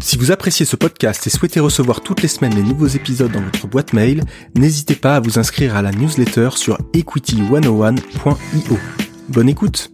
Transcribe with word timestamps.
Si 0.00 0.16
vous 0.18 0.32
appréciez 0.32 0.66
ce 0.66 0.76
podcast 0.76 1.26
et 1.26 1.30
souhaitez 1.30 1.60
recevoir 1.60 2.00
toutes 2.02 2.22
les 2.22 2.28
semaines 2.28 2.54
les 2.54 2.62
nouveaux 2.62 2.86
épisodes 2.86 3.30
dans 3.30 3.40
votre 3.40 3.66
boîte 3.66 3.92
mail, 3.92 4.22
n'hésitez 4.54 4.96
pas 4.96 5.16
à 5.16 5.20
vous 5.20 5.38
inscrire 5.38 5.76
à 5.76 5.82
la 5.82 5.92
newsletter 5.92 6.50
sur 6.56 6.78
equity101.io. 6.92 8.78
Bonne 9.28 9.48
écoute 9.48 9.90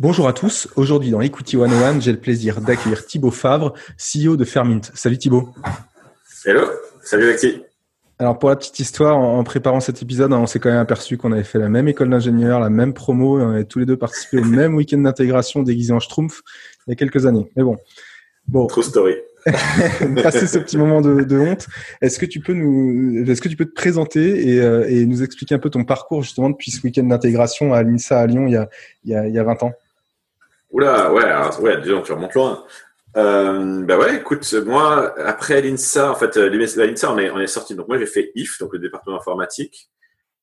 Bonjour 0.00 0.26
à 0.26 0.32
tous, 0.32 0.68
aujourd'hui 0.76 1.12
dans 1.12 1.20
Equity 1.20 1.56
101, 1.56 2.00
j'ai 2.00 2.12
le 2.12 2.18
plaisir 2.18 2.60
d'accueillir 2.60 3.06
Thibaut 3.06 3.30
Favre, 3.30 3.74
CEO 3.96 4.36
de 4.36 4.44
Fermint. 4.44 4.80
Salut 4.92 5.18
Thibaut 5.18 5.54
Hello, 6.44 6.66
salut 7.00 7.24
Alexis 7.24 7.62
alors 8.20 8.38
pour 8.38 8.48
la 8.48 8.54
petite 8.54 8.78
histoire, 8.78 9.18
en 9.18 9.42
préparant 9.42 9.80
cet 9.80 10.00
épisode, 10.00 10.32
on 10.32 10.46
s'est 10.46 10.60
quand 10.60 10.68
même 10.68 10.78
aperçu 10.78 11.16
qu'on 11.16 11.32
avait 11.32 11.42
fait 11.42 11.58
la 11.58 11.68
même 11.68 11.88
école 11.88 12.10
d'ingénieur, 12.10 12.60
la 12.60 12.70
même 12.70 12.94
promo, 12.94 13.40
et 13.40 13.42
on 13.42 13.50
avait 13.50 13.64
tous 13.64 13.80
les 13.80 13.86
deux 13.86 13.96
participé 13.96 14.38
au 14.38 14.44
même 14.44 14.74
week-end 14.76 14.98
d'intégration 14.98 15.64
déguisé 15.64 15.92
en 15.92 15.98
schtroumpf 15.98 16.42
il 16.86 16.90
y 16.90 16.92
a 16.92 16.96
quelques 16.96 17.26
années. 17.26 17.50
Mais 17.56 17.64
bon, 17.64 17.76
Bon. 18.46 18.66
True 18.66 18.82
story. 18.82 19.14
passer 20.22 20.46
ce 20.46 20.58
petit 20.58 20.78
moment 20.78 21.00
de, 21.00 21.22
de 21.22 21.38
honte. 21.38 21.66
Est-ce 22.00 22.18
que 22.18 22.26
tu 22.26 22.40
peux 22.40 22.54
nous, 22.54 23.30
est-ce 23.30 23.42
que 23.42 23.48
tu 23.48 23.56
peux 23.56 23.66
te 23.66 23.74
présenter 23.74 24.48
et, 24.48 24.60
euh, 24.60 24.88
et, 24.88 25.04
nous 25.04 25.22
expliquer 25.22 25.54
un 25.54 25.58
peu 25.58 25.68
ton 25.68 25.84
parcours 25.84 26.22
justement 26.22 26.48
depuis 26.48 26.70
ce 26.70 26.80
week-end 26.82 27.04
d'intégration 27.04 27.74
à 27.74 27.82
l'INSA 27.82 28.20
à 28.20 28.26
Lyon 28.26 28.46
il 28.46 28.54
y 28.54 28.56
a, 28.56 28.68
il 29.04 29.10
y 29.10 29.14
a, 29.14 29.26
il 29.26 29.34
y 29.34 29.38
a 29.38 29.44
20 29.44 29.64
ans? 29.64 29.72
Oula, 30.70 31.12
ouais, 31.12 31.24
alors, 31.24 31.62
ouais, 31.62 31.80
disons, 31.80 32.00
tu 32.00 32.12
remontes 32.12 32.34
loin. 32.34 32.64
Euh, 33.16 33.82
bah 33.82 33.98
ouais, 33.98 34.16
écoute, 34.16 34.50
moi, 34.66 35.14
après 35.24 35.60
l'INSA, 35.60 36.10
en 36.10 36.14
fait, 36.14 36.36
l'INSA, 36.36 37.12
on 37.12 37.18
est, 37.18 37.30
on 37.30 37.38
est 37.38 37.46
sorti. 37.46 37.74
Donc 37.74 37.86
moi, 37.86 37.98
j'ai 37.98 38.06
fait 38.06 38.32
IF, 38.34 38.58
donc 38.58 38.72
le 38.72 38.78
département 38.78 39.16
informatique. 39.16 39.90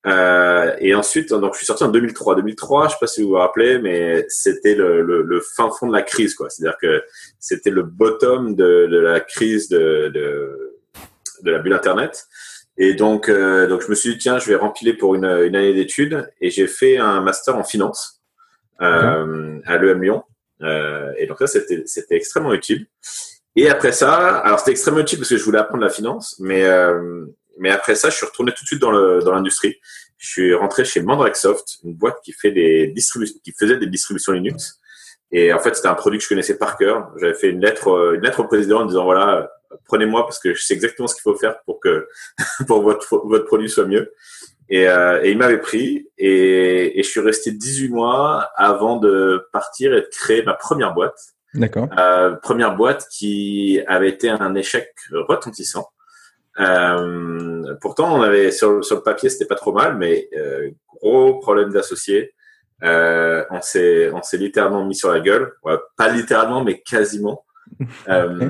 Euh, 0.08 0.76
et 0.80 0.96
ensuite, 0.96 1.30
donc 1.30 1.54
je 1.54 1.58
suis 1.58 1.66
sorti 1.66 1.84
en 1.84 1.90
2003. 1.90 2.36
2003, 2.36 2.88
je 2.88 2.92
sais 2.94 2.98
pas 3.00 3.08
si 3.08 3.22
vous 3.22 3.30
vous 3.30 3.36
rappelez, 3.36 3.80
mais 3.80 4.26
c'était 4.30 4.74
le, 4.74 5.02
le, 5.02 5.22
le, 5.22 5.42
fin 5.42 5.70
fond 5.70 5.88
de 5.88 5.94
la 5.94 6.02
crise, 6.02 6.34
quoi. 6.34 6.50
C'est-à-dire 6.50 6.78
que 6.80 7.04
c'était 7.40 7.70
le 7.70 7.84
bottom 7.84 8.56
de, 8.56 8.88
de 8.88 8.98
la 8.98 9.20
crise 9.20 9.70
de, 9.70 10.12
de, 10.14 10.80
de, 11.44 11.52
la 11.52 11.60
bulle 11.60 11.74
Internet. 11.74 12.26
Et 12.78 12.96
donc, 12.96 13.30
euh, 13.30 13.68
donc 13.68 13.82
je 13.82 13.90
me 13.90 13.96
suis 13.96 14.14
dit 14.14 14.18
tiens, 14.18 14.40
je 14.40 14.48
vais 14.48 14.56
rempiler 14.56 14.94
pour 14.94 15.14
une, 15.14 15.26
une 15.26 15.56
année 15.56 15.74
d'études 15.74 16.28
et 16.40 16.50
j'ai 16.50 16.68
fait 16.68 16.98
un 16.98 17.22
master 17.22 17.56
en 17.56 17.64
finance 17.64 18.22
euh, 18.82 19.60
à 19.66 19.78
l'EM 19.78 20.02
Lyon. 20.02 20.24
Euh, 20.64 21.12
et 21.18 21.28
donc 21.28 21.40
là, 21.42 21.48
c'était 21.48 21.84
c'était 21.86 22.16
extrêmement 22.16 22.54
utile. 22.54 22.88
Et 23.56 23.70
après 23.70 23.92
ça, 23.92 24.38
alors 24.40 24.60
c'était 24.60 24.72
extrêmement 24.72 25.02
utile 25.02 25.20
parce 25.20 25.30
que 25.30 25.38
je 25.38 25.44
voulais 25.44 25.60
apprendre 25.60 25.84
la 25.84 25.90
finance, 25.90 26.38
mais 26.40 26.64
euh, 26.64 27.26
mais 27.62 27.70
après 27.70 27.94
ça, 27.94 28.10
je 28.10 28.16
suis 28.16 28.26
retourné 28.26 28.52
tout 28.54 28.64
de 28.64 28.68
suite 28.68 28.82
dans 28.82 28.92
l'industrie. 28.92 29.70
Dans 29.70 29.76
je 30.18 30.28
suis 30.28 30.54
rentré 30.56 30.84
chez 30.84 31.02
Mandrakesoft, 31.02 31.78
une 31.84 31.94
boîte 31.94 32.18
qui 32.24 32.34
fait 32.34 32.52
des 32.52 32.88
distributions, 32.88 33.40
qui 33.44 33.54
faisait 33.58 33.78
des 33.78 33.86
distributions 33.86 34.34
Linux. 34.34 34.80
Et 35.32 35.54
en 35.54 35.60
fait, 35.60 35.76
c'était 35.76 35.88
un 35.88 35.94
produit 35.94 36.18
que 36.18 36.24
je 36.24 36.30
connaissais 36.30 36.58
par 36.58 36.76
cœur. 36.76 37.12
J'avais 37.20 37.36
fait 37.36 37.50
une 37.50 37.62
lettre, 37.62 37.88
euh, 37.90 38.16
une 38.16 38.22
lettre 38.22 38.40
au 38.40 38.46
président 38.46 38.82
en 38.82 38.86
disant 38.86 39.04
voilà, 39.04 39.52
prenez-moi 39.86 40.24
parce 40.24 40.40
que 40.40 40.56
je 40.56 40.62
sais 40.62 40.74
exactement 40.74 41.08
ce 41.08 41.14
qu'il 41.14 41.22
faut 41.22 41.36
faire 41.36 41.62
pour 41.66 41.80
que 41.80 42.08
pour 42.68 42.82
votre 42.82 43.22
votre 43.28 43.46
produit 43.46 43.70
soit 43.70 43.86
mieux. 43.86 44.12
Et, 44.70 44.88
euh, 44.88 45.22
et 45.24 45.30
il 45.32 45.38
m'avait 45.38 45.60
pris 45.60 46.10
et, 46.18 47.00
et, 47.00 47.04
je 47.04 47.10
suis 47.10 47.20
resté 47.20 47.52
18 47.52 47.90
mois 47.90 48.50
avant 48.56 48.98
de 48.98 49.48
partir 49.52 49.94
et 49.94 50.02
de 50.02 50.08
créer 50.12 50.42
ma 50.44 50.56
première 50.56 50.94
boîte. 50.96 51.18
D'accord. 51.54 51.90
Euh, 52.00 52.36
première 52.38 52.76
boîte 52.76 53.06
qui 53.12 53.82
avait 53.86 54.10
été 54.10 54.30
un 54.30 54.56
échec 54.56 54.90
retentissant. 55.12 55.90
Euh, 56.60 57.76
pourtant, 57.80 58.18
on 58.18 58.22
avait 58.22 58.52
sur, 58.52 58.84
sur 58.84 58.98
le 58.98 59.04
papier, 59.04 59.30
c'était 59.30 59.46
pas 59.46 59.56
trop 59.56 59.74
mal, 59.74 59.98
mais 59.98 60.30
euh, 60.38 60.70
gros 61.02 61.40
problème 61.40 61.72
d'associés. 61.72 62.34
Euh, 62.84 63.46
on 63.52 63.62
s'est 63.62 64.10
on 64.12 64.24
s'est 64.24 64.38
littéralement 64.38 64.84
mis 64.86 64.96
sur 64.96 65.12
la 65.12 65.20
gueule, 65.20 65.54
pas 65.98 66.10
littéralement, 66.10 66.64
mais 66.64 66.82
quasiment. 66.82 67.46
euh, 68.10 68.50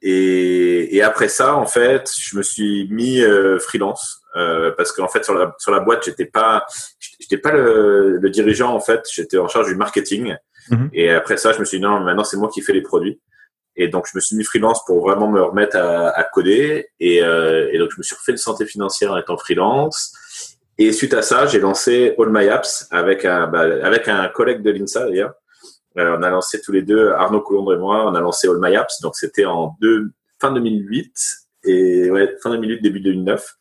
et, 0.00 0.96
et, 0.96 1.02
après 1.02 1.28
ça, 1.28 1.54
en 1.54 1.66
fait, 1.66 2.10
je 2.18 2.36
me 2.36 2.42
suis 2.42 2.88
mis 2.90 3.20
euh, 3.20 3.58
freelance 3.58 4.22
euh, 4.36 4.72
parce 4.76 4.90
qu'en 4.90 5.06
fait 5.06 5.24
sur 5.24 5.34
la 5.34 5.54
sur 5.58 5.70
la 5.70 5.80
boîte, 5.80 6.04
j'étais 6.04 6.24
pas 6.24 6.64
j'étais 7.20 7.38
pas 7.38 7.52
le, 7.52 8.16
le, 8.16 8.30
dirigeant 8.30 8.74
en 8.74 8.80
fait, 8.80 9.06
j'étais 9.12 9.38
en 9.38 9.48
charge 9.48 9.68
du 9.68 9.76
marketing. 9.76 10.34
Mhm. 10.70 10.90
Et 10.92 11.10
après 11.10 11.36
ça, 11.36 11.52
je 11.52 11.60
me 11.60 11.64
suis 11.64 11.78
dit 11.78 11.84
non, 11.84 12.00
maintenant 12.00 12.24
c'est 12.24 12.36
moi 12.36 12.48
qui 12.52 12.62
fais 12.62 12.72
les 12.72 12.82
produits. 12.82 13.20
Et 13.76 13.88
donc, 13.88 14.06
je 14.10 14.16
me 14.16 14.20
suis 14.20 14.36
mis 14.36 14.44
freelance 14.44 14.84
pour 14.84 15.00
vraiment 15.00 15.28
me 15.28 15.40
remettre 15.40 15.76
à, 15.76 16.08
à 16.10 16.24
coder. 16.24 16.88
Et, 17.00 17.22
euh, 17.22 17.70
et, 17.72 17.78
donc, 17.78 17.90
je 17.92 17.98
me 17.98 18.02
suis 18.02 18.14
refait 18.14 18.32
une 18.32 18.38
santé 18.38 18.66
financière 18.66 19.12
en 19.12 19.16
étant 19.16 19.36
freelance. 19.36 20.14
Et 20.78 20.92
suite 20.92 21.14
à 21.14 21.22
ça, 21.22 21.46
j'ai 21.46 21.60
lancé 21.60 22.14
All 22.18 22.30
My 22.30 22.48
Apps 22.48 22.86
avec 22.90 23.24
un, 23.24 23.46
bah, 23.46 23.60
avec 23.82 24.08
un 24.08 24.28
collègue 24.28 24.62
de 24.62 24.70
l'INSA 24.70 25.06
d'ailleurs. 25.06 25.34
Euh, 25.98 26.16
on 26.18 26.22
a 26.22 26.30
lancé 26.30 26.60
tous 26.60 26.72
les 26.72 26.82
deux, 26.82 27.10
Arnaud 27.10 27.42
Coulondre 27.42 27.74
et 27.74 27.78
moi, 27.78 28.06
on 28.06 28.14
a 28.14 28.20
lancé 28.20 28.48
All 28.48 28.58
My 28.60 28.76
Apps. 28.76 29.00
Donc, 29.00 29.16
c'était 29.16 29.44
en 29.44 29.76
deux, 29.80 30.10
fin 30.40 30.52
2008 30.52 31.12
et 31.64 32.10
ouais, 32.10 32.36
fin 32.42 32.50
2008, 32.50 32.80
début 32.80 33.00
2009. 33.00 33.56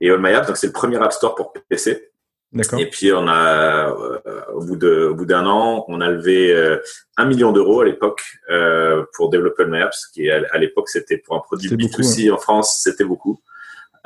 Et 0.00 0.10
All 0.10 0.20
My 0.20 0.30
Apps, 0.30 0.48
donc 0.48 0.56
c'est 0.56 0.66
le 0.66 0.72
premier 0.72 0.96
App 0.96 1.12
Store 1.12 1.34
pour 1.34 1.52
PC. 1.68 2.11
Et 2.78 2.86
puis 2.86 3.12
on 3.12 3.26
a, 3.28 3.88
euh, 3.90 4.18
au 4.52 4.62
bout 4.62 4.76
de, 4.76 5.06
au 5.06 5.14
bout 5.14 5.24
d'un 5.24 5.46
an, 5.46 5.86
on 5.88 6.02
a 6.02 6.10
levé 6.10 6.52
euh, 6.52 6.78
un 7.16 7.24
million 7.24 7.50
d'euros 7.50 7.80
à 7.80 7.84
l'époque 7.86 8.22
euh, 8.50 9.04
pour 9.14 9.30
développer 9.30 9.64
le 9.64 9.70
Maps, 9.70 9.90
qui 10.12 10.30
à, 10.30 10.58
l'époque 10.58 10.90
c'était 10.90 11.16
pour 11.16 11.34
un 11.34 11.40
produit 11.40 11.70
B2C 11.70 12.30
en 12.30 12.36
France, 12.36 12.80
c'était 12.82 13.04
beaucoup. 13.04 13.40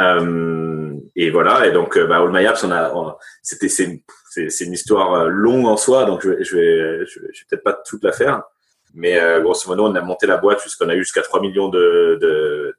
Euh, 0.01 0.93
et 1.17 1.31
voilà, 1.31 1.67
et 1.67 1.73
donc 1.73 1.99
bah, 1.99 2.19
All 2.19 2.31
My 2.31 2.47
Apps, 2.47 2.63
on 2.63 2.71
a, 2.71 3.19
c'était 3.43 3.69
c'est 3.69 4.03
c'est 4.29 4.65
une 4.65 4.75
histoire 4.75 5.29
longue 5.29 5.67
en 5.67 5.77
soi, 5.77 6.05
donc 6.05 6.23
je 6.23 6.29
vais 6.29 6.45
je 6.45 6.57
vais 6.57 7.07
je 7.07 7.21
vais, 7.21 7.29
peut-être 7.49 7.65
pas 7.65 7.73
toute 7.73 8.05
la 8.05 8.13
faire, 8.13 8.43
mais 8.95 9.19
grosso 9.41 9.69
modo 9.69 9.87
on 9.87 9.95
a 9.97 10.03
monté 10.03 10.27
la 10.27 10.37
boîte 10.37 10.63
jusqu'on 10.63 10.89
a 10.89 10.95
eu 10.95 10.99
jusqu'à 10.99 11.23
3 11.23 11.41
millions 11.41 11.69
de, 11.69 12.19
de 12.21 12.77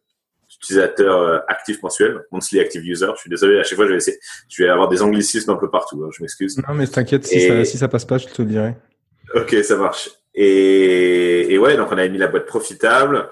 utilisateurs 0.61 1.21
euh, 1.21 1.39
actifs 1.47 1.81
mensuels, 1.83 2.21
monthly 2.31 2.59
active 2.59 2.83
user. 2.83 3.07
Je 3.15 3.21
suis 3.21 3.29
désolé, 3.29 3.59
à 3.59 3.63
chaque 3.63 3.75
fois, 3.75 3.85
je 3.85 3.91
vais 3.91 3.97
essayer, 3.97 4.17
je 4.49 4.63
vais 4.63 4.69
avoir 4.69 4.89
des 4.89 5.01
anglicismes 5.01 5.51
un 5.51 5.55
peu 5.55 5.69
partout. 5.69 6.03
Hein, 6.03 6.09
je 6.15 6.21
m'excuse. 6.21 6.57
Non, 6.57 6.73
mais 6.73 6.87
t'inquiète, 6.87 7.25
si, 7.25 7.47
ça, 7.47 7.65
si 7.65 7.77
ça 7.77 7.87
passe 7.87 8.05
pas, 8.05 8.17
je 8.17 8.27
te 8.27 8.41
le 8.41 8.47
dirai. 8.47 8.75
Ok, 9.35 9.55
ça 9.63 9.75
marche. 9.75 10.09
Et, 10.33 11.53
et 11.53 11.57
ouais, 11.57 11.75
donc 11.77 11.91
on 11.91 11.97
a 11.97 12.07
mis 12.07 12.17
la 12.17 12.27
boîte 12.27 12.45
profitable. 12.45 13.29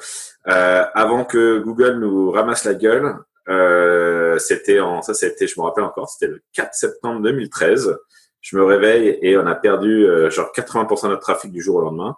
Euh, 0.48 0.84
avant 0.94 1.24
que 1.24 1.60
Google 1.60 2.00
nous 2.00 2.32
ramasse 2.32 2.66
la 2.66 2.74
gueule, 2.74 3.16
euh, 3.48 4.38
c'était 4.40 4.80
en, 4.80 5.02
ça 5.02 5.14
c'était, 5.14 5.48
je 5.48 5.60
me 5.60 5.66
rappelle 5.66 5.84
encore, 5.84 6.10
c'était 6.10 6.32
le 6.32 6.42
4 6.54 6.74
septembre 6.74 7.22
2013. 7.22 7.96
Je 8.42 8.58
me 8.58 8.64
réveille 8.64 9.18
et 9.22 9.38
on 9.38 9.48
a 9.48 9.56
perdu 9.56 10.08
euh, 10.08 10.30
genre 10.30 10.52
80% 10.56 11.04
de 11.04 11.08
notre 11.10 11.22
trafic 11.22 11.52
du 11.52 11.62
jour 11.62 11.78
au 11.78 11.82
lendemain. 11.82 12.16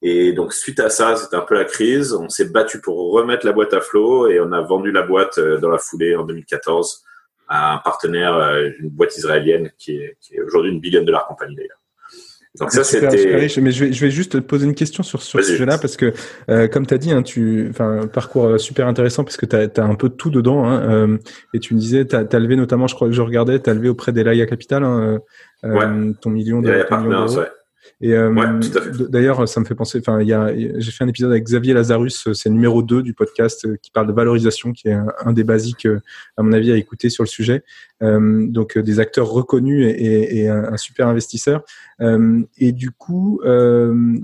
Et 0.00 0.32
donc 0.32 0.52
suite 0.52 0.80
à 0.80 0.90
ça, 0.90 1.16
c'était 1.16 1.36
un 1.36 1.42
peu 1.42 1.54
la 1.54 1.64
crise. 1.64 2.12
On 2.12 2.28
s'est 2.28 2.48
battu 2.48 2.80
pour 2.80 3.12
remettre 3.12 3.44
la 3.44 3.52
boîte 3.52 3.74
à 3.74 3.80
flot 3.80 4.28
et 4.28 4.40
on 4.40 4.52
a 4.52 4.60
vendu 4.60 4.92
la 4.92 5.02
boîte 5.02 5.38
euh, 5.38 5.58
dans 5.58 5.70
la 5.70 5.78
foulée 5.78 6.14
en 6.14 6.24
2014 6.24 7.04
à 7.48 7.74
un 7.74 7.78
partenaire, 7.78 8.36
euh, 8.36 8.70
une 8.78 8.90
boîte 8.90 9.16
israélienne 9.16 9.72
qui 9.78 9.96
est, 9.96 10.16
qui 10.20 10.36
est 10.36 10.40
aujourd'hui 10.40 10.70
une 10.70 10.80
billion 10.80 11.02
de 11.02 11.10
la 11.10 11.24
compagnie 11.26 11.56
d'ailleurs. 11.56 11.78
Donc 12.58 12.72
ça, 12.72 12.84
c'était. 12.84 13.06
Mais 13.36 13.48
je 13.48 13.60
vais, 13.60 13.92
je 13.92 14.00
vais 14.00 14.10
juste 14.10 14.32
te 14.32 14.38
poser 14.38 14.66
une 14.66 14.74
question 14.74 15.02
sur, 15.02 15.22
sur 15.22 15.40
ce 15.40 15.50
sujet-là 15.52 15.78
parce 15.78 15.96
que, 15.96 16.12
euh, 16.50 16.66
comme 16.66 16.86
tu 16.86 16.94
as 16.94 16.98
dit, 16.98 17.12
hein, 17.12 17.22
tu, 17.22 17.68
enfin, 17.70 18.06
parcours 18.06 18.46
euh, 18.46 18.58
super 18.58 18.86
intéressant 18.86 19.22
parce 19.22 19.36
que 19.36 19.46
tu 19.46 19.56
as, 19.56 19.84
un 19.84 19.94
peu 19.94 20.08
de 20.08 20.14
tout 20.14 20.30
dedans. 20.30 20.64
Hein, 20.64 20.80
euh, 20.82 21.18
et 21.54 21.60
tu 21.60 21.74
me 21.74 21.78
disais, 21.78 22.06
tu 22.06 22.16
as, 22.16 22.38
levé 22.38 22.56
notamment, 22.56 22.86
je 22.86 22.94
crois 22.94 23.08
que 23.08 23.14
je 23.14 23.22
regardais, 23.22 23.60
tu 23.60 23.70
as 23.70 23.74
levé 23.74 23.88
auprès 23.88 24.12
d'Elaya 24.12 24.46
Capital 24.46 24.82
hein, 24.82 25.20
euh, 25.64 26.12
ton 26.20 26.30
million 26.30 26.60
de. 26.60 26.84
Et 28.00 28.12
euh, 28.12 28.60
d'ailleurs, 29.08 29.48
ça 29.48 29.58
me 29.58 29.64
fait 29.64 29.74
penser. 29.74 29.98
Enfin, 29.98 30.20
il 30.20 30.28
y 30.28 30.32
a, 30.32 30.52
j'ai 30.54 30.90
fait 30.92 31.02
un 31.02 31.08
épisode 31.08 31.32
avec 31.32 31.42
Xavier 31.44 31.74
Lazarus, 31.74 32.32
c'est 32.32 32.48
numéro 32.48 32.80
2 32.80 33.02
du 33.02 33.12
podcast 33.12 33.64
euh, 33.64 33.76
qui 33.82 33.90
parle 33.90 34.06
de 34.06 34.12
valorisation, 34.12 34.72
qui 34.72 34.88
est 34.88 34.92
un, 34.92 35.32
des 35.32 35.42
basiques, 35.42 35.86
euh, 35.86 36.00
à 36.36 36.44
mon 36.44 36.52
avis, 36.52 36.70
à 36.70 36.76
écouter 36.76 37.10
sur 37.10 37.24
le 37.24 37.28
sujet. 37.28 37.64
Euh, 38.00 38.46
donc, 38.46 38.78
des 38.78 39.00
acteurs 39.00 39.28
reconnus 39.28 39.84
et, 39.84 40.38
et 40.38 40.48
un, 40.48 40.76
super 40.76 41.08
investisseur. 41.08 41.64
Euh, 42.00 42.40
et 42.56 42.70
du 42.70 42.92
coup, 42.92 43.40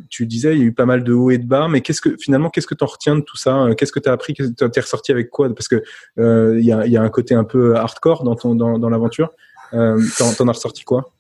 tu 0.09 0.27
disais, 0.27 0.55
il 0.55 0.61
y 0.61 0.63
a 0.63 0.67
eu 0.67 0.73
pas 0.73 0.87
mal 0.87 1.03
de 1.03 1.13
hauts 1.13 1.31
et 1.31 1.39
de 1.39 1.47
bas, 1.47 1.67
mais 1.69 1.81
qu'est-ce 1.81 2.01
que 2.01 2.17
finalement, 2.17 2.51
qu'est-ce 2.51 2.69
que 2.69 2.77
tu 2.77 2.85
en 2.85 2.89
retiens 2.89 3.17
de 3.17 3.23
tout 3.23 3.37
ça? 3.37 3.67
Qu'est-ce 3.77 3.93
que 3.93 3.99
tu 3.99 4.09
as 4.09 4.13
appris 4.13 4.35
Tu 4.35 4.45
es 4.45 4.81
ressorti 4.81 5.11
avec 5.11 5.31
quoi? 5.31 5.53
Parce 5.53 5.67
que 5.67 5.83
il 6.17 6.65
y 6.65 6.71
a, 6.71 6.87
y, 6.87 6.97
a, 6.97 7.03
un 7.03 7.09
côté 7.09 7.35
un 7.35 7.45
peu 7.45 7.75
hardcore 7.75 8.23
dans 8.23 8.37
ton 8.37 8.55
dans, 8.55 8.79
dans 8.79 8.89
l'aventure. 8.89 9.31
Euh, 9.75 10.01
t'en 10.19 10.49
as 10.49 10.53
ressorti 10.53 10.85
quoi? 10.85 11.11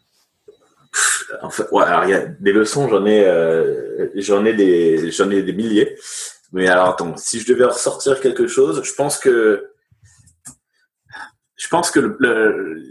En 1.43 1.51
fait, 1.51 1.67
ouais, 1.73 1.85
alors 1.85 2.05
il 2.05 2.11
y 2.11 2.15
a 2.15 2.27
des 2.27 2.53
leçons, 2.53 2.89
j'en 2.89 3.05
ai, 3.07 3.25
euh, 3.27 4.09
j'en 4.17 4.45
ai 4.45 4.53
des, 4.53 5.11
j'en 5.11 5.31
ai 5.31 5.43
des 5.43 5.53
milliers. 5.53 5.97
Mais 6.53 6.69
alors 6.69 6.91
attends, 6.91 7.17
si 7.17 7.41
je 7.41 7.53
devais 7.53 7.65
ressortir 7.65 8.21
quelque 8.21 8.47
chose, 8.47 8.83
je 8.85 8.95
pense 8.95 9.19
que 9.19 9.71
je 11.57 11.69
pense 11.69 11.91
que 11.91 12.19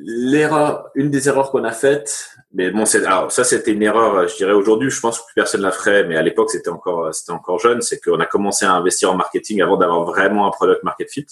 l'erreur, 0.06 0.90
une 0.96 1.12
des 1.12 1.28
erreurs 1.28 1.52
qu'on 1.52 1.64
a 1.64 1.72
faites, 1.72 2.30
mais 2.54 2.72
bon, 2.72 2.86
c'est, 2.86 3.06
alors 3.06 3.32
ça 3.32 3.44
c'était 3.44 3.72
une 3.72 3.84
erreur, 3.84 4.28
je 4.28 4.36
dirais 4.36 4.52
aujourd'hui, 4.52 4.90
je 4.90 5.00
pense 5.00 5.20
que 5.20 5.26
plus 5.26 5.36
personne 5.36 5.62
la 5.62 5.72
ferait, 5.72 6.06
mais 6.06 6.16
à 6.16 6.22
l'époque 6.22 6.50
c'était 6.50 6.70
encore, 6.70 7.14
c'était 7.14 7.32
encore 7.32 7.60
jeune, 7.60 7.82
c'est 7.82 8.00
qu'on 8.00 8.20
a 8.20 8.26
commencé 8.26 8.66
à 8.66 8.74
investir 8.74 9.12
en 9.12 9.16
marketing 9.16 9.62
avant 9.62 9.78
d'avoir 9.78 10.06
vraiment 10.06 10.48
un 10.48 10.52
product 10.52 10.84
market 10.84 11.10
fit. 11.10 11.26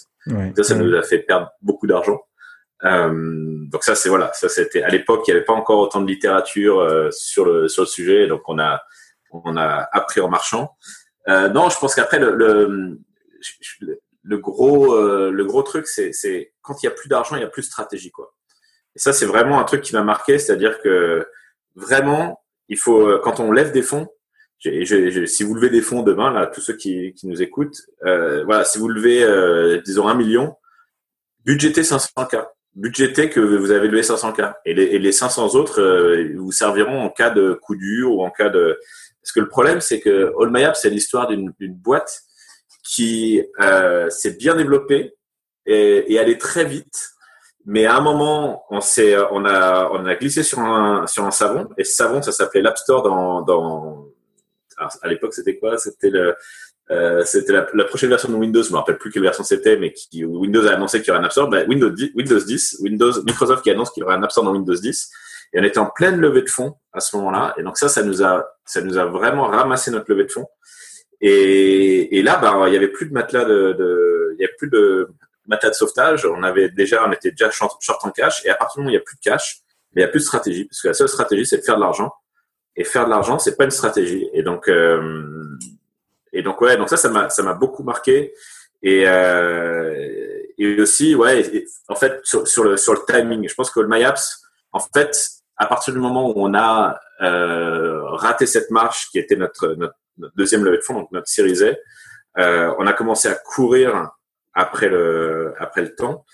ça, 0.55 0.63
ça 0.63 0.75
nous 0.75 0.93
a 0.95 1.01
fait 1.03 1.19
perdre 1.19 1.49
beaucoup 1.61 1.87
d'argent. 1.87 2.21
Euh, 2.83 3.65
donc 3.67 3.83
ça 3.83 3.95
c'est 3.95 4.09
voilà, 4.09 4.31
ça 4.33 4.49
c'était 4.49 4.81
à 4.81 4.89
l'époque 4.89 5.23
il 5.27 5.31
n'y 5.31 5.37
avait 5.37 5.45
pas 5.45 5.53
encore 5.53 5.79
autant 5.79 6.01
de 6.01 6.07
littérature 6.07 6.79
euh, 6.79 7.11
sur 7.11 7.45
le 7.45 7.67
sur 7.67 7.83
le 7.83 7.87
sujet, 7.87 8.27
donc 8.27 8.41
on 8.47 8.59
a 8.59 8.81
on 9.31 9.55
a 9.55 9.87
appris 9.91 10.19
en 10.19 10.29
marchant. 10.29 10.75
Euh, 11.27 11.49
non, 11.49 11.69
je 11.69 11.77
pense 11.77 11.93
qu'après 11.93 12.19
le, 12.19 12.33
le, 12.33 12.99
le 14.23 14.37
gros 14.37 14.99
le 14.99 15.45
gros 15.45 15.63
truc 15.63 15.87
c'est 15.87 16.53
quand 16.61 16.81
il 16.81 16.87
y 16.87 16.89
a 16.89 16.91
plus 16.91 17.07
d'argent 17.07 17.35
il 17.35 17.41
y 17.41 17.45
a 17.45 17.49
plus 17.49 17.61
de 17.61 17.67
stratégie 17.67 18.11
quoi. 18.11 18.33
Et 18.95 18.99
ça 18.99 19.13
c'est 19.13 19.25
vraiment 19.25 19.59
un 19.59 19.63
truc 19.63 19.81
qui 19.81 19.93
m'a 19.93 20.03
marqué, 20.03 20.39
c'est-à-dire 20.39 20.79
que 20.81 21.27
vraiment 21.75 22.43
il 22.67 22.77
faut 22.77 23.19
quand 23.19 23.39
on 23.39 23.51
lève 23.51 23.71
des 23.71 23.83
fonds 23.83 24.09
si 24.61 25.43
vous 25.43 25.55
levez 25.55 25.69
des 25.69 25.81
fonds 25.81 26.03
demain, 26.03 26.31
là, 26.31 26.45
tous 26.45 26.61
ceux 26.61 26.75
qui, 26.75 27.13
qui 27.13 27.27
nous 27.27 27.41
écoutent, 27.41 27.81
euh, 28.05 28.43
voilà, 28.43 28.63
si 28.63 28.77
vous 28.77 28.87
levez, 28.87 29.23
euh, 29.23 29.81
disons, 29.81 30.07
un 30.07 30.13
million, 30.13 30.55
budgétez 31.45 31.81
500K 31.81 32.45
budgétez 32.75 33.29
que 33.29 33.39
vous 33.39 33.71
avez 33.71 33.87
levé 33.87 34.01
500K. 34.01 34.55
Et 34.65 34.73
les, 34.73 34.99
les 34.99 35.11
500 35.11 35.55
autres 35.55 35.81
euh, 35.81 36.33
vous 36.37 36.51
serviront 36.51 37.01
en 37.01 37.09
cas 37.09 37.29
de 37.29 37.53
coup 37.53 37.75
dur 37.75 38.15
ou 38.15 38.23
en 38.23 38.29
cas 38.29 38.49
de... 38.49 38.79
Parce 39.21 39.31
que 39.33 39.39
le 39.39 39.47
problème, 39.47 39.81
c'est 39.81 39.99
que 39.99 40.33
All 40.39 40.51
My 40.51 40.63
App, 40.63 40.75
c'est 40.75 40.89
l'histoire 40.89 41.27
d'une 41.27 41.53
boîte 41.75 42.21
qui 42.83 43.43
euh, 43.59 44.09
s'est 44.09 44.33
bien 44.33 44.55
développée 44.55 45.15
et, 45.65 46.13
et 46.13 46.19
allée 46.19 46.37
très 46.37 46.65
vite. 46.65 47.11
Mais 47.65 47.85
à 47.85 47.97
un 47.97 48.01
moment, 48.01 48.63
on 48.71 48.79
on 48.79 49.45
a, 49.45 49.89
on 49.91 50.05
a 50.05 50.15
glissé 50.15 50.41
sur 50.41 50.59
un, 50.59 51.05
sur 51.05 51.23
un 51.23 51.31
savon. 51.31 51.69
Et 51.77 51.83
ce 51.83 51.93
savon, 51.93 52.21
ça 52.21 52.31
s'appelait 52.31 52.61
l'App 52.61 52.77
Store 52.77 53.03
dans, 53.03 53.41
dans, 53.43 54.07
alors 54.77 54.91
à 55.03 55.07
l'époque, 55.07 55.33
c'était 55.33 55.57
quoi? 55.57 55.77
C'était 55.77 56.09
le, 56.09 56.35
euh, 56.91 57.23
c'était 57.25 57.53
la, 57.53 57.67
la, 57.73 57.85
prochaine 57.85 58.09
version 58.09 58.29
de 58.29 58.35
Windows, 58.35 58.61
je 58.61 58.71
me 58.71 58.75
rappelle 58.75 58.97
plus 58.97 59.11
quelle 59.11 59.23
version 59.23 59.43
c'était, 59.43 59.77
mais 59.77 59.93
qui, 59.93 60.25
Windows 60.25 60.67
a 60.67 60.71
annoncé 60.71 60.99
qu'il 60.99 61.07
y 61.07 61.11
aurait 61.11 61.21
un 61.21 61.23
App 61.23 61.31
Store. 61.31 61.49
Ben, 61.49 61.67
Windows, 61.67 61.89
10, 61.89 62.11
Windows 62.15 62.39
10, 62.39 62.77
Windows, 62.81 63.23
Microsoft 63.23 63.63
qui 63.63 63.71
annonce 63.71 63.91
qu'il 63.91 64.01
y 64.01 64.03
aurait 64.03 64.15
un 64.15 64.23
App 64.23 64.31
dans 64.35 64.51
Windows 64.51 64.75
10. 64.75 65.09
Et 65.53 65.59
on 65.59 65.63
était 65.63 65.79
en 65.79 65.85
pleine 65.85 66.19
levée 66.19 66.41
de 66.41 66.49
fonds 66.49 66.75
à 66.91 66.99
ce 66.99 67.15
moment-là. 67.17 67.53
Et 67.57 67.63
donc 67.63 67.77
ça, 67.77 67.87
ça 67.87 68.03
nous 68.03 68.23
a, 68.23 68.45
ça 68.65 68.81
nous 68.81 68.97
a 68.97 69.05
vraiment 69.05 69.47
ramassé 69.47 69.91
notre 69.91 70.11
levée 70.11 70.25
de 70.25 70.31
fonds. 70.31 70.47
Et, 71.21 72.17
et 72.17 72.23
là, 72.23 72.37
ben, 72.37 72.67
il 72.67 72.73
y 72.73 72.77
avait 72.77 72.89
plus 72.89 73.07
de 73.07 73.13
matelas 73.13 73.45
de, 73.45 73.73
de, 73.73 74.35
il 74.37 74.41
y 74.41 74.45
avait 74.45 74.55
plus 74.57 74.69
de 74.69 75.07
matelas 75.45 75.69
de 75.69 75.75
sauvetage. 75.75 76.25
On 76.25 76.43
avait 76.43 76.69
déjà, 76.69 77.07
on 77.07 77.11
était 77.11 77.31
déjà 77.31 77.51
short, 77.51 77.79
en 78.03 78.11
cash. 78.11 78.43
Et 78.45 78.49
à 78.49 78.55
partir 78.55 78.75
du 78.75 78.79
moment 78.81 78.87
où 78.87 78.91
il 78.91 78.97
n'y 78.97 79.01
a 79.01 79.03
plus 79.05 79.15
de 79.15 79.21
cash, 79.21 79.61
il 79.95 79.99
n'y 79.99 80.03
a 80.03 80.07
plus 80.07 80.19
de 80.19 80.25
stratégie, 80.25 80.65
parce 80.65 80.81
que 80.81 80.87
la 80.87 80.93
seule 80.93 81.09
stratégie, 81.09 81.45
c'est 81.45 81.57
de 81.57 81.63
faire 81.63 81.75
de 81.75 81.81
l'argent. 81.81 82.11
Et 82.75 82.85
faire 82.85 83.05
de 83.05 83.09
l'argent, 83.09 83.37
c'est 83.37 83.57
pas 83.57 83.65
une 83.65 83.71
stratégie. 83.71 84.29
Et 84.33 84.43
donc, 84.43 84.69
euh, 84.69 85.40
et 86.33 86.41
donc 86.41 86.61
ouais, 86.61 86.77
donc 86.77 86.89
ça, 86.89 86.97
ça 86.97 87.09
m'a, 87.09 87.29
ça 87.29 87.43
m'a 87.43 87.53
beaucoup 87.53 87.83
marqué. 87.83 88.33
Et, 88.83 89.03
euh, 89.07 90.41
et 90.57 90.81
aussi, 90.81 91.13
ouais, 91.15 91.65
en 91.87 91.95
fait, 91.95 92.19
sur, 92.23 92.63
le 92.63 92.77
sur 92.77 92.93
le 92.93 92.99
timing, 93.07 93.47
je 93.47 93.53
pense 93.53 93.69
que 93.69 93.79
My 93.81 94.03
Apps, 94.03 94.41
en 94.71 94.79
fait, 94.79 95.29
à 95.57 95.67
partir 95.67 95.93
du 95.93 95.99
moment 95.99 96.29
où 96.29 96.33
on 96.35 96.53
a 96.53 96.99
euh, 97.21 98.03
raté 98.03 98.45
cette 98.45 98.71
marche 98.71 99.09
qui 99.11 99.19
était 99.19 99.35
notre, 99.35 99.75
notre, 99.75 99.95
deuxième 100.35 100.63
levée 100.63 100.77
de 100.77 100.83
fonds, 100.83 100.95
donc 100.95 101.11
notre 101.11 101.27
série 101.27 101.63
A, 101.63 101.75
euh, 102.39 102.73
on 102.77 102.85
a 102.85 102.93
commencé 102.93 103.27
à 103.27 103.33
courir 103.33 104.11
après 104.53 104.89
le 104.89 105.53
après 105.59 105.81
le 105.81 105.95
temps. 105.95 106.25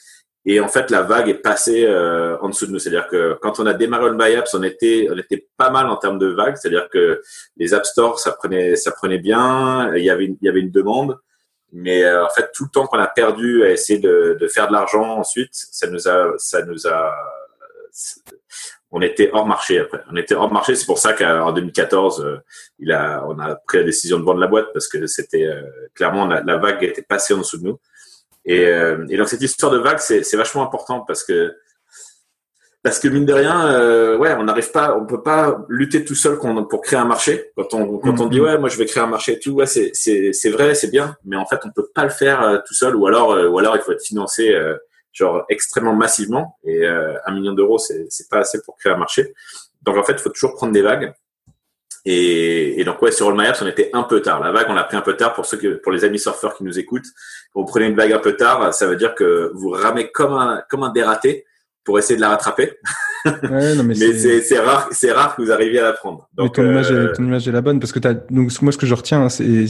Et 0.50 0.62
en 0.62 0.70
fait, 0.70 0.90
la 0.92 1.02
vague 1.02 1.28
est 1.28 1.42
passée 1.42 1.86
euh, 1.86 2.38
en 2.40 2.48
dessous 2.48 2.68
de 2.68 2.72
nous. 2.72 2.80
C'est-à-dire 2.80 3.08
que 3.08 3.38
quand 3.42 3.60
on 3.60 3.66
a 3.66 3.74
démarré 3.74 4.10
le 4.10 4.16
Buy 4.16 4.42
on 4.54 4.64
était, 4.64 5.10
on 5.12 5.18
était 5.18 5.46
pas 5.58 5.70
mal 5.72 5.88
en 5.88 5.98
termes 5.98 6.18
de 6.18 6.28
vague. 6.28 6.56
C'est-à-dire 6.56 6.88
que 6.90 7.22
les 7.58 7.74
App 7.74 7.86
Store, 7.86 8.18
ça 8.18 8.32
prenait, 8.32 8.78
ça 8.78 8.94
prenait 8.94 9.18
bien. 9.18 9.94
Il 9.98 10.06
y 10.06 10.10
avait, 10.10 10.24
il 10.24 10.38
y 10.42 10.48
avait 10.48 10.62
une 10.62 10.72
demande. 10.72 11.20
Mais 11.74 12.06
euh, 12.06 12.26
en 12.26 12.30
fait, 12.30 12.50
tout 12.54 12.64
le 12.64 12.70
temps 12.70 12.88
qu'on 12.88 12.98
a 12.98 13.08
perdu 13.08 13.66
à 13.66 13.72
essayer 13.72 14.00
de, 14.00 14.38
de 14.40 14.48
faire 14.48 14.70
de 14.70 14.72
l'argent 14.72 15.18
ensuite, 15.18 15.50
ça 15.52 15.88
nous 15.88 16.08
a, 16.08 16.32
ça 16.38 16.64
nous 16.64 16.88
a, 16.88 17.14
on 18.92 19.02
était 19.02 19.30
hors 19.34 19.46
marché 19.46 19.80
après. 19.80 20.00
On 20.10 20.16
était 20.16 20.36
hors 20.36 20.52
marché. 20.52 20.76
C'est 20.76 20.86
pour 20.86 20.98
ça 20.98 21.12
qu'en 21.12 21.52
2014, 21.52 22.24
euh, 22.24 22.38
il 22.80 22.94
a, 22.94 23.22
on 23.28 23.38
a 23.38 23.56
pris 23.56 23.80
la 23.80 23.84
décision 23.84 24.18
de 24.18 24.24
vendre 24.24 24.40
la 24.40 24.48
boîte 24.48 24.68
parce 24.72 24.88
que 24.88 25.08
c'était 25.08 25.46
clairement 25.94 26.26
la, 26.26 26.42
la 26.42 26.56
vague 26.56 26.86
était 26.86 27.02
passée 27.02 27.34
en 27.34 27.40
dessous 27.40 27.58
de 27.58 27.66
nous. 27.66 27.80
Et, 28.48 28.66
euh, 28.66 29.06
et 29.10 29.18
donc 29.18 29.28
cette 29.28 29.42
histoire 29.42 29.72
de 29.72 29.78
vague, 29.78 30.00
c'est 30.00 30.36
vachement 30.36 30.64
important 30.64 31.02
parce 31.02 31.24
que 31.24 31.54
parce 32.88 33.00
que 33.00 33.10
mine 33.10 33.26
de 33.26 33.34
rien, 33.34 33.70
euh, 33.72 34.18
ouais, 34.18 34.34
on 34.40 34.46
n'arrive 34.46 34.72
pas, 34.72 34.96
on 34.96 35.06
peut 35.06 35.22
pas 35.22 35.66
lutter 35.68 36.06
tout 36.06 36.16
seul 36.16 36.40
pour 36.40 36.82
créer 36.82 36.98
un 36.98 37.06
marché. 37.06 37.52
Quand 37.58 37.74
on 37.74 37.98
quand 37.98 38.22
on 38.22 38.28
dit 38.28 38.40
mm-hmm. 38.40 38.44
ouais, 38.44 38.58
moi 38.58 38.70
je 38.70 38.78
vais 38.78 38.86
créer 38.86 39.04
un 39.04 39.08
marché 39.08 39.34
et 39.34 39.40
tout, 39.40 39.52
ouais, 39.52 39.66
c'est 39.66 39.92
c'est 39.94 40.32
c'est 40.32 40.50
vrai, 40.50 40.74
c'est 40.74 40.90
bien, 40.90 41.18
mais 41.26 41.36
en 41.36 41.46
fait 41.46 41.60
on 41.66 41.72
peut 41.72 41.90
pas 41.94 42.06
le 42.06 42.10
faire 42.10 42.42
euh, 42.42 42.60
tout 42.66 42.74
seul, 42.74 42.96
ou 42.96 43.06
alors 43.06 43.32
euh, 43.34 43.50
ou 43.50 43.60
alors 43.60 43.76
il 43.76 43.82
faut 43.82 43.92
être 43.92 44.06
financé 44.06 44.54
euh, 44.54 44.78
genre 45.12 45.44
extrêmement 45.50 45.96
massivement 45.96 46.58
et 46.64 46.88
un 46.88 47.34
million 47.34 47.52
d'euros 47.52 47.80
c'est 47.80 48.06
c'est 48.10 48.30
pas 48.30 48.38
assez 48.40 48.62
pour 48.62 48.78
créer 48.78 48.94
un 48.94 48.98
marché. 48.98 49.34
Donc 49.82 49.98
en 49.98 50.04
fait 50.04 50.14
il 50.14 50.20
faut 50.20 50.30
toujours 50.30 50.54
prendre 50.54 50.72
des 50.72 50.84
vagues 50.84 51.12
et, 52.10 52.84
donc 52.86 53.02
ouais, 53.02 53.12
sur 53.12 53.28
All 53.28 53.36
My 53.36 53.48
Apps, 53.48 53.62
on 53.62 53.68
était 53.68 53.90
un 53.92 54.04
peu 54.04 54.22
tard. 54.22 54.40
La 54.40 54.52
vague, 54.52 54.68
on 54.70 54.74
l'a 54.74 54.86
pris 54.86 54.96
un 54.96 55.02
peu 55.02 55.18
tard 55.18 55.34
pour 55.34 55.46
ceux 55.46 55.58
que, 55.58 55.76
pour 55.76 55.92
les 55.92 56.06
amis 56.06 56.20
surfeurs 56.20 56.56
qui 56.56 56.64
nous 56.64 56.80
écoutent. 56.80 57.08
Quand 57.54 57.60
vous 57.60 57.66
prenez 57.66 57.88
une 57.88 57.98
vague 57.98 58.14
un 58.14 58.20
peu 58.20 58.38
tard, 58.38 58.74
ça 58.74 58.88
veut 58.88 58.96
dire 58.96 59.14
que 59.14 59.52
vous 59.54 59.72
ramez 59.72 60.10
comme 60.10 60.34
un 60.34 60.64
comme 60.70 60.84
un 60.84 60.90
dératé 60.90 61.46
pour 61.84 62.00
essayer 62.00 62.16
de 62.16 62.22
la 62.22 62.30
rattraper. 62.30 62.80
Ouais, 63.26 63.76
non, 63.76 63.84
mais, 63.84 63.96
mais 64.00 64.42
c'est 64.42 64.60
rare, 64.60 64.88
c'est 64.92 65.12
rare 65.12 65.36
que 65.36 65.42
vous 65.42 65.52
arriviez 65.52 65.80
à 65.80 65.84
la 65.84 65.94
prendre. 65.94 66.28
Donc, 66.36 66.56
ton, 66.56 66.64
image 66.64 66.92
est, 66.92 67.14
ton 67.14 67.24
image 67.24 67.48
est 67.48 67.52
la 67.52 67.62
bonne 67.62 67.80
parce 67.80 67.92
que 67.92 68.06
as, 68.08 68.14
donc 68.14 68.52
moi 68.62 68.72
ce 68.72 68.78
que 68.78 68.86
je 68.86 68.94
retiens, 68.94 69.24
hein, 69.24 69.30
c'est, 69.30 69.66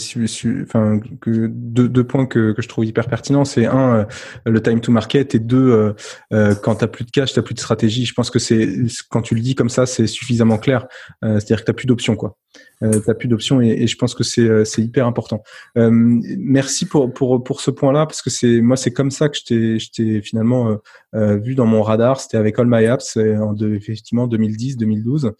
enfin, 0.63 0.99
que 1.21 1.47
deux, 1.49 1.88
deux 1.88 2.03
points 2.03 2.25
que, 2.25 2.51
que 2.51 2.61
je 2.61 2.67
trouve 2.67 2.85
hyper 2.85 3.07
pertinents, 3.07 3.45
c'est 3.45 3.65
un, 3.65 3.99
euh, 3.99 4.05
le 4.45 4.61
time 4.61 4.81
to 4.81 4.91
market 4.91 5.35
et 5.35 5.39
deux, 5.39 5.69
euh, 5.71 5.94
euh 6.33 6.55
quand 6.55 6.75
t'as 6.75 6.88
plus 6.88 7.05
de 7.05 7.11
cash, 7.11 7.33
t'as 7.33 7.41
plus 7.41 7.55
de 7.55 7.59
stratégie. 7.59 8.05
Je 8.05 8.13
pense 8.13 8.29
que 8.29 8.39
c'est 8.39 8.67
quand 9.09 9.21
tu 9.21 9.35
le 9.35 9.41
dis 9.41 9.55
comme 9.55 9.69
ça, 9.69 9.85
c'est 9.85 10.07
suffisamment 10.07 10.57
clair. 10.57 10.88
Euh, 11.23 11.39
c'est-à-dire 11.39 11.61
que 11.61 11.65
t'as 11.65 11.73
plus 11.73 11.88
d'options 11.88 12.15
quoi. 12.15 12.38
Euh, 12.83 13.00
t'as 13.03 13.15
plus 13.15 13.27
d'options 13.27 13.59
et, 13.59 13.69
et, 13.69 13.88
je 13.88 13.97
pense 13.97 14.13
que 14.13 14.24
c'est 14.24 14.47
euh, 14.47 14.63
c'est 14.63 14.83
hyper 14.83 15.07
important. 15.07 15.41
Euh, 15.77 15.89
merci 15.91 16.85
pour 16.85 17.12
pour 17.12 17.44
pour 17.44 17.62
ce 17.62 17.71
point-là 17.71 18.06
parce 18.06 18.21
que 18.21 18.29
c'est 18.29 18.62
moi 18.62 18.77
c'est 18.77 18.91
comme 18.91 19.09
ça 19.09 19.29
que 19.29 19.38
je 19.38 19.44
t'ai 19.44 19.79
je 19.79 19.91
t'ai 19.91 20.21
finalement 20.21 20.77
euh, 21.15 21.38
vu 21.38 21.56
dans 21.56 21.65
mon 21.65 21.81
radar. 21.81 22.21
C'était 22.21 22.38
avec 22.38 22.59
All 22.59 22.68
My 22.68 22.85
Apps 22.85 23.18
en 23.18 23.53
de, 23.53 23.74
effectivement 23.74 24.27
2010 24.27 24.77
2012 24.77 25.31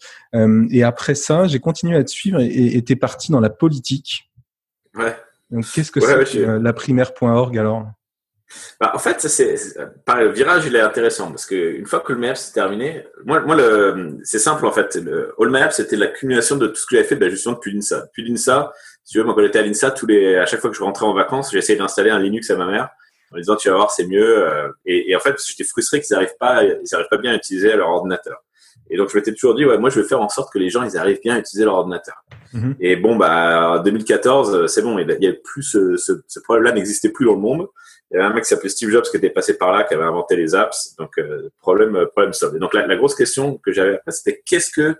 et 0.70 0.82
après 0.82 1.14
ça 1.14 1.46
j'ai 1.46 1.60
continué 1.60 1.96
à 1.96 2.02
te 2.02 2.10
suivre 2.10 2.40
et 2.40 2.82
t'es 2.82 2.96
parti 2.96 3.30
dans 3.30 3.40
la 3.40 3.50
politique. 3.50 4.30
Ouais. 4.96 5.14
Donc 5.50 5.64
qu'est-ce 5.72 5.92
que 5.92 6.00
c'est 6.00 6.58
la 6.58 6.72
primaire.org 6.72 7.56
alors? 7.56 7.86
Bah, 8.80 8.92
en 8.94 8.98
fait, 8.98 9.20
c'est, 9.20 9.56
le 9.76 10.28
virage, 10.30 10.64
il 10.66 10.74
est 10.74 10.80
intéressant 10.80 11.28
parce 11.28 11.44
que 11.44 11.54
une 11.54 11.86
fois 11.86 12.00
que 12.00 12.12
le 12.12 12.18
MAP 12.18 12.36
s'est 12.36 12.52
terminé, 12.52 13.04
moi, 13.24 13.40
moi, 13.40 13.56
le, 13.56 14.18
c'est 14.24 14.38
simple 14.38 14.64
en 14.66 14.72
fait. 14.72 14.96
Le 14.96 15.34
All 15.38 15.50
My 15.50 15.60
c'était 15.70 15.96
l'accumulation 15.96 16.56
de 16.56 16.66
tout 16.68 16.76
ce 16.76 16.86
que 16.86 16.96
j'avais 16.96 17.06
fait, 17.06 17.16
bah, 17.16 17.28
justement 17.28 17.56
depuis 17.56 17.72
l'INSA. 17.72 18.00
Depuis 18.06 18.28
l'INSA, 18.28 18.72
si 19.04 19.12
tu 19.12 19.18
veux, 19.18 19.24
moi 19.24 19.34
quand 19.34 19.42
j'étais 19.42 19.58
à 19.58 19.62
l'INSA, 19.62 19.90
tous 19.90 20.06
les, 20.06 20.36
à 20.36 20.46
chaque 20.46 20.60
fois 20.60 20.70
que 20.70 20.76
je 20.76 20.82
rentrais 20.82 21.06
en 21.06 21.14
vacances, 21.14 21.52
j'essayais 21.52 21.78
d'installer 21.78 22.10
un 22.10 22.18
Linux 22.18 22.50
à 22.50 22.56
ma 22.56 22.66
mère 22.66 22.88
en 23.32 23.36
disant 23.36 23.56
tu 23.56 23.68
vas 23.68 23.76
voir, 23.76 23.90
c'est 23.90 24.06
mieux. 24.06 24.48
Euh, 24.48 24.68
et, 24.86 25.10
et, 25.10 25.16
en 25.16 25.20
fait, 25.20 25.36
j'étais 25.46 25.64
frustré 25.64 26.00
qu'ils 26.00 26.14
n'arrivent 26.14 26.36
pas, 26.40 26.64
ils 26.64 26.78
n'arrivent 26.90 27.08
pas 27.10 27.18
bien 27.18 27.32
à 27.32 27.34
utiliser 27.34 27.74
leur 27.76 27.88
ordinateur. 27.88 28.42
Et 28.90 28.96
donc, 28.96 29.10
je 29.10 29.18
m'étais 29.18 29.34
toujours 29.34 29.54
dit, 29.54 29.66
ouais, 29.66 29.76
moi, 29.76 29.90
je 29.90 30.00
vais 30.00 30.08
faire 30.08 30.22
en 30.22 30.30
sorte 30.30 30.50
que 30.50 30.58
les 30.58 30.70
gens, 30.70 30.82
ils 30.82 30.96
arrivent 30.96 31.20
bien 31.22 31.34
à 31.34 31.38
utiliser 31.38 31.66
leur 31.66 31.74
ordinateur. 31.74 32.24
Mm-hmm. 32.54 32.76
Et 32.80 32.96
bon, 32.96 33.16
bah, 33.16 33.78
en 33.78 33.82
2014, 33.82 34.66
c'est 34.66 34.80
bon, 34.80 34.98
il 34.98 35.18
y 35.20 35.26
a 35.26 35.32
plus 35.32 35.62
ce, 35.62 35.98
ce, 35.98 36.12
ce 36.26 36.40
problème-là 36.40 36.72
n'existait 36.72 37.10
plus 37.10 37.26
dans 37.26 37.34
le 37.34 37.40
monde 37.40 37.68
il 38.10 38.16
y 38.16 38.20
avait 38.20 38.30
un 38.30 38.34
mec 38.34 38.44
qui 38.44 38.48
s'appelait 38.48 38.70
Steve 38.70 38.90
Jobs 38.90 39.04
qui 39.04 39.16
était 39.18 39.30
passé 39.30 39.58
par 39.58 39.72
là, 39.72 39.84
qui 39.84 39.94
avait 39.94 40.04
inventé 40.04 40.34
les 40.34 40.54
apps. 40.54 40.94
Donc, 40.98 41.18
euh, 41.18 41.50
problème, 41.60 41.94
euh, 41.96 42.06
problème 42.06 42.32
solvé. 42.32 42.58
Donc, 42.58 42.72
la, 42.72 42.86
la, 42.86 42.96
grosse 42.96 43.14
question 43.14 43.58
que 43.58 43.70
j'avais 43.70 44.00
c'était 44.08 44.42
qu'est-ce 44.46 44.70
que, 44.70 44.96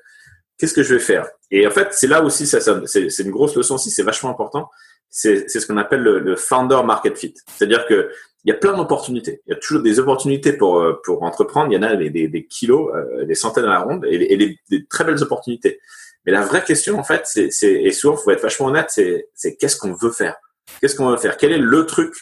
qu'est-ce 0.59 0.75
que 0.75 0.83
je 0.83 0.95
vais 0.95 1.01
faire? 1.01 1.27
Et 1.51 1.67
en 1.67 1.71
fait, 1.71 1.89
c'est 1.93 2.07
là 2.07 2.23
aussi, 2.23 2.47
ça, 2.47 2.61
ça 2.61 2.81
c'est 2.87 3.19
une 3.21 3.31
grosse 3.31 3.57
leçon 3.57 3.77
aussi, 3.77 3.91
c'est 3.91 4.03
vachement 4.03 4.31
important. 4.31 4.69
C'est 5.09 5.49
ce 5.49 5.67
qu'on 5.67 5.79
appelle 5.79 6.03
le, 6.03 6.19
le, 6.19 6.37
founder 6.37 6.83
market 6.85 7.17
fit. 7.17 7.35
C'est-à-dire 7.57 7.87
que 7.87 8.11
il 8.45 8.51
y 8.51 8.53
a 8.53 8.57
plein 8.57 8.77
d'opportunités. 8.77 9.41
Il 9.47 9.55
y 9.55 9.57
a 9.57 9.59
toujours 9.59 9.83
des 9.83 9.99
opportunités 9.99 10.53
pour, 10.53 10.79
euh, 10.79 11.01
pour 11.03 11.23
entreprendre. 11.23 11.73
Il 11.73 11.77
y 11.77 11.79
en 11.79 11.83
a 11.83 11.97
des, 11.97 12.11
des, 12.11 12.47
kilos, 12.47 12.93
des 13.27 13.35
centaines 13.35 13.65
à 13.65 13.71
la 13.71 13.81
ronde 13.81 14.05
et, 14.07 14.33
et 14.33 14.37
des, 14.37 14.59
des, 14.71 14.87
très 14.87 15.05
belles 15.05 15.23
opportunités. 15.23 15.81
Mais 16.27 16.33
la 16.33 16.43
vraie 16.43 16.63
question, 16.63 16.99
en 16.99 17.05
fait, 17.05 17.23
c'est, 17.25 17.51
et 17.63 17.91
souvent, 17.91 18.17
faut 18.17 18.31
être 18.31 18.43
vachement 18.43 18.67
honnête, 18.67 18.91
c'est 18.91 19.57
qu'est-ce 19.57 19.79
qu'on 19.79 19.95
veut 19.95 20.13
faire? 20.13 20.37
Qu'est-ce 20.81 20.95
qu'on 20.95 21.11
veut 21.11 21.17
faire? 21.17 21.39
Quel 21.39 21.53
est 21.53 21.59
le 21.59 21.87
truc 21.87 22.15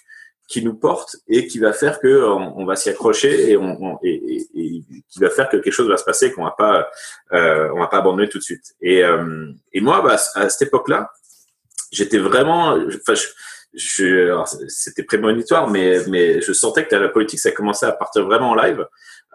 qui 0.48 0.64
nous 0.64 0.74
porte 0.74 1.16
et 1.28 1.46
qui 1.46 1.58
va 1.58 1.72
faire 1.72 1.98
que 1.98 2.24
on, 2.24 2.64
va 2.64 2.76
s'y 2.76 2.88
accrocher 2.88 3.50
et, 3.50 3.56
on, 3.56 3.98
et, 4.02 4.46
et, 4.54 4.84
qui 5.08 5.18
va 5.18 5.28
faire 5.28 5.48
que 5.48 5.56
quelque 5.56 5.72
chose 5.72 5.88
va 5.88 5.96
se 5.96 6.04
passer 6.04 6.32
qu'on 6.32 6.44
va 6.44 6.54
pas 6.56 6.88
euh, 7.32 7.68
on 7.74 7.80
va 7.80 7.88
pas 7.88 7.98
abandonner 7.98 8.28
tout 8.28 8.38
de 8.38 8.42
suite. 8.44 8.74
Et, 8.80 9.02
euh, 9.02 9.50
et 9.72 9.80
moi, 9.80 10.02
bah, 10.02 10.16
à 10.34 10.48
cette 10.48 10.68
époque-là, 10.68 11.10
j'étais 11.90 12.18
vraiment, 12.18 12.78
enfin, 13.00 13.14
c'était 14.68 15.02
prémonitoire, 15.02 15.68
mais, 15.68 15.98
mais 16.08 16.40
je 16.40 16.52
sentais 16.52 16.86
que 16.86 16.94
la 16.94 17.08
politique, 17.08 17.40
ça 17.40 17.50
commençait 17.50 17.86
à 17.86 17.92
partir 17.92 18.24
vraiment 18.24 18.50
en 18.50 18.54
live. 18.54 18.86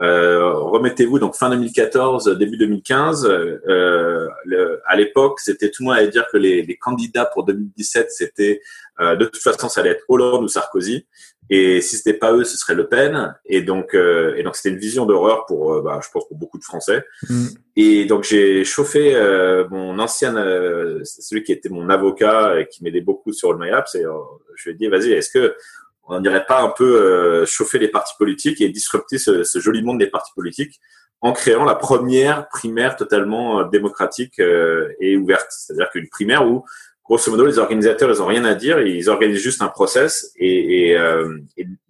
Euh, 0.01 0.53
remettez-vous 0.53 1.19
donc 1.19 1.35
fin 1.35 1.49
2014, 1.49 2.37
début 2.37 2.57
2015. 2.57 3.25
Euh, 3.25 4.27
le, 4.45 4.81
à 4.85 4.95
l'époque, 4.95 5.39
c'était 5.39 5.69
tout 5.69 5.83
le 5.83 5.89
monde 5.89 5.97
allait 5.97 6.09
dire 6.09 6.25
que 6.31 6.37
les, 6.37 6.63
les 6.63 6.77
candidats 6.77 7.25
pour 7.25 7.43
2017, 7.45 8.11
c'était 8.11 8.61
euh, 8.99 9.15
de 9.15 9.25
toute 9.25 9.41
façon, 9.41 9.69
ça 9.69 9.81
allait 9.81 9.91
être 9.91 10.03
Hollande 10.07 10.43
ou 10.43 10.47
Sarkozy. 10.47 11.05
Et 11.53 11.81
si 11.81 11.97
c'était 11.97 12.13
pas 12.13 12.33
eux, 12.33 12.45
ce 12.45 12.57
serait 12.57 12.75
Le 12.75 12.87
Pen. 12.87 13.35
Et 13.45 13.61
donc, 13.61 13.93
euh, 13.93 14.35
et 14.37 14.43
donc 14.43 14.55
c'était 14.55 14.69
une 14.69 14.79
vision 14.79 15.05
d'horreur 15.05 15.45
pour, 15.45 15.73
euh, 15.73 15.81
bah, 15.81 15.99
je 16.01 16.09
pense 16.09 16.25
pour 16.27 16.37
beaucoup 16.37 16.57
de 16.57 16.63
Français. 16.63 17.03
Mm. 17.29 17.47
Et 17.75 18.05
donc 18.05 18.23
j'ai 18.23 18.63
chauffé 18.63 19.13
euh, 19.15 19.67
mon 19.69 19.99
ancien, 19.99 20.33
celui 21.03 21.43
qui 21.43 21.51
était 21.51 21.67
mon 21.67 21.89
avocat 21.89 22.59
et 22.59 22.67
qui 22.67 22.83
m'aidait 22.83 23.01
beaucoup 23.01 23.33
sur 23.33 23.51
le 23.51 23.59
MyApps. 23.59 23.95
Et 23.95 24.03
je 24.55 24.69
lui 24.69 24.71
ai 24.71 24.77
dit, 24.77 24.87
vas-y, 24.87 25.11
est-ce 25.11 25.29
que 25.29 25.53
on 26.03 26.19
n'irait 26.19 26.45
pas 26.45 26.61
un 26.61 26.69
peu 26.69 27.45
chauffer 27.45 27.79
les 27.79 27.87
partis 27.87 28.13
politiques 28.17 28.61
et 28.61 28.69
disrupter 28.69 29.17
ce, 29.17 29.43
ce, 29.43 29.59
joli 29.59 29.81
monde 29.81 29.99
des 29.99 30.07
partis 30.07 30.33
politiques 30.35 30.79
en 31.21 31.33
créant 31.33 31.63
la 31.63 31.75
première 31.75 32.47
primaire 32.49 32.95
totalement 32.95 33.63
démocratique 33.63 34.39
et 34.39 35.15
ouverte. 35.15 35.47
C'est-à-dire 35.51 35.89
qu'une 35.91 36.09
primaire 36.09 36.47
où 36.47 36.65
grosso 37.11 37.29
modo, 37.29 37.45
les 37.45 37.59
organisateurs, 37.59 38.09
ils 38.09 38.21
ont 38.21 38.25
rien 38.25 38.45
à 38.45 38.55
dire, 38.55 38.79
ils 38.79 39.09
organisent 39.09 39.41
juste 39.41 39.61
un 39.61 39.67
process 39.67 40.31
et, 40.37 40.91
et, 40.91 40.97
euh, 40.97 41.39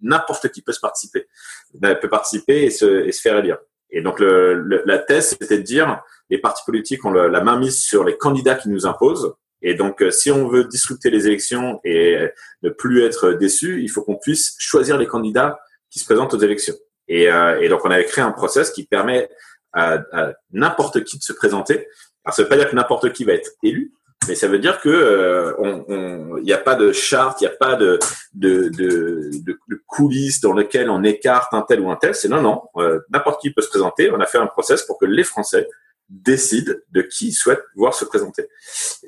n'importe 0.00 0.48
qui 0.48 0.62
peut 0.62 0.72
se 0.72 0.80
participer, 0.80 1.28
ben, 1.74 1.94
peut 1.94 2.08
participer 2.08 2.64
et 2.64 2.70
se, 2.70 3.06
et 3.06 3.12
se 3.12 3.20
faire 3.20 3.38
élire. 3.38 3.58
Et 3.90 4.02
donc 4.02 4.18
le, 4.18 4.82
la 4.84 4.98
thèse, 4.98 5.36
c'était 5.40 5.58
de 5.58 5.62
dire 5.62 6.02
les 6.28 6.38
partis 6.38 6.64
politiques 6.66 7.04
ont 7.04 7.12
la 7.12 7.40
main 7.40 7.56
mise 7.56 7.78
sur 7.78 8.02
les 8.02 8.16
candidats 8.16 8.54
qui 8.54 8.68
nous 8.68 8.84
imposent. 8.84 9.34
Et 9.62 9.74
donc, 9.74 10.02
euh, 10.02 10.10
si 10.10 10.30
on 10.30 10.48
veut 10.48 10.64
disrupter 10.64 11.10
les 11.10 11.26
élections 11.26 11.80
et 11.84 12.18
ne 12.62 12.70
plus 12.70 13.04
être 13.04 13.32
déçu, 13.32 13.82
il 13.82 13.88
faut 13.88 14.02
qu'on 14.02 14.16
puisse 14.16 14.54
choisir 14.58 14.98
les 14.98 15.06
candidats 15.06 15.60
qui 15.90 15.98
se 15.98 16.04
présentent 16.04 16.34
aux 16.34 16.38
élections. 16.38 16.74
Et, 17.08 17.30
euh, 17.30 17.60
et 17.60 17.68
donc, 17.68 17.84
on 17.84 17.90
avait 17.90 18.04
créé 18.04 18.24
un 18.24 18.32
process 18.32 18.70
qui 18.70 18.86
permet 18.86 19.28
à, 19.72 19.98
à 20.12 20.32
n'importe 20.50 21.04
qui 21.04 21.18
de 21.18 21.22
se 21.22 21.32
présenter. 21.32 21.86
Alors, 22.24 22.34
ça 22.34 22.42
veut 22.42 22.48
pas 22.48 22.56
dire 22.56 22.70
que 22.70 22.76
n'importe 22.76 23.12
qui 23.12 23.24
va 23.24 23.32
être 23.32 23.50
élu, 23.62 23.92
mais 24.28 24.34
ça 24.34 24.46
veut 24.48 24.58
dire 24.58 24.80
que 24.80 24.88
euh, 24.88 26.40
n'y 26.42 26.52
a 26.52 26.58
pas 26.58 26.74
de 26.74 26.92
charte, 26.92 27.40
il 27.40 27.44
n'y 27.44 27.52
a 27.52 27.56
pas 27.56 27.76
de, 27.76 27.98
de, 28.34 28.68
de, 28.68 29.30
de, 29.44 29.82
coulisses 29.86 30.40
dans 30.40 30.52
lesquelles 30.52 30.90
on 30.90 31.02
écarte 31.02 31.52
un 31.54 31.62
tel 31.62 31.80
ou 31.80 31.90
un 31.90 31.96
tel. 31.96 32.14
C'est 32.14 32.28
non, 32.28 32.40
non, 32.40 32.62
euh, 32.76 33.00
n'importe 33.10 33.40
qui 33.40 33.52
peut 33.52 33.62
se 33.62 33.68
présenter. 33.68 34.10
On 34.10 34.20
a 34.20 34.26
fait 34.26 34.38
un 34.38 34.46
process 34.46 34.82
pour 34.82 34.98
que 34.98 35.06
les 35.06 35.24
Français 35.24 35.68
décident 36.08 36.74
de 36.90 37.02
qui 37.02 37.32
souhaitent 37.32 37.64
voir 37.74 37.94
se 37.94 38.04
présenter. 38.04 38.42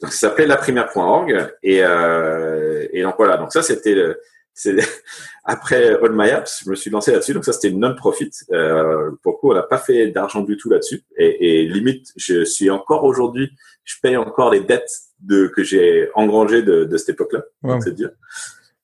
donc 0.01 0.13
ça 0.13 0.29
s'appelait 0.29 0.47
laprimaire.org 0.47 1.53
et, 1.63 1.85
euh, 1.85 2.87
et 2.93 3.03
donc 3.03 3.15
voilà. 3.19 3.37
Donc 3.37 3.53
ça 3.53 3.63
c'était 3.63 3.95
le, 3.95 4.21
c'est 4.55 4.77
après 5.45 5.95
All 6.01 6.13
My 6.13 6.31
Apps, 6.31 6.63
je 6.65 6.71
me 6.71 6.77
suis 6.77 6.91
lancé 6.91 7.13
là-dessus. 7.13 7.35
Donc 7.35 7.45
ça, 7.45 7.53
c'était 7.53 7.69
une 7.69 7.81
non-profit. 7.81 8.31
Euh, 8.53 9.11
pour 9.23 9.41
on 9.43 9.53
n'a 9.53 9.63
pas 9.63 9.79
fait 9.79 10.11
d'argent 10.11 10.43
du 10.43 10.57
tout 10.57 10.71
là-dessus. 10.71 11.03
Et, 11.19 11.63
et, 11.63 11.69
limite, 11.69 12.13
je 12.17 12.45
suis 12.45 12.71
encore 12.71 13.05
aujourd'hui, 13.05 13.51
je 13.83 13.97
paye 14.01 14.17
encore 14.17 14.51
les 14.51 14.61
dettes 14.61 14.91
de 15.21 15.49
que 15.49 15.63
j'ai 15.63 16.09
engrangées 16.15 16.63
de, 16.63 16.85
de 16.85 16.97
cette 16.97 17.11
époque-là. 17.11 17.43
C'est 17.83 17.95
dire. 17.95 18.11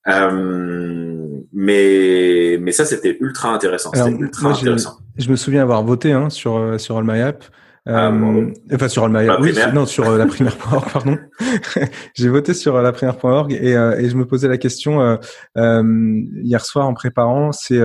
Euh, 0.08 1.40
mais 1.52 2.58
mais 2.60 2.72
ça, 2.72 2.84
c'était 2.84 3.16
ultra 3.20 3.50
intéressant. 3.50 3.92
ultra 4.08 4.50
intéressant. 4.50 4.98
Je 5.16 5.30
me 5.30 5.36
souviens 5.36 5.62
avoir 5.62 5.84
voté 5.84 6.12
hein, 6.12 6.30
sur 6.30 6.56
euh, 6.56 6.78
sur 6.78 6.96
All 6.96 7.04
My 7.04 7.20
App. 7.20 7.44
Ah, 7.86 8.10
euh, 8.12 8.52
enfin 8.72 8.88
sur 8.88 9.04
oui, 9.04 9.52
non 9.72 9.86
sur 9.86 10.06
euh, 10.06 10.18
la 10.18 10.26
primaire.org, 10.26 10.92
pardon. 10.92 11.18
J'ai 12.14 12.28
voté 12.28 12.52
sur 12.52 12.76
euh, 12.76 12.82
la 12.82 12.92
primaire.org 12.92 13.52
et, 13.52 13.70
et 13.70 14.10
je 14.10 14.16
me 14.16 14.26
posais 14.26 14.48
la 14.48 14.58
question 14.58 15.18
hier 15.56 16.64
soir 16.64 16.86
en 16.86 16.94
préparant, 16.94 17.52
c'est 17.52 17.80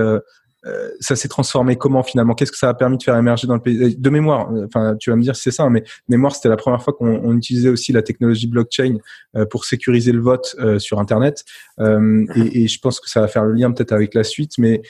euh, 0.66 0.90
ça 1.00 1.16
s'est 1.16 1.28
transformé 1.28 1.76
comment 1.76 2.02
finalement? 2.02 2.34
Qu'est-ce 2.34 2.52
que 2.52 2.58
ça 2.58 2.68
a 2.68 2.74
permis 2.74 2.98
de 2.98 3.02
faire 3.02 3.16
émerger 3.16 3.46
dans 3.46 3.54
le 3.54 3.60
pays? 3.60 3.96
De 3.96 4.10
mémoire, 4.10 4.52
euh, 4.52 4.66
enfin, 4.66 4.96
tu 4.98 5.10
vas 5.10 5.16
me 5.16 5.22
dire 5.22 5.36
c'est 5.36 5.50
ça, 5.50 5.64
hein, 5.64 5.70
mais 5.70 5.84
mémoire, 6.08 6.34
c'était 6.34 6.48
la 6.48 6.56
première 6.56 6.82
fois 6.82 6.92
qu'on 6.92 7.36
utilisait 7.36 7.68
aussi 7.68 7.92
la 7.92 8.02
technologie 8.02 8.46
blockchain 8.46 8.96
euh, 9.36 9.46
pour 9.46 9.64
sécuriser 9.64 10.12
le 10.12 10.20
vote 10.20 10.56
sur 10.78 10.98
Internet. 10.98 11.44
Et, 11.78 12.62
et, 12.62 12.68
je 12.68 12.80
pense 12.80 13.00
que 13.00 13.08
ça 13.08 13.20
va 13.20 13.28
faire 13.28 13.44
le 13.44 13.52
lien 13.52 13.70
peut-être 13.70 13.92
avec 13.92 14.14
la 14.14 14.24
suite. 14.24 14.52
Mais 14.58 14.82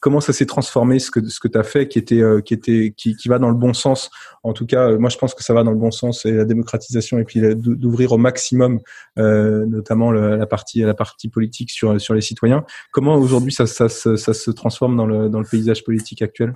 comment 0.00 0.20
ça 0.20 0.32
s'est 0.32 0.46
transformé 0.46 0.98
ce 0.98 1.10
que 1.10 1.26
ce 1.26 1.40
que 1.40 1.48
tu 1.48 1.58
as 1.58 1.62
fait, 1.62 1.88
qui 1.88 1.98
était 1.98 2.22
qui 2.44 2.54
était 2.54 2.94
qui, 2.96 3.16
qui 3.16 3.28
va 3.28 3.38
dans 3.38 3.48
le 3.48 3.54
bon 3.54 3.74
sens? 3.74 4.10
En 4.44 4.52
tout 4.52 4.66
cas, 4.66 4.96
moi, 4.96 5.08
je 5.08 5.18
pense 5.18 5.34
que 5.34 5.44
ça 5.44 5.54
va 5.54 5.62
dans 5.62 5.70
le 5.70 5.78
bon 5.78 5.90
sens 5.90 6.24
et 6.26 6.32
la 6.32 6.44
démocratisation 6.44 7.18
et 7.18 7.24
puis 7.24 7.40
d'ouvrir 7.56 8.12
au 8.12 8.18
maximum, 8.18 8.80
notamment 9.16 10.12
la 10.12 10.46
partie 10.46 10.80
la 10.80 10.94
partie 10.94 11.28
politique 11.28 11.70
sur 11.70 12.00
sur 12.00 12.14
les 12.14 12.20
citoyens. 12.20 12.64
Comment 12.92 13.16
aujourd'hui 13.16 13.52
ça, 13.52 13.66
ça, 13.66 13.88
ça, 13.88 14.16
ça 14.16 14.34
se 14.34 14.50
transforme 14.50 14.96
dans 14.96 15.01
dans 15.06 15.40
le, 15.40 15.44
paysage 15.44 15.84
politique 15.84 16.22
actuel 16.22 16.54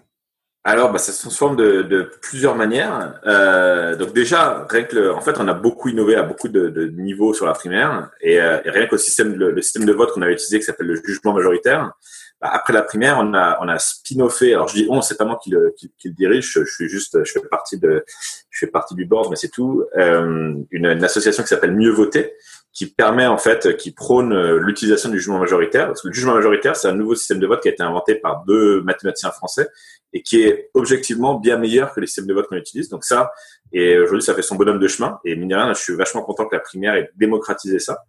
alors, 0.69 0.91
bah, 0.91 0.99
ça 0.99 1.13
se 1.13 1.21
transforme 1.21 1.55
de, 1.55 2.11
plusieurs 2.21 2.57
manières. 2.57 3.21
Euh, 3.25 3.95
donc 3.95 4.13
déjà, 4.13 4.67
rien 4.69 4.83
que 4.83 5.13
en 5.13 5.21
fait, 5.21 5.39
on 5.39 5.47
a 5.47 5.55
beaucoup 5.55 5.91
innové 5.91 6.17
à 6.17 6.25
beaucoup 6.25 6.49
de, 6.49 6.87
niveaux 6.89 7.33
sur 7.33 7.47
la 7.47 7.53
primaire, 7.53 8.11
et, 8.21 8.41
euh, 8.41 8.59
rien 8.65 8.89
qu'au 8.89 8.97
système, 8.97 9.37
de 9.37 9.93
vote 9.93 10.11
qu'on 10.11 10.23
avait 10.23 10.33
utilisé, 10.33 10.59
qui 10.59 10.65
s'appelle 10.65 10.89
le 10.89 10.97
jugement 10.97 11.35
majoritaire. 11.35 11.93
Bah, 12.41 12.51
après 12.53 12.73
la 12.73 12.83
primaire, 12.83 13.19
on 13.21 13.33
a 13.33 13.59
on 13.63 13.79
spin-offé. 13.79 14.55
Alors 14.55 14.67
je 14.67 14.75
dis 14.75 14.87
on, 14.91 15.01
c'est 15.03 15.17
pas 15.17 15.25
moi 15.25 15.39
qui 15.41 15.51
le, 15.51 15.73
dirige. 16.05 16.51
Je, 16.53 16.65
suis 16.65 16.89
juste, 16.89 17.25
je 17.25 17.33
fais 17.33 18.67
partie 18.67 18.95
du 18.97 19.05
board, 19.07 19.31
mais 19.31 19.37
c'est 19.37 19.51
tout. 19.51 19.85
Euh, 19.97 20.55
une, 20.73 20.87
une, 20.87 21.05
association 21.05 21.45
qui 21.45 21.49
s'appelle 21.49 21.77
Mieux 21.77 21.93
voter, 21.93 22.35
qui 22.77 22.85
permet 22.85 23.27
en 23.27 23.39
fait, 23.39 23.75
qui 23.79 23.91
prône 23.91 24.35
euh, 24.35 24.59
l'utilisation 24.59 25.09
du 25.09 25.19
jugement 25.19 25.39
majoritaire. 25.39 25.87
Parce 25.87 26.03
que 26.03 26.09
le 26.09 26.13
jugement 26.13 26.35
majoritaire, 26.35 26.77
c'est 26.77 26.89
un 26.89 26.95
nouveau 26.95 27.15
système 27.15 27.39
de 27.39 27.47
vote 27.47 27.63
qui 27.63 27.69
a 27.69 27.71
été 27.71 27.83
inventé 27.83 28.17
par 28.17 28.45
deux 28.47 28.83
mathématiciens 28.83 29.31
français 29.31 29.67
et 30.13 30.23
qui 30.23 30.43
est 30.43 30.69
objectivement 30.75 31.41
bien 31.41 31.57
meilleur 31.57 31.95
que 31.95 32.01
les 32.01 32.07
systèmes 32.07 32.27
de 32.27 32.35
vote 32.35 32.49
qu'on 32.49 32.57
utilise. 32.57 32.91
Donc 32.91 33.05
ça, 33.05 33.33
et 33.73 33.99
aujourd'hui, 33.99 34.23
ça 34.23 34.35
fait 34.35 34.43
son 34.43 34.57
bonhomme 34.57 34.79
de 34.79 34.89
chemin. 34.89 35.19
Et 35.25 35.37
mine 35.37 35.49
de 35.49 35.55
rien, 35.55 35.73
je 35.73 35.81
suis 35.81 35.95
vachement 35.95 36.23
content 36.23 36.45
que 36.45 36.55
la 36.55 36.61
primaire 36.61 36.95
ait 36.97 37.11
démocratisé 37.17 37.79
ça. 37.79 38.05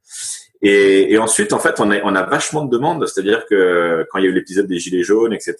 Et, 0.61 1.17
ensuite, 1.17 1.53
en 1.53 1.59
fait, 1.59 1.79
on 1.79 1.89
a, 1.89 2.01
on 2.03 2.13
a 2.13 2.23
vachement 2.23 2.65
de 2.65 2.69
demandes. 2.69 3.07
C'est-à-dire 3.07 3.45
que 3.45 4.05
quand 4.11 4.17
il 4.17 4.25
y 4.25 4.27
a 4.27 4.31
eu 4.31 4.33
l'épisode 4.33 4.67
des 4.67 4.79
gilets 4.79 5.03
jaunes, 5.03 5.31
etc., 5.31 5.55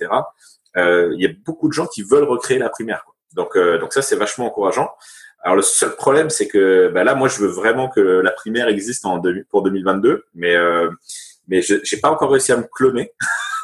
euh, 0.76 1.14
il 1.16 1.22
y 1.22 1.26
a 1.26 1.30
beaucoup 1.46 1.70
de 1.70 1.74
gens 1.74 1.88
qui 1.88 2.04
veulent 2.04 2.26
recréer 2.26 2.58
la 2.58 2.70
primaire. 2.70 3.04
Quoi. 3.06 3.16
Donc, 3.36 3.56
euh, 3.56 3.78
donc 3.78 3.94
ça, 3.94 4.02
c'est 4.02 4.18
vachement 4.18 4.48
encourageant. 4.48 4.90
Alors 5.44 5.56
le 5.56 5.62
seul 5.62 5.96
problème, 5.96 6.30
c'est 6.30 6.48
que 6.48 6.90
bah 6.94 7.04
là, 7.04 7.16
moi, 7.16 7.28
je 7.28 7.40
veux 7.40 7.48
vraiment 7.48 7.90
que 7.90 8.02
la 8.02 8.32
primaire 8.32 8.68
existe 8.68 9.06
en 9.06 9.22
pour 9.50 9.64
2022, 9.64 10.26
mais 10.36 10.56
euh, 10.56 10.90
mais 11.48 11.62
je 11.62 11.76
j'ai 11.84 11.98
pas 11.98 12.10
encore 12.10 12.32
réussi 12.32 12.52
à 12.52 12.58
me 12.58 12.66
cloner. 12.72 13.12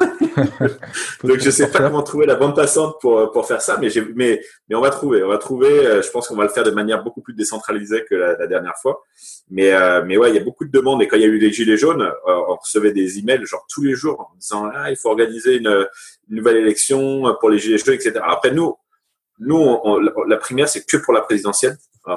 Donc 1.24 1.38
je 1.38 1.50
sais 1.50 1.70
pas 1.70 1.78
comment 1.78 2.02
trouver 2.02 2.26
la 2.26 2.34
bande 2.34 2.56
passante 2.56 2.96
pour 3.00 3.30
pour 3.30 3.46
faire 3.46 3.60
ça, 3.60 3.78
mais 3.80 3.90
j'ai 3.90 4.02
mais 4.14 4.40
mais 4.68 4.74
on 4.74 4.80
va 4.80 4.90
trouver, 4.90 5.22
on 5.22 5.28
va 5.28 5.38
trouver. 5.38 5.68
Euh, 5.68 6.02
je 6.02 6.10
pense 6.10 6.28
qu'on 6.28 6.36
va 6.36 6.44
le 6.44 6.48
faire 6.48 6.64
de 6.64 6.70
manière 6.70 7.02
beaucoup 7.02 7.20
plus 7.20 7.34
décentralisée 7.34 8.04
que 8.08 8.14
la, 8.14 8.46
dernière 8.46 8.76
fois. 8.80 9.02
Mais 9.50 9.72
euh, 9.72 10.02
mais 10.04 10.16
ouais, 10.16 10.30
il 10.30 10.34
y 10.34 10.38
a 10.38 10.44
beaucoup 10.44 10.64
de 10.64 10.70
demandes 10.70 11.02
et 11.02 11.08
quand 11.08 11.16
il 11.16 11.22
y 11.22 11.26
a 11.26 11.28
eu 11.28 11.38
les 11.38 11.52
gilets 11.52 11.76
jaunes, 11.76 12.02
euh, 12.02 12.40
on 12.48 12.56
recevait 12.56 12.92
des 12.92 13.18
emails 13.18 13.44
genre 13.44 13.66
tous 13.72 13.82
les 13.82 13.94
jours 13.94 14.20
en 14.20 14.36
disant 14.38 14.68
ah 14.74 14.90
il 14.90 14.96
faut 14.96 15.10
organiser 15.10 15.56
une, 15.56 15.86
une 16.30 16.36
nouvelle 16.36 16.56
élection 16.56 17.34
pour 17.40 17.50
les 17.50 17.58
gilets 17.58 17.78
jaunes, 17.78 17.94
etc. 17.94 18.20
Après 18.26 18.50
nous, 18.50 18.76
nous, 19.38 19.80
la 20.28 20.36
primaire, 20.36 20.68
c'est 20.68 20.84
que 20.86 20.96
pour 20.96 21.12
la 21.12 21.20
présidentielle. 21.20 21.76
Euh, 22.08 22.14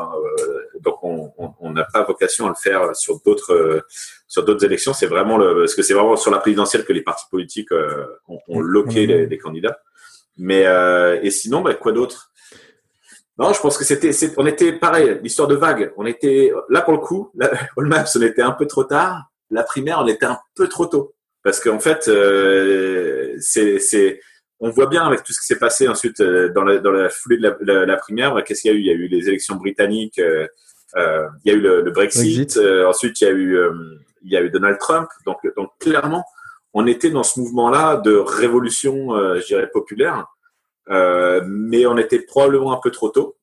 donc, 0.82 0.98
on 1.02 1.72
n'a 1.72 1.86
pas 1.86 2.04
vocation 2.04 2.46
à 2.46 2.50
le 2.50 2.56
faire 2.56 2.96
sur 2.96 3.22
d'autres 3.26 3.54
euh, 3.54 3.82
sur 4.28 4.44
d'autres 4.44 4.66
élections. 4.66 4.94
C'est 4.94 5.08
vraiment 5.08 5.38
le, 5.38 5.62
parce 5.62 5.76
que 5.76 5.82
c'est 5.82 5.94
vraiment 5.94 6.16
sur 6.16 6.32
la 6.32 6.40
présidentielle 6.40 6.86
que 6.86 6.94
les 6.94 7.02
partis 7.02 7.26
politiques 7.32 7.72
euh, 7.72 8.06
ont, 8.28 8.40
ont, 8.48 8.60
loqué 8.60 9.08
les, 9.08 9.26
les, 9.26 9.38
candidats. 9.38 9.80
Mais 10.38 10.66
et 11.24 11.32
sinon, 11.32 11.62
bah, 11.62 11.74
quoi 11.74 11.92
d'autre? 11.92 12.32
Non, 13.40 13.54
je 13.54 13.60
pense 13.60 13.78
que 13.78 13.84
c'était, 13.84 14.12
on 14.38 14.46
était 14.46 14.74
pareil. 14.74 15.20
L'histoire 15.24 15.48
de 15.48 15.56
vague. 15.56 15.94
On 15.98 16.06
était 16.06 16.52
là 16.70 16.82
pour 16.82 16.94
le 16.94 17.00
coup. 17.00 17.32
La, 17.36 17.52
All 17.78 17.86
Maps, 17.86 18.06
on 18.16 18.22
était 18.22 18.42
un 18.42 18.52
peu 18.52 18.68
trop 18.68 18.84
tard. 18.84 19.24
La 19.50 19.64
primaire, 19.64 20.00
on 20.02 20.08
était 20.08 20.26
un 20.26 20.40
peu 20.56 20.68
trop 20.68 20.86
tôt. 20.86 21.16
Parce 21.44 21.60
qu'en 21.60 21.80
fait, 21.80 22.04
c'est 23.40 24.20
on 24.60 24.70
voit 24.70 24.88
bien 24.88 25.06
avec 25.06 25.24
tout 25.24 25.34
ce 25.34 25.40
qui 25.40 25.46
s'est 25.46 25.60
passé 25.60 25.88
ensuite 25.88 26.20
euh, 26.20 26.50
dans, 26.50 26.64
la, 26.64 26.80
dans 26.80 26.92
la 26.92 27.10
foulée 27.10 27.38
de 27.38 27.56
la, 27.62 27.86
la, 27.86 27.98
primaire, 27.98 28.36
qu'est-ce 28.44 28.62
qu'il 28.62 28.72
y 28.72 28.74
a 28.74 28.78
eu? 28.78 28.80
Il 28.80 28.86
y 28.88 28.90
a 28.90 28.94
eu 28.94 29.08
les 29.08 29.28
élections 29.28 29.56
britanniques, 29.56 30.20
euh, 30.20 30.48
euh 30.96 31.28
il 31.44 31.52
y 31.52 31.56
a 31.56 31.58
eu 31.58 31.62
le, 31.62 31.92
Brexit, 31.92 32.58
euh, 32.58 32.88
ensuite 32.88 33.22
il 33.22 33.24
y 33.26 33.28
a 33.28 33.32
eu 33.32 33.60
il 34.24 34.32
y 34.32 34.38
a 34.38 34.42
eu 34.42 34.50
Donald 34.50 34.78
Trump. 34.80 35.08
Donc, 35.26 35.38
donc 35.56 35.70
clairement, 35.80 36.26
on 36.74 36.88
était 36.88 37.12
dans 37.12 37.24
ce 37.24 37.40
mouvement-là 37.40 37.98
de 37.98 38.16
révolution, 38.16 39.10
je 39.36 39.46
dirais 39.46 39.70
populaire, 39.72 40.26
mais 40.90 41.86
on 41.86 41.98
était 41.98 42.20
probablement 42.20 42.74
un 42.74 42.80
peu 42.82 42.92
trop 42.92 43.10
tôt. 43.10 43.38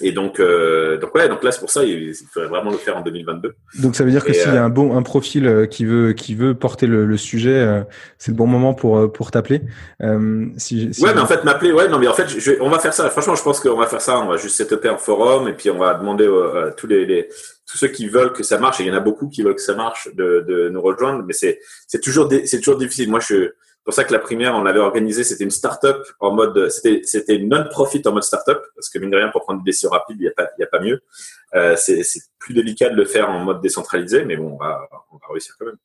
Et 0.00 0.12
donc, 0.12 0.40
euh, 0.40 0.96
donc 0.96 1.14
ouais, 1.14 1.28
donc 1.28 1.42
là 1.44 1.52
c'est 1.52 1.60
pour 1.60 1.70
ça 1.70 1.84
il, 1.84 2.14
faudrait 2.32 2.48
vraiment 2.48 2.70
le 2.70 2.78
faire 2.78 2.96
en 2.96 3.02
2022. 3.02 3.54
Donc 3.80 3.94
ça 3.94 4.04
veut 4.04 4.10
dire 4.10 4.24
que 4.24 4.32
s'il 4.32 4.54
y 4.54 4.56
a 4.56 4.64
un 4.64 4.70
bon 4.70 4.96
un 4.96 5.02
profil 5.02 5.46
euh, 5.46 5.66
qui 5.66 5.84
veut 5.84 6.14
qui 6.14 6.34
veut 6.34 6.54
porter 6.54 6.86
le, 6.86 7.04
le 7.04 7.16
sujet, 7.18 7.54
euh, 7.54 7.82
c'est 8.16 8.30
le 8.30 8.36
bon 8.36 8.46
moment 8.46 8.72
pour 8.72 8.96
euh, 8.96 9.08
pour 9.08 9.30
t'appeler. 9.30 9.60
Euh, 10.02 10.46
si, 10.56 10.94
si 10.94 11.04
ouais, 11.04 11.12
mais 11.14 11.20
en 11.20 11.26
fait 11.26 11.44
m'appeler, 11.44 11.72
ouais, 11.72 11.88
non 11.88 11.98
mais 11.98 12.08
en 12.08 12.14
fait 12.14 12.26
je, 12.28 12.52
on 12.60 12.70
va 12.70 12.78
faire 12.78 12.94
ça. 12.94 13.10
Franchement, 13.10 13.34
je 13.34 13.42
pense 13.42 13.60
qu'on 13.60 13.76
va 13.76 13.86
faire 13.86 14.00
ça. 14.00 14.18
On 14.18 14.28
va 14.28 14.38
juste 14.38 14.56
setuper 14.56 14.88
un 14.88 14.96
forum 14.96 15.46
et 15.48 15.52
puis 15.52 15.68
on 15.68 15.78
va 15.78 15.92
demander 15.94 16.26
à 16.26 16.70
tous 16.70 16.86
les, 16.86 17.04
les, 17.04 17.28
tous 17.70 17.76
ceux 17.76 17.88
qui 17.88 18.08
veulent 18.08 18.32
que 18.32 18.42
ça 18.42 18.58
marche. 18.58 18.80
Et 18.80 18.84
il 18.84 18.86
y 18.86 18.90
en 18.90 18.96
a 18.96 19.00
beaucoup 19.00 19.28
qui 19.28 19.42
veulent 19.42 19.56
que 19.56 19.60
ça 19.60 19.74
marche 19.74 20.08
de, 20.14 20.42
de 20.48 20.70
nous 20.70 20.80
rejoindre, 20.80 21.22
mais 21.26 21.34
c'est 21.34 21.60
c'est 21.86 22.00
toujours 22.00 22.30
c'est 22.46 22.60
toujours 22.60 22.78
difficile. 22.78 23.10
Moi 23.10 23.20
je 23.20 23.50
pour 23.84 23.94
ça 23.94 24.04
que 24.04 24.12
la 24.12 24.18
primaire, 24.18 24.54
on 24.54 24.62
l'avait 24.62 24.78
organisée, 24.78 25.24
c'était 25.24 25.44
une 25.44 25.50
start-up 25.50 26.06
en 26.20 26.32
mode, 26.32 26.68
c'était, 26.68 27.38
non-profit 27.38 28.02
en 28.06 28.12
mode 28.12 28.22
start-up, 28.22 28.62
parce 28.74 28.88
que 28.88 28.98
mine 28.98 29.10
de 29.10 29.16
rien, 29.16 29.28
pour 29.28 29.42
prendre 29.42 29.62
des 29.62 29.70
décisions 29.70 29.90
rapides, 29.90 30.16
il 30.18 30.22
n'y 30.22 30.28
a 30.28 30.32
pas, 30.32 30.48
y 30.58 30.62
a 30.62 30.66
pas 30.66 30.80
mieux. 30.80 31.02
Euh, 31.54 31.74
c'est, 31.76 32.02
c'est 32.02 32.20
plus 32.38 32.54
délicat 32.54 32.90
de 32.90 32.96
le 32.96 33.04
faire 33.04 33.28
en 33.28 33.40
mode 33.40 33.60
décentralisé, 33.60 34.24
mais 34.24 34.36
bon, 34.36 34.58
on 34.60 34.64
on 35.12 35.16
va 35.16 35.26
réussir 35.30 35.56
quand 35.58 35.66
même. 35.66 35.78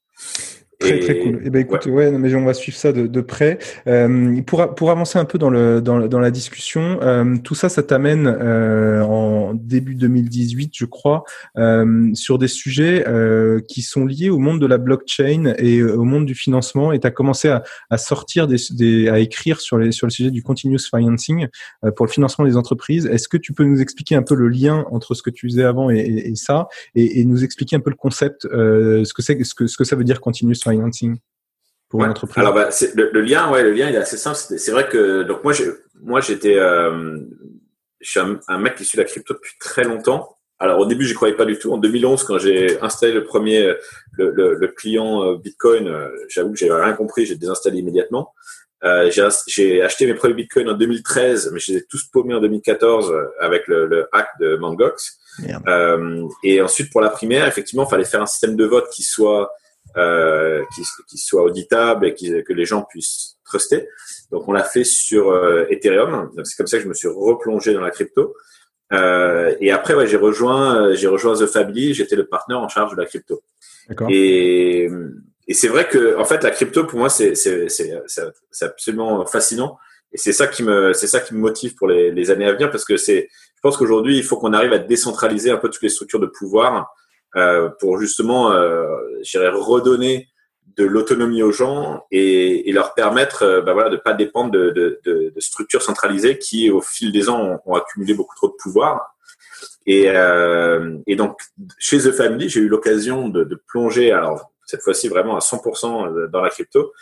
Très, 0.79 0.99
très 0.99 1.19
cool. 1.19 1.41
Eh 1.43 1.49
ben, 1.49 1.59
écoute, 1.59 1.87
ouais. 1.87 2.11
mais 2.11 2.35
on 2.35 2.45
va 2.45 2.53
suivre 2.53 2.77
ça 2.77 2.91
de, 2.91 3.07
de 3.07 3.21
près. 3.21 3.57
Euh, 3.87 4.41
pour, 4.43 4.75
pour 4.75 4.91
avancer 4.91 5.17
un 5.17 5.25
peu 5.25 5.39
dans, 5.39 5.49
le, 5.49 5.81
dans, 5.81 6.07
dans 6.07 6.19
la 6.19 6.29
discussion, 6.29 6.99
euh, 7.01 7.35
tout 7.43 7.55
ça, 7.55 7.67
ça 7.67 7.81
t'amène 7.81 8.27
euh, 8.27 9.01
en 9.01 9.55
début 9.55 9.95
2018, 9.95 10.73
je 10.75 10.85
crois, 10.85 11.23
euh, 11.57 12.13
sur 12.13 12.37
des 12.37 12.47
sujets 12.47 13.05
euh, 13.07 13.59
qui 13.67 13.81
sont 13.81 14.05
liés 14.05 14.29
au 14.29 14.37
monde 14.37 14.61
de 14.61 14.67
la 14.67 14.77
blockchain 14.77 15.55
et 15.57 15.81
au 15.81 16.03
monde 16.03 16.27
du 16.27 16.35
financement. 16.35 16.91
Et 16.91 16.99
tu 16.99 17.07
as 17.07 17.11
commencé 17.11 17.49
à, 17.49 17.63
à 17.89 17.97
sortir 17.97 18.47
des, 18.47 18.57
des, 18.71 19.09
à 19.09 19.17
écrire 19.17 19.59
sur, 19.59 19.79
les, 19.79 19.91
sur 19.91 20.05
le 20.05 20.11
sujet 20.11 20.29
du 20.29 20.43
continuous 20.43 20.77
financing 20.93 21.47
euh, 21.85 21.91
pour 21.91 22.05
le 22.05 22.11
financement 22.11 22.45
des 22.45 22.55
entreprises. 22.55 23.07
Est-ce 23.07 23.27
que 23.27 23.37
tu 23.37 23.51
peux 23.51 23.63
nous 23.63 23.81
expliquer 23.81 24.13
un 24.13 24.23
peu 24.23 24.35
le 24.35 24.47
lien 24.47 24.85
entre 24.91 25.15
ce 25.15 25.23
que 25.23 25.31
tu 25.31 25.49
faisais 25.49 25.63
avant 25.63 25.89
et, 25.89 25.97
et, 25.97 26.29
et 26.29 26.35
ça, 26.35 26.67
et, 26.93 27.19
et, 27.19 27.25
nous 27.25 27.43
expliquer 27.43 27.77
un 27.77 27.79
peu 27.79 27.89
le 27.89 27.95
concept, 27.95 28.45
euh, 28.45 29.03
ce 29.05 29.13
que 29.15 29.23
c'est, 29.23 29.43
ce 29.43 29.55
que, 29.55 29.65
ce 29.65 29.75
que 29.75 29.83
ça 29.83 29.95
veut 29.95 30.03
dire 30.03 30.21
continuous 30.21 30.53
financing 30.71 31.17
pour 31.89 32.03
une 32.03 32.11
entreprise 32.11 32.37
Alors, 32.37 32.53
bah, 32.53 32.69
le, 32.95 33.09
le, 33.11 33.21
lien, 33.21 33.49
ouais, 33.51 33.63
le 33.63 33.71
lien, 33.71 33.89
il 33.89 33.95
est 33.95 33.99
assez 33.99 34.17
simple. 34.17 34.37
C'est 34.37 34.71
vrai 34.71 34.89
que 34.89 35.23
donc 35.23 35.43
moi, 35.43 35.53
moi, 36.01 36.19
j'étais, 36.19 36.57
euh, 36.57 37.19
je 38.01 38.09
suis 38.09 38.19
un, 38.19 38.57
mec 38.59 38.75
qui 38.75 38.85
suit 38.85 38.97
la 38.97 39.05
crypto 39.05 39.33
depuis 39.33 39.53
très 39.59 39.83
longtemps. 39.83 40.37
Alors 40.59 40.79
au 40.79 40.85
début, 40.85 41.05
j'y 41.05 41.13
croyais 41.13 41.35
pas 41.35 41.45
du 41.45 41.57
tout. 41.59 41.71
En 41.71 41.77
2011, 41.77 42.23
quand 42.23 42.39
j'ai 42.39 42.81
installé 42.81 43.13
le 43.13 43.23
premier, 43.23 43.75
le, 44.13 44.31
le, 44.31 44.55
le 44.55 44.67
client 44.69 45.23
euh, 45.23 45.37
Bitcoin, 45.37 45.87
euh, 45.87 46.09
j'avoue 46.29 46.51
que 46.51 46.57
j'ai 46.57 46.71
rien 46.71 46.93
compris. 46.93 47.25
J'ai 47.25 47.35
désinstallé 47.35 47.77
immédiatement. 47.77 48.33
Euh, 48.83 49.09
j'ai 49.47 49.81
acheté 49.81 50.05
mes 50.05 50.13
premiers 50.13 50.35
bitcoins 50.35 50.69
en 50.69 50.73
2013, 50.73 51.51
mais 51.51 51.59
je 51.59 51.71
les 51.71 51.77
ai 51.79 51.85
tous 51.85 52.03
paumés 52.11 52.35
en 52.35 52.41
2014 52.41 53.11
avec 53.39 53.67
le, 53.67 53.87
le 53.87 54.07
hack 54.11 54.27
de 54.39 54.55
Mangox. 54.57 55.19
Euh, 55.67 56.27
et 56.43 56.61
ensuite, 56.61 56.91
pour 56.91 57.01
la 57.01 57.09
primaire, 57.09 57.47
effectivement, 57.47 57.85
il 57.85 57.89
fallait 57.89 58.05
faire 58.05 58.21
un 58.21 58.27
système 58.27 58.55
de 58.55 58.65
vote 58.65 58.87
qui 58.91 59.03
soit 59.03 59.51
euh, 59.95 60.63
qui, 60.75 60.83
qui, 61.07 61.17
soit 61.17 61.43
auditable 61.43 62.07
et 62.07 62.13
qui, 62.13 62.43
que 62.43 62.53
les 62.53 62.65
gens 62.65 62.83
puissent 62.83 63.37
truster. 63.45 63.87
Donc 64.31 64.47
on 64.47 64.51
l'a 64.51 64.63
fait 64.63 64.83
sur 64.83 65.29
euh, 65.29 65.65
Ethereum. 65.69 66.31
C'est 66.43 66.57
comme 66.57 66.67
ça 66.67 66.77
que 66.77 66.83
je 66.83 66.89
me 66.89 66.93
suis 66.93 67.07
replongé 67.07 67.73
dans 67.73 67.81
la 67.81 67.91
crypto. 67.91 68.35
Euh, 68.93 69.55
et 69.59 69.71
après, 69.71 69.93
ouais, 69.95 70.07
j'ai 70.07 70.17
rejoint, 70.17 70.93
j'ai 70.93 71.07
rejoint 71.07 71.35
The 71.35 71.47
Fably. 71.47 71.93
J'étais 71.93 72.15
le 72.15 72.25
partenaire 72.25 72.59
en 72.59 72.69
charge 72.69 72.95
de 72.95 73.01
la 73.01 73.05
crypto. 73.05 73.41
Et, 74.09 74.89
et 75.47 75.53
c'est 75.53 75.67
vrai 75.69 75.87
que, 75.87 76.17
en 76.17 76.25
fait, 76.25 76.43
la 76.43 76.51
crypto 76.51 76.83
pour 76.85 76.99
moi, 76.99 77.09
c'est 77.09 77.35
c'est 77.35 78.61
absolument 78.61 79.25
fascinant. 79.25 79.77
Et 80.13 80.17
c'est 80.17 80.33
ça 80.33 80.47
qui 80.47 80.63
me 80.63 80.93
c'est 80.93 81.07
ça 81.07 81.19
qui 81.19 81.33
me 81.33 81.39
motive 81.39 81.75
pour 81.75 81.87
les, 81.87 82.11
les 82.11 82.31
années 82.31 82.45
à 82.45 82.53
venir 82.53 82.71
parce 82.71 82.85
que 82.85 82.97
c'est 82.97 83.29
je 83.55 83.61
pense 83.61 83.77
qu'aujourd'hui 83.77 84.17
il 84.17 84.23
faut 84.23 84.37
qu'on 84.37 84.53
arrive 84.53 84.71
à 84.71 84.79
décentraliser 84.79 85.51
un 85.51 85.57
peu 85.57 85.69
toutes 85.69 85.81
les 85.81 85.89
structures 85.89 86.19
de 86.19 86.27
pouvoir 86.27 86.75
euh, 86.75 86.81
pour 87.79 87.99
justement, 87.99 88.51
euh, 88.51 88.87
redonner 89.33 90.29
de 90.77 90.85
l'autonomie 90.85 91.41
aux 91.41 91.51
gens 91.51 92.05
et, 92.11 92.69
et 92.69 92.71
leur 92.71 92.93
permettre 92.93 93.43
euh, 93.43 93.61
bah 93.61 93.73
voilà, 93.73 93.89
de 93.89 93.95
ne 93.95 94.01
pas 94.01 94.13
dépendre 94.13 94.51
de, 94.51 94.69
de, 94.69 94.99
de, 95.05 95.31
de, 95.35 95.39
structures 95.39 95.81
centralisées 95.81 96.37
qui, 96.37 96.69
au 96.69 96.81
fil 96.81 97.11
des 97.11 97.29
ans, 97.29 97.41
ont, 97.41 97.59
ont 97.65 97.75
accumulé 97.75 98.13
beaucoup 98.13 98.35
trop 98.35 98.47
de 98.47 98.55
pouvoir. 98.61 99.15
Et, 99.87 100.09
euh, 100.09 100.97
et 101.07 101.15
donc, 101.15 101.39
chez 101.79 101.97
The 101.97 102.11
Family, 102.11 102.47
j'ai 102.47 102.59
eu 102.59 102.67
l'occasion 102.67 103.27
de, 103.29 103.59
plonger, 103.67 104.11
alors 104.11 104.51
cette 104.65 104.81
fois-ci 104.81 105.07
vraiment 105.07 105.35
à 105.35 105.39
100% 105.39 106.29
dans 106.29 106.41
la 106.41 106.49
crypto. 106.49 106.93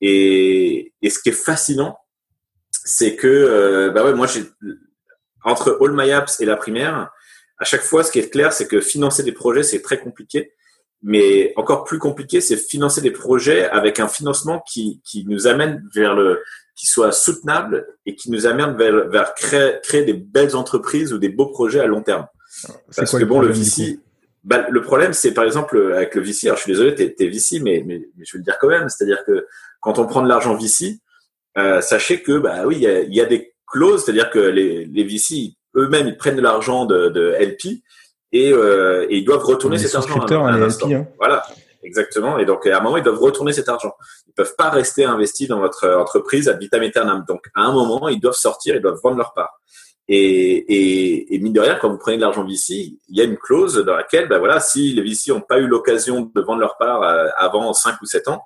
Et, 0.00 0.92
et 1.00 1.10
ce 1.10 1.18
qui 1.20 1.30
est 1.30 1.32
fascinant, 1.32 1.96
c'est 2.70 3.16
que, 3.16 3.28
euh, 3.28 3.90
bah 3.90 4.04
ouais, 4.04 4.12
moi, 4.12 4.26
entre 5.44 5.78
All 5.80 5.92
My 5.92 6.10
Apps 6.10 6.40
et 6.40 6.44
la 6.44 6.56
primaire, 6.56 7.10
à 7.58 7.64
chaque 7.64 7.82
fois, 7.82 8.02
ce 8.02 8.10
qui 8.10 8.18
est 8.18 8.30
clair, 8.30 8.52
c'est 8.52 8.66
que 8.66 8.80
financer 8.80 9.22
des 9.22 9.32
projets, 9.32 9.62
c'est 9.62 9.82
très 9.82 9.98
compliqué. 9.98 10.52
Mais 11.02 11.52
encore 11.56 11.84
plus 11.84 11.98
compliqué, 11.98 12.40
c'est 12.40 12.56
financer 12.56 13.00
des 13.00 13.10
projets 13.10 13.68
avec 13.68 14.00
un 14.00 14.08
financement 14.08 14.62
qui, 14.66 15.02
qui 15.04 15.26
nous 15.26 15.46
amène 15.46 15.86
vers 15.94 16.14
le, 16.14 16.42
qui 16.74 16.86
soit 16.86 17.12
soutenable 17.12 17.86
et 18.06 18.16
qui 18.16 18.30
nous 18.30 18.46
amène 18.46 18.76
vers, 18.76 19.08
vers 19.08 19.34
créer, 19.34 19.74
créer 19.82 20.04
des 20.04 20.14
belles 20.14 20.56
entreprises 20.56 21.12
ou 21.12 21.18
des 21.18 21.28
beaux 21.28 21.46
projets 21.46 21.80
à 21.80 21.86
long 21.86 22.02
terme. 22.02 22.26
Parce 22.96 23.12
que 23.12 23.24
bon, 23.24 23.40
le 23.40 23.48
VC, 23.48 24.00
bah, 24.44 24.66
le 24.68 24.82
problème, 24.82 25.12
c'est 25.12 25.32
par 25.32 25.44
exemple 25.44 25.92
avec 25.94 26.14
le 26.14 26.22
VC. 26.22 26.46
Alors, 26.46 26.56
je 26.56 26.62
suis 26.62 26.72
désolé, 26.72 26.94
t'es 26.94 27.14
es 27.18 27.28
VC, 27.28 27.60
mais, 27.60 27.82
mais, 27.86 28.06
mais, 28.16 28.24
je 28.24 28.32
vais 28.32 28.38
le 28.38 28.44
dire 28.44 28.58
quand 28.58 28.68
même. 28.68 28.88
C'est-à-dire 28.88 29.24
que 29.26 29.46
quand 29.80 29.98
on 29.98 30.06
prend 30.06 30.22
de 30.22 30.28
l'argent 30.28 30.56
VC, 30.56 31.00
euh, 31.58 31.80
sachez 31.80 32.22
que 32.22 32.38
bah 32.38 32.66
oui, 32.66 32.76
il 32.76 32.82
y 32.82 32.86
a, 32.86 33.02
y 33.02 33.20
a, 33.20 33.26
des 33.26 33.54
clauses, 33.66 34.04
c'est-à-dire 34.04 34.30
que 34.30 34.38
les, 34.38 34.84
les 34.86 35.04
VC 35.04 35.54
eux-mêmes 35.76 36.08
ils 36.08 36.16
prennent 36.16 36.36
de 36.36 36.42
l'argent 36.42 36.84
de, 36.84 37.08
de, 37.08 37.34
LP 37.38 37.82
et, 38.32 38.52
euh, 38.52 39.06
et, 39.08 39.18
ils 39.18 39.24
doivent 39.24 39.44
retourner 39.44 39.78
cet 39.78 39.94
argent. 39.94 40.20
À, 40.20 40.34
un 40.34 40.66
LP, 40.66 40.92
hein. 40.92 41.06
Voilà, 41.18 41.44
exactement. 41.82 42.38
Et 42.38 42.44
donc 42.44 42.66
à 42.66 42.78
un 42.78 42.80
moment 42.80 42.96
ils 42.96 43.02
doivent 43.02 43.20
retourner 43.20 43.52
cet 43.52 43.68
argent. 43.68 43.94
Ils 44.26 44.32
peuvent 44.32 44.56
pas 44.56 44.70
rester 44.70 45.04
investis 45.04 45.48
dans 45.48 45.60
votre 45.60 45.88
entreprise 45.88 46.48
à 46.48 46.54
vitam 46.54 46.82
aeternam. 46.82 47.24
Donc 47.28 47.46
à 47.54 47.62
un 47.62 47.72
moment 47.72 48.08
ils 48.08 48.20
doivent 48.20 48.34
sortir, 48.34 48.74
ils 48.74 48.82
doivent 48.82 49.00
vendre 49.02 49.16
leur 49.18 49.32
part. 49.34 49.60
Et, 50.06 50.16
et, 50.16 51.34
et 51.34 51.38
mine 51.38 51.54
de 51.54 51.60
rien, 51.60 51.76
quand 51.80 51.88
vous 51.88 51.96
prenez 51.96 52.16
de 52.16 52.22
l'argent 52.22 52.44
VC, 52.44 52.98
il 53.08 53.16
y 53.16 53.22
a 53.22 53.24
une 53.24 53.38
clause 53.38 53.76
dans 53.86 53.96
laquelle, 53.96 54.28
ben 54.28 54.38
voilà, 54.38 54.60
si 54.60 54.92
les 54.92 55.02
VC 55.02 55.30
n'ont 55.30 55.40
pas 55.40 55.58
eu 55.58 55.66
l'occasion 55.66 56.30
de 56.34 56.40
vendre 56.42 56.60
leur 56.60 56.76
part 56.76 57.02
euh, 57.02 57.28
avant 57.38 57.72
5 57.72 58.02
ou 58.02 58.04
7 58.04 58.28
ans, 58.28 58.42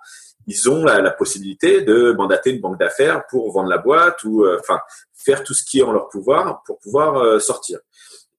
ils 0.48 0.68
ont 0.68 0.84
la, 0.84 1.10
possibilité 1.10 1.82
de 1.82 2.12
mandater 2.12 2.50
une 2.50 2.60
banque 2.60 2.80
d'affaires 2.80 3.24
pour 3.30 3.52
vendre 3.52 3.68
la 3.68 3.78
boîte 3.78 4.24
ou, 4.24 4.44
euh, 4.44 4.58
enfin, 4.60 4.80
faire 5.14 5.44
tout 5.44 5.54
ce 5.54 5.62
qui 5.62 5.78
est 5.78 5.82
en 5.82 5.92
leur 5.92 6.08
pouvoir 6.08 6.62
pour 6.64 6.78
pouvoir 6.78 7.16
euh, 7.16 7.38
sortir. 7.38 7.78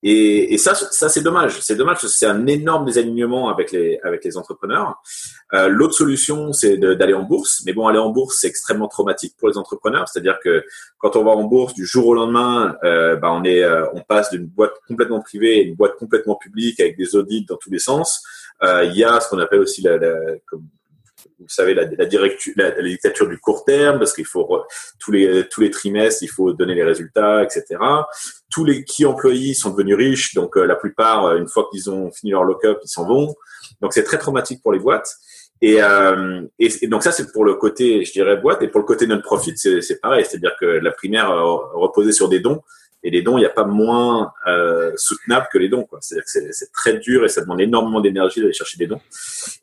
Et, 0.01 0.53
et, 0.53 0.57
ça, 0.57 0.75
ça 0.75 1.09
c'est 1.09 1.21
dommage. 1.21 1.59
C'est 1.59 1.75
dommage 1.75 1.99
c'est 1.99 2.25
un 2.25 2.47
énorme 2.47 2.85
désalignement 2.85 3.49
avec 3.49 3.71
les 3.71 3.99
avec 4.03 4.23
les 4.23 4.37
entrepreneurs. 4.37 4.95
Euh, 5.53 5.67
L'autre 5.67 5.93
solution, 5.93 6.53
c'est 6.53 6.77
d'aller 6.77 7.13
en 7.13 7.23
bourse. 7.23 7.61
Mais 7.65 7.73
bon, 7.73 7.87
aller 7.87 7.99
en 7.99 8.09
bourse, 8.09 8.37
c'est 8.39 8.47
extrêmement 8.47 8.87
traumatique 8.87 9.35
pour 9.37 9.49
les 9.49 9.57
entrepreneurs. 9.57 10.07
C'est-à-dire 10.07 10.39
que 10.41 10.63
quand 10.99 11.17
on 11.17 11.25
va 11.25 11.31
en 11.31 11.43
bourse 11.43 11.73
du 11.73 11.85
jour 11.85 12.07
au 12.07 12.13
lendemain, 12.13 12.77
euh, 12.83 13.17
bah, 13.17 13.31
on 13.33 13.43
est, 13.43 13.61
euh, 13.63 13.85
on 13.93 14.01
passe 14.01 14.29
d'une 14.29 14.45
boîte 14.45 14.73
complètement 14.87 15.21
privée 15.21 15.59
à 15.59 15.61
une 15.63 15.75
boîte 15.75 15.95
complètement 15.97 16.35
publique 16.35 16.79
avec 16.79 16.97
des 16.97 17.15
audits 17.15 17.45
dans 17.45 17.57
tous 17.57 17.71
les 17.71 17.79
sens. 17.79 18.23
Euh, 18.63 18.85
il 18.85 18.95
y 18.95 19.03
a 19.03 19.19
ce 19.19 19.29
qu'on 19.29 19.39
appelle 19.39 19.59
aussi 19.59 19.81
la, 19.81 19.97
la 19.97 20.15
comme 20.45 20.65
vous 21.39 21.47
savez, 21.47 21.73
la, 21.73 21.83
la, 21.85 22.07
la, 22.55 22.83
dictature 22.83 23.27
du 23.27 23.37
court 23.37 23.63
terme, 23.65 23.99
parce 23.99 24.13
qu'il 24.13 24.25
faut 24.25 24.63
tous 24.99 25.11
les 25.11 25.47
tous 25.49 25.61
les 25.61 25.71
trimestres, 25.71 26.23
il 26.23 26.29
faut 26.29 26.53
donner 26.53 26.75
les 26.75 26.83
résultats, 26.83 27.43
etc. 27.43 27.79
Tous 28.49 28.65
les 28.65 28.83
qui 28.83 29.05
employés 29.05 29.53
sont 29.53 29.71
devenus 29.71 29.95
riches, 29.95 30.33
donc 30.35 30.57
euh, 30.57 30.65
la 30.65 30.75
plupart, 30.75 31.25
euh, 31.25 31.37
une 31.37 31.47
fois 31.47 31.67
qu'ils 31.71 31.89
ont 31.89 32.11
fini 32.11 32.31
leur 32.31 32.43
lock-up, 32.43 32.79
ils 32.83 32.89
s'en 32.89 33.07
vont. 33.07 33.35
Donc 33.81 33.93
c'est 33.93 34.03
très 34.03 34.17
traumatique 34.17 34.61
pour 34.61 34.73
les 34.73 34.79
boîtes. 34.79 35.15
Et, 35.61 35.81
euh, 35.81 36.41
et, 36.57 36.87
donc 36.87 37.03
ça 37.03 37.11
c'est 37.11 37.31
pour 37.31 37.43
le 37.43 37.55
côté, 37.55 38.05
je 38.05 38.11
dirais 38.13 38.37
boîte, 38.37 38.61
et 38.61 38.67
pour 38.67 38.79
le 38.79 38.85
côté 38.85 39.07
non-profit, 39.07 39.57
c'est 39.57 40.01
pareil, 40.01 40.25
c'est-à-dire 40.25 40.55
que 40.59 40.65
la 40.65 40.91
primaire 40.91 41.31
euh, 41.31 41.57
reposait 41.73 42.13
sur 42.13 42.29
des 42.29 42.39
dons. 42.39 42.61
Et 43.03 43.11
les 43.11 43.21
dons, 43.21 43.37
il 43.37 43.41
n'y 43.41 43.45
a 43.45 43.49
pas 43.49 43.63
moins 43.63 44.33
euh, 44.47 44.91
soutenable 44.97 45.47
que 45.51 45.57
les 45.57 45.69
dons. 45.69 45.87
C'est-à-dire 46.01 46.25
que 46.25 46.51
c'est 46.51 46.71
très 46.73 46.97
dur 46.97 47.23
et 47.23 47.29
ça 47.29 47.41
demande 47.41 47.61
énormément 47.61 48.01
d'énergie 48.01 48.41
d'aller 48.41 48.53
chercher 48.53 48.77
des 48.77 48.87
dons. 48.87 48.99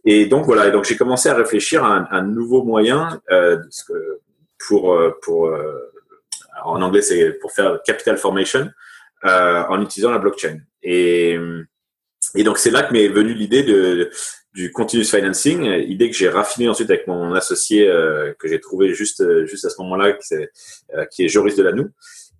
Et 0.05 0.27
donc 0.27 0.47
voilà. 0.47 0.69
Et 0.69 0.71
donc 0.71 0.85
j'ai 0.85 0.97
commencé 0.97 1.29
à 1.29 1.35
réfléchir 1.35 1.85
à 1.85 1.97
un, 1.97 2.09
un 2.11 2.23
nouveau 2.23 2.63
moyen 2.63 3.21
euh, 3.31 3.59
pour 4.67 4.95
euh, 4.95 5.19
pour 5.23 5.49
euh, 5.49 5.93
en 6.65 6.81
anglais 6.81 7.03
c'est 7.03 7.33
pour 7.33 7.53
faire 7.53 7.81
capital 7.85 8.17
formation 8.17 8.71
euh, 9.25 9.63
en 9.69 9.83
utilisant 9.83 10.11
la 10.11 10.19
blockchain. 10.19 10.61
Et 10.83 11.39
et 12.35 12.43
donc 12.43 12.57
c'est 12.57 12.71
là 12.71 12.85
que 12.85 12.93
m'est 12.95 13.09
venue 13.09 13.35
l'idée 13.35 13.63
de 13.65 14.11
du 14.55 14.73
continuous 14.73 15.05
financing, 15.05 15.65
idée 15.87 16.09
que 16.11 16.17
j'ai 16.17 16.31
raffinée 16.31 16.71
ensuite 16.71 16.89
avec 16.89 17.07
mon 17.07 17.35
associé 17.35 17.87
euh, 17.87 18.33
que 18.39 18.49
j'ai 18.49 18.59
trouvé 18.59 18.95
juste 18.95 19.23
juste 19.45 19.67
à 19.67 19.69
ce 19.69 19.83
moment-là, 19.83 20.15
qui, 20.15 20.33
est, 20.33 20.51
qui 21.11 21.27
est 21.27 21.29
Joris 21.29 21.55
Delanoux. 21.57 21.91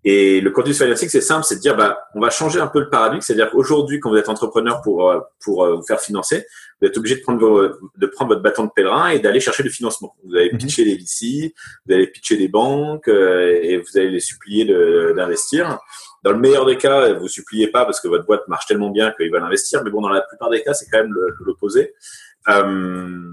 Et 0.09 0.41
le 0.41 0.53
continuous 0.53 0.77
financing, 0.77 1.09
c'est 1.09 1.21
simple, 1.21 1.45
c'est 1.45 1.57
de 1.57 1.61
dire, 1.61 1.77
bah, 1.77 1.99
on 2.15 2.21
va 2.21 2.31
changer 2.31 2.61
un 2.61 2.69
peu 2.69 2.79
le 2.79 2.89
paradigme. 2.89 3.21
C'est-à-dire 3.21 3.51
qu'aujourd'hui, 3.51 3.99
quand 3.99 4.09
vous 4.09 4.17
êtes 4.17 4.29
entrepreneur 4.29 4.81
pour 4.81 5.11
euh, 5.11 5.19
pour 5.45 5.65
euh, 5.65 5.75
vous 5.75 5.83
faire 5.83 6.01
financer, 6.01 6.47
vous 6.81 6.87
êtes 6.87 6.97
obligé 6.97 7.17
de 7.17 7.23
prendre 7.23 7.41
vos, 7.41 7.69
de 7.97 8.07
prendre 8.07 8.29
votre 8.29 8.41
bâton 8.41 8.67
de 8.67 8.71
pèlerin 8.71 9.09
et 9.09 9.19
d'aller 9.19 9.41
chercher 9.41 9.65
du 9.65 9.69
financement. 9.69 10.15
Vous 10.23 10.37
allez 10.37 10.53
mhm. 10.53 10.59
pitcher 10.59 10.85
des 10.85 10.95
VC, 10.95 11.53
vous 11.87 11.95
allez 11.95 12.07
pitcher 12.07 12.37
des 12.37 12.47
banques 12.47 13.09
euh, 13.09 13.59
et 13.61 13.79
vous 13.79 13.99
allez 13.99 14.11
les 14.11 14.21
supplier 14.21 14.65
d'investir. 14.65 15.81
Dans 16.23 16.31
le 16.31 16.39
meilleur 16.39 16.67
des 16.67 16.77
cas, 16.77 17.13
vous 17.15 17.27
suppliez 17.27 17.67
pas 17.67 17.85
parce 17.85 18.01
que 18.01 18.07
votre 18.07 18.27
boîte 18.27 18.47
marche 18.47 18.67
tellement 18.67 18.91
bien 18.91 19.13
qu'ils 19.17 19.33
veulent 19.33 19.43
investir, 19.43 19.83
mais 19.83 19.91
bon, 19.91 20.03
dans 20.03 20.09
la 20.09 20.21
plupart 20.21 20.51
des 20.51 20.63
cas, 20.63 20.73
c'est 20.73 20.87
quand 20.89 20.99
même 20.99 21.15
l'opposé. 21.41 21.95
Euh, 22.49 23.33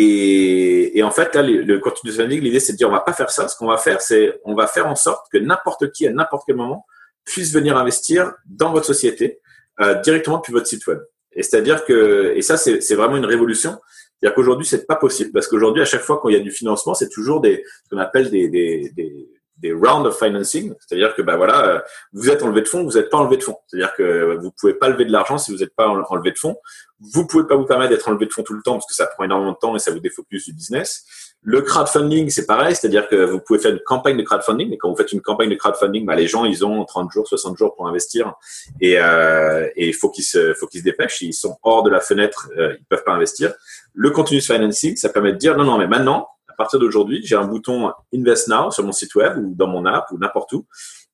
et, 0.00 0.98
et, 0.98 1.02
en 1.02 1.10
fait, 1.10 1.34
là, 1.34 1.42
le, 1.42 1.62
le 1.62 1.78
continuous 1.78 2.14
funding, 2.14 2.40
l'idée, 2.40 2.60
c'est 2.60 2.72
de 2.72 2.78
dire, 2.78 2.88
on 2.88 2.92
va 2.92 3.00
pas 3.00 3.12
faire 3.12 3.30
ça. 3.30 3.48
Ce 3.48 3.56
qu'on 3.56 3.66
va 3.66 3.78
faire, 3.78 4.00
c'est, 4.00 4.38
on 4.44 4.54
va 4.54 4.66
faire 4.66 4.86
en 4.86 4.94
sorte 4.94 5.26
que 5.32 5.38
n'importe 5.38 5.90
qui, 5.92 6.06
à 6.06 6.12
n'importe 6.12 6.44
quel 6.46 6.56
moment, 6.56 6.86
puisse 7.24 7.52
venir 7.52 7.76
investir 7.76 8.32
dans 8.46 8.72
votre 8.72 8.86
société 8.86 9.40
euh, 9.80 10.00
directement 10.02 10.38
depuis 10.38 10.52
votre 10.52 10.66
site 10.66 10.86
web. 10.86 11.00
Et 11.32 11.42
c'est-à-dire 11.42 11.84
que, 11.84 12.32
et 12.34 12.42
ça, 12.42 12.56
c'est 12.56 12.94
vraiment 12.94 13.16
une 13.16 13.24
révolution. 13.24 13.78
C'est-à-dire 14.18 14.34
qu'aujourd'hui, 14.34 14.66
c'est 14.66 14.86
pas 14.86 14.96
possible 14.96 15.30
parce 15.32 15.46
qu'aujourd'hui, 15.46 15.82
à 15.82 15.84
chaque 15.84 16.02
fois 16.02 16.20
qu'il 16.20 16.32
y 16.32 16.36
a 16.36 16.40
du 16.40 16.50
financement, 16.50 16.94
c'est 16.94 17.08
toujours 17.08 17.40
des, 17.40 17.64
ce 17.84 17.90
qu'on 17.90 18.00
appelle 18.00 18.30
des, 18.30 18.48
des, 18.48 18.90
des, 18.96 19.28
des 19.60 19.72
rounds 19.72 20.06
of 20.06 20.18
financing, 20.18 20.74
c'est-à-dire 20.80 21.14
que 21.14 21.22
ben 21.22 21.36
voilà, 21.36 21.84
vous 22.12 22.30
êtes 22.30 22.42
enlevé 22.42 22.62
de 22.62 22.68
fonds, 22.68 22.84
vous 22.84 22.92
n'êtes 22.92 23.10
pas 23.10 23.18
enlevé 23.18 23.36
de 23.36 23.42
fonds, 23.42 23.58
c'est-à-dire 23.66 23.92
que 23.94 24.36
vous 24.40 24.52
pouvez 24.52 24.74
pas 24.74 24.88
lever 24.88 25.04
de 25.04 25.12
l'argent 25.12 25.38
si 25.38 25.52
vous 25.52 25.58
n'êtes 25.58 25.74
pas 25.74 25.88
enlevé 25.88 26.32
de 26.32 26.38
fonds. 26.38 26.56
Vous 27.00 27.26
pouvez 27.26 27.46
pas 27.46 27.54
vous 27.54 27.64
permettre 27.64 27.90
d'être 27.90 28.08
enlevé 28.08 28.26
de 28.26 28.32
fonds 28.32 28.42
tout 28.42 28.54
le 28.54 28.62
temps 28.62 28.72
parce 28.72 28.86
que 28.86 28.94
ça 28.94 29.06
prend 29.06 29.22
énormément 29.22 29.52
de 29.52 29.58
temps 29.58 29.76
et 29.76 29.78
ça 29.78 29.92
vous 29.92 30.00
défocus 30.00 30.46
du 30.46 30.52
business. 30.52 31.04
Le 31.42 31.62
crowdfunding, 31.62 32.28
c'est 32.30 32.46
pareil, 32.46 32.74
c'est-à-dire 32.74 33.08
que 33.08 33.24
vous 33.24 33.38
pouvez 33.38 33.60
faire 33.60 33.72
une 33.72 33.80
campagne 33.80 34.16
de 34.16 34.22
crowdfunding, 34.22 34.68
mais 34.68 34.76
quand 34.76 34.90
vous 34.90 34.96
faites 34.96 35.12
une 35.12 35.20
campagne 35.20 35.48
de 35.48 35.54
crowdfunding, 35.54 36.04
bah, 36.04 36.16
les 36.16 36.26
gens, 36.26 36.44
ils 36.44 36.66
ont 36.66 36.84
30 36.84 37.12
jours, 37.12 37.28
60 37.28 37.56
jours 37.56 37.76
pour 37.76 37.86
investir 37.86 38.34
et 38.80 38.98
euh, 38.98 39.68
il 39.76 39.94
faut 39.94 40.10
qu'ils 40.10 40.24
se, 40.24 40.54
faut 40.54 40.66
qu'ils 40.66 40.80
se 40.80 40.84
dépêchent. 40.84 41.22
Ils 41.22 41.32
sont 41.32 41.56
hors 41.62 41.84
de 41.84 41.90
la 41.90 42.00
fenêtre, 42.00 42.50
euh, 42.58 42.74
ils 42.78 42.84
peuvent 42.86 43.04
pas 43.04 43.12
investir. 43.12 43.54
Le 43.94 44.10
continuous 44.10 44.42
financing, 44.42 44.96
ça 44.96 45.08
permet 45.08 45.32
de 45.32 45.38
dire 45.38 45.56
non, 45.56 45.64
non, 45.64 45.78
mais 45.78 45.86
maintenant, 45.86 46.28
partir 46.58 46.78
d'aujourd'hui, 46.78 47.22
j'ai 47.24 47.36
un 47.36 47.46
bouton 47.46 47.90
Invest 48.14 48.48
Now 48.48 48.70
sur 48.70 48.84
mon 48.84 48.92
site 48.92 49.14
web 49.14 49.38
ou 49.38 49.54
dans 49.54 49.68
mon 49.68 49.86
app 49.86 50.10
ou 50.12 50.18
n'importe 50.18 50.52
où. 50.52 50.66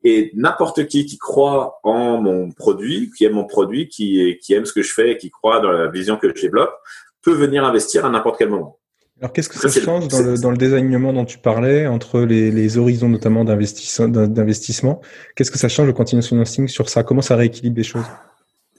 Et 0.02 0.32
n'importe 0.34 0.86
qui 0.86 1.06
qui 1.06 1.18
croit 1.18 1.78
en 1.82 2.20
mon 2.20 2.50
produit, 2.50 3.10
qui 3.16 3.24
aime 3.24 3.34
mon 3.34 3.44
produit, 3.44 3.88
qui, 3.88 4.38
qui 4.42 4.54
aime 4.54 4.64
ce 4.64 4.72
que 4.72 4.82
je 4.82 4.92
fais, 4.92 5.16
qui 5.16 5.30
croit 5.30 5.60
dans 5.60 5.70
la 5.70 5.88
vision 5.88 6.16
que 6.16 6.28
je 6.34 6.42
développe, 6.42 6.74
peut 7.22 7.34
venir 7.34 7.64
investir 7.64 8.04
à 8.04 8.10
n'importe 8.10 8.38
quel 8.38 8.50
moment. 8.50 8.78
Alors 9.20 9.32
qu'est-ce 9.32 9.48
que 9.48 9.56
ça, 9.56 9.80
change 9.80 10.08
dans 10.08 10.20
le, 10.20 10.36
dans 10.36 10.50
le 10.50 10.56
désignement 10.56 11.12
dont 11.12 11.24
tu 11.24 11.38
parlais, 11.38 11.86
entre 11.86 12.20
les, 12.20 12.50
les 12.50 12.78
horizons 12.78 13.08
notamment 13.08 13.44
d'investissement 13.44 15.00
Qu'est-ce 15.36 15.50
que 15.50 15.58
ça 15.58 15.68
change 15.68 15.86
le 15.86 15.92
continuous 15.92 16.24
financing 16.24 16.66
sur 16.66 16.88
ça? 16.88 17.04
Comment 17.04 17.22
ça 17.22 17.36
rééquilibre 17.36 17.76
les 17.76 17.84
choses? 17.84 18.04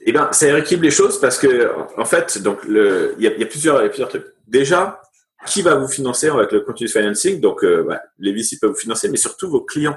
Eh 0.04 0.12
bien, 0.12 0.28
ça 0.32 0.46
rééquilibre 0.46 0.84
les 0.84 0.90
choses 0.90 1.18
parce 1.18 1.38
que, 1.38 1.70
en 1.96 2.04
fait, 2.04 2.40
donc 2.42 2.58
il 2.68 2.74
y 3.18 3.26
a, 3.26 3.32
il 3.32 3.40
y 3.40 3.42
a 3.42 3.46
plusieurs, 3.46 3.82
y 3.82 3.86
a 3.86 3.88
plusieurs 3.88 4.10
trucs. 4.10 4.26
Déjà, 4.46 5.00
qui 5.46 5.62
va 5.62 5.76
vous 5.76 5.88
financer 5.88 6.28
avec 6.28 6.52
le 6.52 6.60
continuous 6.60 6.90
financing 6.90 7.40
Donc, 7.40 7.64
euh, 7.64 7.84
bah, 7.84 8.02
les 8.18 8.32
VC 8.32 8.58
peuvent 8.60 8.70
vous 8.70 8.76
financer, 8.76 9.08
mais 9.08 9.16
surtout 9.16 9.48
vos 9.48 9.62
clients. 9.62 9.96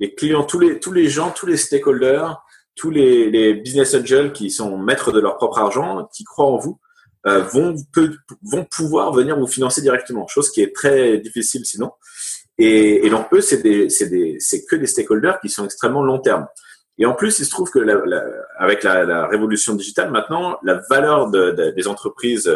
Les 0.00 0.14
clients, 0.14 0.44
tous 0.44 0.58
les, 0.58 0.80
tous 0.80 0.92
les 0.92 1.08
gens, 1.08 1.30
tous 1.30 1.46
les 1.46 1.56
stakeholders, 1.56 2.42
tous 2.74 2.90
les, 2.90 3.54
business 3.54 3.94
angels 3.94 4.32
qui 4.32 4.50
sont 4.50 4.76
maîtres 4.76 5.12
de 5.12 5.20
leur 5.20 5.36
propre 5.36 5.58
argent, 5.58 6.08
qui 6.12 6.24
croient 6.24 6.46
en 6.46 6.58
vous, 6.58 6.78
euh, 7.26 7.40
vont, 7.40 7.74
vont 8.42 8.64
pouvoir 8.64 9.12
venir 9.12 9.38
vous 9.38 9.46
financer 9.46 9.80
directement, 9.80 10.26
chose 10.26 10.50
qui 10.50 10.62
est 10.62 10.74
très 10.74 11.18
difficile 11.18 11.64
sinon. 11.64 11.92
Et, 12.58 13.06
et 13.06 13.10
donc 13.10 13.26
eux, 13.32 13.40
c'est 13.40 13.62
que 13.62 14.76
des 14.76 14.86
stakeholders 14.86 15.40
qui 15.40 15.48
sont 15.48 15.64
extrêmement 15.64 16.02
long 16.02 16.18
terme. 16.18 16.46
Et 16.98 17.04
en 17.04 17.14
plus, 17.14 17.38
il 17.38 17.44
se 17.44 17.50
trouve 17.50 17.70
que 17.70 17.78
la, 17.78 18.00
avec 18.58 18.82
la, 18.82 19.26
révolution 19.26 19.74
digitale, 19.74 20.10
maintenant, 20.10 20.58
la 20.62 20.80
valeur 20.88 21.30
de, 21.30 21.50
de, 21.50 21.70
des 21.70 21.88
entreprises 21.88 22.50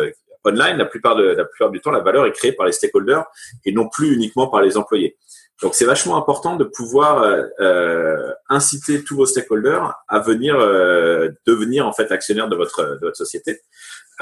online, 0.44 0.76
la 0.76 0.87
plupart, 0.87 1.16
de, 1.16 1.24
la 1.24 1.44
plupart 1.44 1.70
du 1.70 1.81
temps, 1.81 1.90
la 1.90 2.00
valeur 2.00 2.26
est 2.26 2.33
créée 2.33 2.53
par 2.53 2.66
les 2.66 2.72
stakeholders 2.72 3.24
et 3.64 3.72
non 3.72 3.88
plus 3.88 4.14
uniquement 4.14 4.48
par 4.48 4.62
les 4.62 4.76
employés. 4.76 5.16
Donc, 5.62 5.74
c'est 5.74 5.85
vachement 5.85 6.16
important 6.16 6.57
de 6.57 6.64
pouvoir 6.64 7.22
euh, 7.22 7.42
euh 7.61 8.33
inciter 8.48 9.05
tous 9.05 9.14
vos 9.16 9.26
stakeholders 9.26 9.94
à 10.09 10.18
venir 10.20 10.59
euh, 10.59 11.29
devenir 11.46 11.87
en 11.87 11.92
fait 11.92 12.11
actionnaires 12.11 12.48
de 12.48 12.57
votre 12.57 12.83
de 12.83 13.07
votre 13.07 13.16
société. 13.16 13.61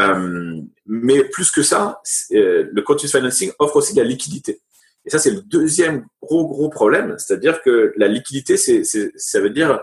Euh, 0.01 0.61
mais 0.87 1.25
plus 1.25 1.51
que 1.51 1.63
ça, 1.63 2.01
euh, 2.33 2.69
le 2.71 2.83
continuous 2.83 3.11
financing 3.11 3.53
offre 3.59 3.77
aussi 3.77 3.95
de 3.95 4.01
la 4.01 4.07
liquidité. 4.07 4.61
Et 5.05 5.11
ça, 5.11 5.19
c'est 5.19 5.31
le 5.31 5.43
deuxième 5.43 6.07
gros, 6.23 6.47
gros 6.47 6.69
problème. 6.69 7.17
C'est-à-dire 7.19 7.63
que 7.63 7.93
la 7.97 8.09
liquidité, 8.09 8.57
c'est, 8.57 8.83
ça 8.85 9.41
veut 9.41 9.51
dire 9.51 9.81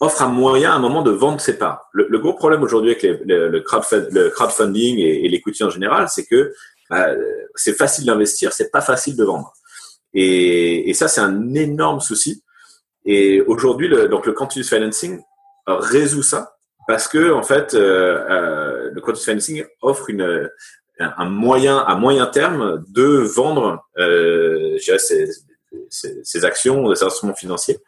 offre 0.00 0.22
un 0.22 0.28
moyen 0.28 0.72
à 0.72 0.74
un 0.74 0.78
moment 0.78 1.02
de 1.02 1.10
vendre 1.10 1.40
ses 1.40 1.58
parts. 1.58 1.88
Le, 1.92 2.06
le 2.08 2.18
gros 2.18 2.34
problème 2.34 2.62
aujourd'hui 2.62 2.90
avec 2.90 3.02
les, 3.02 3.18
le, 3.24 3.60
crowdfunding 3.60 4.98
et, 4.98 5.26
et 5.26 5.64
en 5.64 5.70
général, 5.70 6.08
c'est 6.08 6.24
que 6.24 6.52
bah, 6.88 7.08
c'est 7.54 7.74
facile 7.74 8.06
d'investir, 8.06 8.52
c'est 8.52 8.70
pas 8.70 8.80
facile 8.80 9.16
de 9.16 9.24
vendre. 9.24 9.52
Et, 10.14 10.88
et 10.88 10.94
ça, 10.94 11.08
c'est 11.08 11.20
un 11.20 11.54
énorme 11.54 12.00
souci. 12.00 12.42
Et 13.04 13.40
aujourd'hui, 13.42 13.88
le, 13.88 14.08
donc 14.08 14.26
le 14.26 14.32
continuous 14.32 14.68
financing 14.68 15.20
résout 15.66 16.22
ça 16.22 16.58
parce 16.88 17.06
que 17.06 17.32
en 17.32 17.42
fait, 17.42 17.74
euh, 17.74 18.24
euh, 18.30 18.90
le 18.92 19.00
continuous 19.02 19.24
financing 19.24 19.64
offre 19.82 20.08
une, 20.08 20.48
un 20.98 21.28
moyen 21.28 21.78
à 21.78 21.94
moyen 21.96 22.26
terme 22.26 22.82
de 22.88 23.04
vendre 23.04 23.86
euh, 23.98 24.78
ses, 24.78 25.28
ses, 25.90 26.24
ses, 26.24 26.44
actions, 26.46 26.94
ses 26.94 27.04
instruments 27.04 27.34
financiers. 27.34 27.78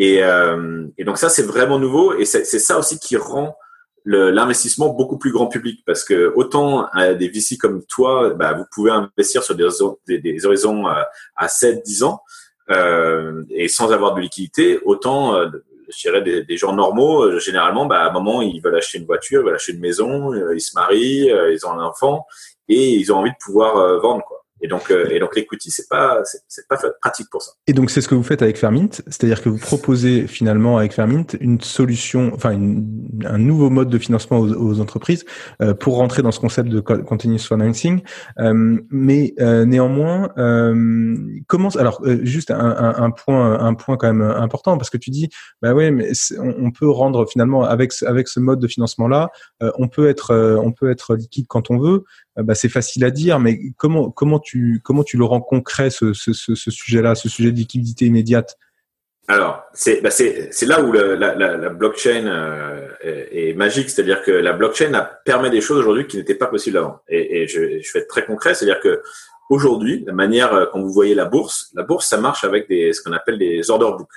Et, 0.00 0.24
euh, 0.24 0.86
et 0.98 1.04
donc 1.04 1.18
ça, 1.18 1.28
c'est 1.28 1.42
vraiment 1.42 1.78
nouveau 1.78 2.14
et 2.14 2.24
c'est 2.24 2.44
ça 2.44 2.78
aussi 2.78 2.98
qui 2.98 3.16
rend 3.16 3.56
l'investissement 4.04 4.88
beaucoup 4.88 5.18
plus 5.18 5.30
grand 5.30 5.46
public 5.46 5.82
parce 5.86 6.04
que 6.04 6.32
autant 6.34 6.88
euh, 6.96 7.14
des 7.14 7.28
VC 7.28 7.58
comme 7.58 7.84
toi, 7.84 8.30
bah, 8.30 8.54
vous 8.54 8.64
pouvez 8.72 8.90
investir 8.90 9.42
sur 9.44 9.54
des, 9.54 9.68
des, 10.08 10.18
des 10.18 10.46
horizons 10.46 10.86
à, 10.86 11.08
à 11.36 11.46
7-10 11.46 12.04
ans 12.04 12.22
euh, 12.70 13.44
et 13.50 13.68
sans 13.68 13.92
avoir 13.92 14.14
de 14.14 14.20
liquidité, 14.20 14.80
autant 14.84 15.34
je 15.90 16.00
dirais 16.00 16.22
des, 16.22 16.44
des, 16.44 16.56
gens 16.56 16.72
normaux, 16.74 17.24
euh, 17.24 17.38
généralement, 17.38 17.86
bah, 17.86 18.02
à 18.02 18.08
un 18.08 18.12
moment, 18.12 18.42
ils 18.42 18.60
veulent 18.60 18.76
acheter 18.76 18.98
une 18.98 19.06
voiture, 19.06 19.42
ils 19.42 19.44
veulent 19.44 19.54
acheter 19.54 19.72
une 19.72 19.80
maison, 19.80 20.32
euh, 20.32 20.54
ils 20.54 20.60
se 20.60 20.74
marient, 20.74 21.30
euh, 21.30 21.52
ils 21.52 21.66
ont 21.66 21.70
un 21.70 21.84
enfant 21.84 22.26
et 22.68 22.94
ils 22.94 23.12
ont 23.12 23.16
envie 23.16 23.30
de 23.30 23.36
pouvoir 23.40 24.00
vendre. 24.00 24.24
Quoi. 24.24 24.39
Et 24.62 24.68
donc, 24.68 24.90
euh, 24.90 25.08
et 25.10 25.18
donc 25.18 25.36
l'equity, 25.36 25.70
c'est 25.70 25.88
pas, 25.88 26.22
c'est 26.48 26.68
pas 26.68 26.76
pratique 27.00 27.28
pour 27.30 27.42
ça. 27.42 27.52
Et 27.66 27.72
donc, 27.72 27.90
c'est 27.90 28.00
ce 28.00 28.08
que 28.08 28.14
vous 28.14 28.22
faites 28.22 28.42
avec 28.42 28.58
Fermint, 28.58 28.90
c'est-à-dire 29.06 29.42
que 29.42 29.48
vous 29.48 29.58
proposez 29.58 30.26
finalement 30.26 30.78
avec 30.78 30.92
Fermint 30.92 31.26
une 31.40 31.60
solution, 31.60 32.32
enfin, 32.34 32.50
un 32.52 33.38
nouveau 33.38 33.70
mode 33.70 33.88
de 33.88 33.98
financement 33.98 34.38
aux, 34.38 34.52
aux 34.52 34.80
entreprises 34.80 35.24
euh, 35.62 35.74
pour 35.74 35.96
rentrer 35.96 36.22
dans 36.22 36.32
ce 36.32 36.40
concept 36.40 36.68
de 36.68 36.80
continuous 36.80 37.38
financing. 37.38 38.02
Euh, 38.38 38.78
mais 38.90 39.34
euh, 39.40 39.64
néanmoins, 39.64 40.30
euh, 40.38 41.16
comment, 41.46 41.68
alors, 41.70 42.02
juste 42.22 42.50
un, 42.50 42.58
un, 42.58 43.02
un, 43.02 43.10
point, 43.10 43.58
un 43.60 43.74
point 43.74 43.96
quand 43.96 44.12
même 44.12 44.22
important 44.22 44.76
parce 44.76 44.90
que 44.90 44.98
tu 44.98 45.10
dis, 45.10 45.28
bah 45.62 45.74
ouais, 45.74 45.90
mais 45.90 46.10
on, 46.38 46.66
on, 46.66 46.70
peut 46.70 46.88
rendre 46.88 47.26
finalement 47.26 47.64
avec 47.64 47.92
avec 48.06 48.28
ce 48.28 48.40
mode 48.40 48.60
de 48.60 48.68
financement 48.68 49.08
là, 49.08 49.28
on 49.60 49.88
peut 49.88 50.08
être, 50.08 50.34
on 50.62 50.72
peut 50.72 50.90
être 50.90 51.16
liquide 51.16 51.46
quand 51.48 51.70
on 51.70 51.78
veut. 51.78 52.04
Bah, 52.42 52.54
c'est 52.54 52.68
facile 52.68 53.04
à 53.04 53.10
dire, 53.10 53.38
mais 53.40 53.58
comment 53.76 54.10
comment 54.10 54.38
tu 54.38 54.80
comment 54.82 55.04
tu 55.04 55.16
le 55.16 55.24
rends 55.24 55.40
concret 55.40 55.90
ce, 55.90 56.12
sujet-là, 56.12 57.14
ce 57.14 57.28
sujet 57.28 57.52
de 57.52 57.56
liquidité 57.56 58.06
immédiate? 58.06 58.56
Alors 59.28 59.62
c'est 59.72 60.00
bah 60.00 60.10
c'est 60.10 60.50
là 60.62 60.82
où 60.82 60.90
la, 60.90 61.68
blockchain 61.70 62.26
euh, 62.26 62.88
est, 63.00 63.54
magique, 63.54 63.88
c'est-à-dire 63.88 64.22
que 64.22 64.32
la 64.32 64.52
blockchain 64.52 64.92
a, 64.94 65.02
permet 65.02 65.50
des 65.50 65.60
choses 65.60 65.78
aujourd'hui 65.78 66.06
qui 66.08 66.16
n'étaient 66.16 66.34
pas 66.34 66.48
possibles 66.48 66.78
avant. 66.78 67.00
Et, 67.08 67.46
je, 67.46 67.60
vais 67.60 68.00
être 68.00 68.08
très 68.08 68.24
concret, 68.24 68.54
c'est-à-dire 68.54 68.80
que 68.80 69.02
aujourd'hui, 69.48 70.02
la 70.04 70.12
manière 70.12 70.52
euh, 70.52 70.66
quand 70.72 70.80
vous 70.80 70.92
voyez 70.92 71.14
la 71.14 71.26
bourse, 71.26 71.70
la 71.74 71.84
bourse 71.84 72.08
ça 72.08 72.16
marche 72.16 72.42
avec 72.42 72.66
ce 72.68 73.00
qu'on 73.02 73.12
appelle 73.12 73.38
des 73.38 73.70
order 73.70 73.96
books, 73.96 74.08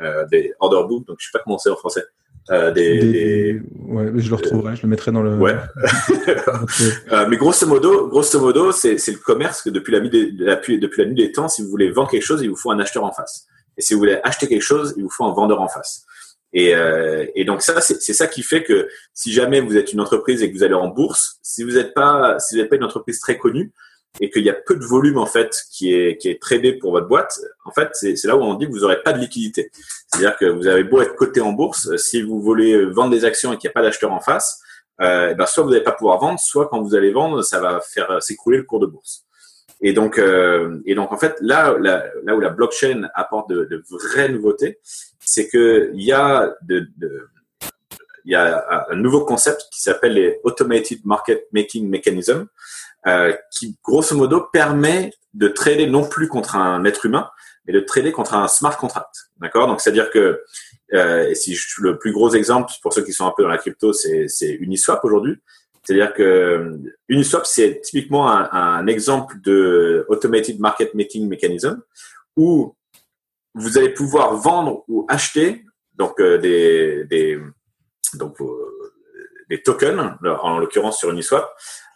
euh, 0.00 0.24
des 0.30 0.54
order 0.58 0.88
books. 0.88 1.06
Donc 1.06 1.18
je 1.20 1.26
sais 1.26 1.32
pas 1.32 1.40
comment 1.44 1.58
c'est 1.58 1.70
en 1.70 1.76
français. 1.76 2.04
Euh, 2.50 2.72
des, 2.72 2.98
des, 2.98 3.62
Ouais, 3.78 4.10
je 4.16 4.28
le 4.28 4.34
retrouverai, 4.34 4.74
je 4.74 4.82
le 4.82 4.88
mettrai 4.88 5.12
dans 5.12 5.22
le. 5.22 5.36
Ouais. 5.36 5.54
euh, 7.12 7.26
mais 7.28 7.36
grosso 7.36 7.66
modo, 7.66 8.08
grosso 8.08 8.40
modo, 8.40 8.72
c'est 8.72 8.94
le 8.94 9.18
commerce 9.18 9.62
que 9.62 9.70
depuis 9.70 9.92
la, 9.92 10.00
nuit 10.00 10.10
des, 10.10 10.32
depuis, 10.32 10.78
depuis 10.78 11.02
la 11.02 11.08
nuit 11.08 11.14
des 11.14 11.30
temps, 11.30 11.48
si 11.48 11.62
vous 11.62 11.68
voulez 11.68 11.90
vendre 11.90 12.10
quelque 12.10 12.24
chose, 12.24 12.42
il 12.42 12.50
vous 12.50 12.56
faut 12.56 12.70
un 12.70 12.80
acheteur 12.80 13.04
en 13.04 13.12
face. 13.12 13.46
Et 13.76 13.82
si 13.82 13.94
vous 13.94 14.00
voulez 14.00 14.18
acheter 14.24 14.48
quelque 14.48 14.62
chose, 14.62 14.94
il 14.96 15.04
vous 15.04 15.10
faut 15.10 15.24
un 15.24 15.32
vendeur 15.32 15.60
en 15.60 15.68
face. 15.68 16.04
Et, 16.52 16.74
euh, 16.74 17.26
et 17.34 17.44
donc 17.44 17.62
ça, 17.62 17.80
c'est 17.80 18.12
ça 18.12 18.26
qui 18.26 18.42
fait 18.42 18.62
que 18.62 18.88
si 19.14 19.32
jamais 19.32 19.60
vous 19.60 19.76
êtes 19.76 19.92
une 19.92 20.00
entreprise 20.00 20.42
et 20.42 20.50
que 20.50 20.56
vous 20.56 20.64
allez 20.64 20.74
en 20.74 20.88
bourse, 20.88 21.38
si 21.42 21.62
vous 21.62 21.72
n'êtes 21.72 21.94
pas, 21.94 22.38
si 22.38 22.54
vous 22.54 22.60
n'êtes 22.60 22.70
pas 22.70 22.76
une 22.76 22.84
entreprise 22.84 23.20
très 23.20 23.38
connue, 23.38 23.72
et 24.20 24.30
qu'il 24.30 24.44
y 24.44 24.50
a 24.50 24.54
peu 24.54 24.76
de 24.76 24.84
volume 24.84 25.18
en 25.18 25.26
fait 25.26 25.64
qui 25.70 25.94
est 25.94 26.16
qui 26.18 26.28
est 26.28 26.40
tradé 26.40 26.74
pour 26.74 26.92
votre 26.92 27.08
boîte, 27.08 27.38
en 27.64 27.70
fait 27.70 27.88
c'est 27.92 28.24
là 28.24 28.36
où 28.36 28.42
on 28.42 28.54
dit 28.54 28.66
que 28.66 28.72
vous 28.72 28.80
n'aurez 28.80 29.02
pas 29.02 29.12
de 29.12 29.18
liquidité. 29.18 29.70
C'est-à-dire 30.06 30.36
que 30.36 30.44
vous 30.44 30.66
avez 30.66 30.84
beau 30.84 31.00
être 31.00 31.16
coté 31.16 31.40
en 31.40 31.52
bourse, 31.52 31.96
si 31.96 32.22
vous 32.22 32.40
voulez 32.40 32.84
vendre 32.86 33.10
des 33.10 33.24
actions 33.24 33.52
et 33.52 33.56
qu'il 33.56 33.68
n'y 33.68 33.72
a 33.72 33.74
pas 33.74 33.82
d'acheteur 33.82 34.12
en 34.12 34.20
face, 34.20 34.60
euh, 35.00 35.30
eh 35.30 35.34
ben 35.34 35.46
soit 35.46 35.64
vous 35.64 35.70
n'allez 35.70 35.82
pas 35.82 35.92
pouvoir 35.92 36.18
vendre, 36.18 36.38
soit 36.38 36.68
quand 36.68 36.82
vous 36.82 36.94
allez 36.94 37.12
vendre, 37.12 37.42
ça 37.42 37.60
va 37.60 37.80
faire 37.80 38.22
s'écrouler 38.22 38.58
le 38.58 38.64
cours 38.64 38.80
de 38.80 38.86
bourse. 38.86 39.24
Et 39.80 39.92
donc 39.92 40.18
euh, 40.18 40.80
et 40.84 40.94
donc 40.94 41.12
en 41.12 41.16
fait 41.16 41.36
là 41.40 41.76
là, 41.78 42.04
là 42.24 42.36
où 42.36 42.40
la 42.40 42.50
blockchain 42.50 43.08
apporte 43.14 43.48
de, 43.50 43.64
de 43.64 43.82
vraies 43.90 44.28
nouveautés, 44.28 44.78
c'est 45.20 45.48
que 45.48 45.90
il 45.94 46.02
y 46.02 46.12
a 46.12 46.54
de, 46.62 46.86
de 46.98 47.28
il 48.24 48.32
y 48.32 48.34
a 48.34 48.86
un 48.90 48.96
nouveau 48.96 49.24
concept 49.24 49.66
qui 49.70 49.80
s'appelle 49.80 50.14
les 50.14 50.40
Automated 50.44 51.00
Market 51.04 51.48
Making 51.52 51.88
Mechanism, 51.88 52.46
euh, 53.06 53.34
qui 53.50 53.76
grosso 53.82 54.16
modo 54.16 54.48
permet 54.52 55.12
de 55.34 55.48
trader 55.48 55.86
non 55.86 56.04
plus 56.04 56.28
contre 56.28 56.56
un 56.56 56.84
être 56.84 57.06
humain, 57.06 57.30
mais 57.66 57.72
de 57.72 57.80
trader 57.80 58.12
contre 58.12 58.34
un 58.34 58.48
smart 58.48 58.76
contract. 58.76 59.30
D'accord? 59.40 59.66
Donc 59.66 59.80
c'est-à-dire 59.80 60.10
que 60.10 60.42
euh, 60.92 61.34
si 61.34 61.54
je, 61.54 61.80
le 61.80 61.98
plus 61.98 62.12
gros 62.12 62.30
exemple 62.34 62.72
pour 62.82 62.92
ceux 62.92 63.02
qui 63.02 63.12
sont 63.12 63.26
un 63.26 63.32
peu 63.36 63.42
dans 63.42 63.48
la 63.48 63.58
crypto, 63.58 63.92
c'est 63.92 64.28
Uniswap 64.60 65.04
aujourd'hui. 65.04 65.36
C'est-à-dire 65.82 66.14
que 66.14 66.78
Uniswap, 67.08 67.44
c'est 67.44 67.80
typiquement 67.80 68.30
un, 68.30 68.48
un, 68.52 68.86
exemple 68.86 69.40
de 69.42 70.04
automated 70.08 70.60
market 70.60 70.94
making 70.94 71.28
mechanism 71.28 71.82
où 72.36 72.76
vous 73.54 73.78
allez 73.78 73.88
pouvoir 73.88 74.36
vendre 74.36 74.84
ou 74.86 75.04
acheter 75.08 75.64
donc 75.94 76.20
euh, 76.20 76.38
des, 76.38 77.04
des 77.04 77.38
donc 78.16 78.40
euh, 78.40 78.92
des 79.48 79.62
tokens 79.62 80.16
en 80.42 80.58
l'occurrence 80.58 80.98
sur 80.98 81.10
Uniswap 81.10 81.52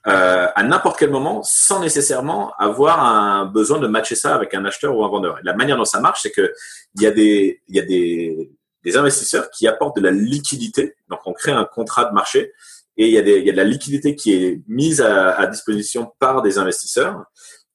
euh, 0.07 0.47
à 0.55 0.63
n'importe 0.63 1.01
quel 1.01 1.11
moment 1.11 1.43
sans 1.43 1.81
nécessairement 1.81 2.53
avoir 2.59 3.05
un 3.05 3.45
besoin 3.47 3.81
de 3.81 3.89
matcher 3.89 4.15
ça 4.15 4.37
avec 4.37 4.55
un 4.55 4.65
acheteur 4.65 4.97
ou 4.97 5.05
un 5.05 5.09
vendeur. 5.09 5.41
la 5.43 5.53
manière 5.55 5.77
dont 5.77 5.85
ça 5.85 6.01
marche, 6.01 6.21
c'est 6.23 6.31
que 6.31 6.53
il 6.95 7.03
y 7.03 7.07
a 7.07 7.11
des 7.11 7.61
il 7.67 7.75
y 7.75 7.81
a 7.81 7.83
des, 7.83 8.53
des 8.85 8.97
investisseurs 8.97 9.51
qui 9.51 9.67
apportent 9.67 9.97
de 9.97 10.03
la 10.03 10.13
liquidité. 10.13 10.95
Donc 11.09 11.21
on 11.25 11.33
crée 11.33 11.51
un 11.51 11.65
contrat 11.65 12.05
de 12.05 12.15
marché 12.15 12.53
et 12.97 13.09
il 13.09 13.13
y 13.13 13.19
a, 13.19 13.23
des, 13.23 13.39
il 13.39 13.47
y 13.47 13.49
a 13.49 13.53
de 13.53 13.57
la 13.57 13.65
liquidité 13.65 14.15
qui 14.15 14.33
est 14.33 14.63
mise 14.69 15.01
à, 15.01 15.33
à 15.33 15.47
disposition 15.49 16.13
par 16.21 16.41
des 16.41 16.59
investisseurs. 16.59 17.25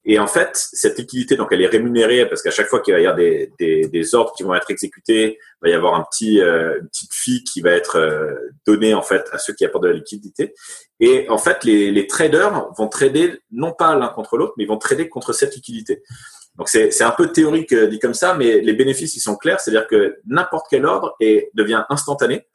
Et 0.03 0.17
en 0.17 0.25
fait, 0.25 0.49
cette 0.53 0.97
liquidité, 0.97 1.35
donc, 1.35 1.49
elle 1.51 1.61
est 1.61 1.67
rémunérée 1.67 2.27
parce 2.27 2.41
qu'à 2.41 2.49
chaque 2.49 2.67
fois 2.67 2.79
qu'il 2.79 2.93
va 2.93 2.99
y 2.99 3.05
avoir 3.05 3.15
des, 3.15 3.51
des, 3.59 3.87
des, 3.87 4.15
ordres 4.15 4.33
qui 4.35 4.41
vont 4.41 4.55
être 4.55 4.71
exécutés, 4.71 5.37
il 5.37 5.57
va 5.61 5.69
y 5.69 5.73
avoir 5.73 5.93
un 5.93 6.03
petit, 6.03 6.41
euh, 6.41 6.79
une 6.81 6.87
petite 6.87 7.13
fee 7.13 7.43
qui 7.43 7.61
va 7.61 7.69
être 7.71 7.97
euh, 7.97 8.33
donnée 8.65 8.95
en 8.95 9.03
fait 9.03 9.27
à 9.31 9.37
ceux 9.37 9.53
qui 9.53 9.63
apportent 9.63 9.83
de 9.83 9.89
la 9.89 9.95
liquidité. 9.95 10.55
Et 10.99 11.29
en 11.29 11.37
fait, 11.37 11.63
les, 11.63 11.91
les 11.91 12.07
traders 12.07 12.71
vont 12.75 12.87
trader 12.87 13.41
non 13.51 13.73
pas 13.73 13.95
l'un 13.95 14.07
contre 14.07 14.37
l'autre, 14.37 14.53
mais 14.57 14.63
ils 14.63 14.67
vont 14.67 14.79
trader 14.79 15.07
contre 15.07 15.33
cette 15.33 15.55
liquidité. 15.55 16.01
Donc 16.57 16.67
c'est 16.67 17.03
un 17.03 17.11
peu 17.11 17.31
théorique 17.31 17.71
euh, 17.71 17.87
dit 17.87 17.99
comme 17.99 18.15
ça, 18.15 18.33
mais 18.33 18.59
les 18.59 18.73
bénéfices 18.73 19.15
ils 19.15 19.21
sont 19.21 19.35
clairs, 19.35 19.59
c'est-à-dire 19.59 19.87
que 19.87 20.17
n'importe 20.25 20.65
quel 20.69 20.85
ordre 20.85 21.15
est, 21.19 21.51
devient 21.53 21.83
instantané. 21.89 22.47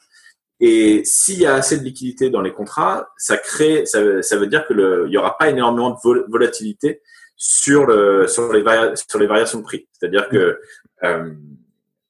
Et 0.58 1.02
s'il 1.04 1.40
y 1.40 1.46
a 1.46 1.54
assez 1.54 1.78
de 1.78 1.84
liquidité 1.84 2.28
dans 2.28 2.40
les 2.40 2.52
contrats, 2.52 3.08
ça 3.16 3.36
crée, 3.36 3.86
ça, 3.86 4.22
ça 4.22 4.36
veut 4.36 4.46
dire 4.46 4.66
que 4.66 4.72
le, 4.72 5.04
il 5.06 5.12
y 5.12 5.16
aura 5.16 5.36
pas 5.38 5.48
énormément 5.48 5.90
de 5.90 6.24
volatilité 6.28 7.02
sur, 7.36 7.86
le, 7.86 8.26
sur, 8.26 8.52
les, 8.52 8.64
sur 9.08 9.18
les 9.18 9.26
variations 9.26 9.58
de 9.58 9.64
prix. 9.64 9.86
C'est-à-dire 9.92 10.28
que 10.28 10.58
euh, 11.04 11.30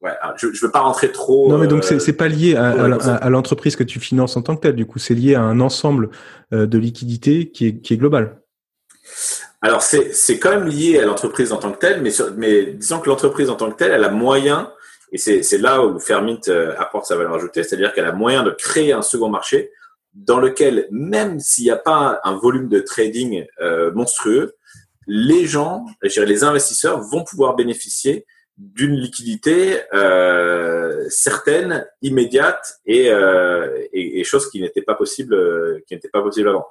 ouais, 0.01 0.13
je 0.37 0.47
ne 0.47 0.53
veux 0.61 0.71
pas 0.71 0.81
rentrer 0.81 1.11
trop. 1.11 1.51
Non, 1.51 1.59
mais 1.59 1.67
donc 1.67 1.85
c'est 1.85 1.99
c'est 1.99 2.13
pas 2.13 2.29
lié 2.29 2.57
à, 2.57 2.71
à, 2.71 3.31
l'entreprise 3.31 3.77
que 3.77 3.85
tu 3.85 4.01
finances 4.01 4.37
en 4.37 4.43
tant 4.43 4.57
que 4.57 4.63
telle. 4.63 4.77
Du 4.77 4.87
coup, 4.87 4.99
c'est 4.99 5.15
lié 5.15 5.35
à 5.35 5.43
un 5.43 5.61
ensemble 5.61 6.11
euh, 6.53 6.67
de 6.67 6.79
liquidités 6.79 7.51
qui 7.51 7.67
est, 7.67 7.81
qui 7.81 7.95
est 7.95 7.97
global. 7.97 8.41
Alors 9.63 9.83
c'est 9.83 10.15
c'est 10.15 10.39
quand 10.39 10.51
même 10.51 10.69
lié 10.69 10.99
à 10.99 11.07
l'entreprise 11.07 11.53
en 11.53 11.57
tant 11.57 11.73
que 11.73 11.79
telle, 11.79 12.03
mais 12.03 12.11
mais 12.37 12.67
disons 12.67 13.01
que 13.01 13.09
l'entreprise 13.09 13.51
en 13.51 13.57
tant 13.57 13.71
que 13.71 13.77
telle, 13.77 13.91
elle 13.91 14.05
a 14.05 14.11
moyen 14.11 14.73
et 15.13 15.19
c'est 15.19 15.43
c'est 15.43 15.59
là 15.59 15.85
où 15.85 15.99
Fermint 15.99 16.41
euh, 16.49 16.75
apporte 16.79 17.07
sa 17.07 17.17
valeur 17.17 17.35
ajoutée, 17.35 17.63
c'est-à-dire 17.63 17.93
qu'elle 17.93 18.05
a 18.05 18.13
moyen 18.13 18.43
de 18.43 18.51
créer 18.51 18.93
un 18.93 19.03
second 19.03 19.29
marché 19.29 19.71
dans 20.15 20.39
lequel 20.39 20.89
même 20.91 21.41
s'il 21.41 21.65
n'y 21.65 21.71
a 21.71 21.77
pas 21.77 22.21
un 22.25 22.37
volume 22.37 22.69
de 22.69 22.81
trading 22.81 23.47
euh, 23.61 23.93
monstrueux, 23.93 24.56
les 25.07 25.47
gens, 25.47 25.87
je 26.03 26.09
dirais 26.09 26.27
les 26.27 26.45
investisseurs, 26.45 27.01
vont 27.01 27.25
pouvoir 27.25 27.55
bénéficier 27.55 28.27
d'une 28.57 28.95
liquidité 28.95 29.81
euh, 29.93 31.07
certaine, 31.11 31.87
immédiate 32.01 32.81
et, 32.87 33.11
euh, 33.11 33.79
et, 33.93 34.21
et 34.21 34.25
chose 34.25 34.51
qui 34.51 34.61
n'était 34.61 34.83
pas 34.83 34.95
possible, 34.95 35.35
euh, 35.35 35.85
qui 35.87 35.95
n'était 35.95 36.09
pas 36.09 36.23
possible 36.23 36.49
avant. 36.49 36.67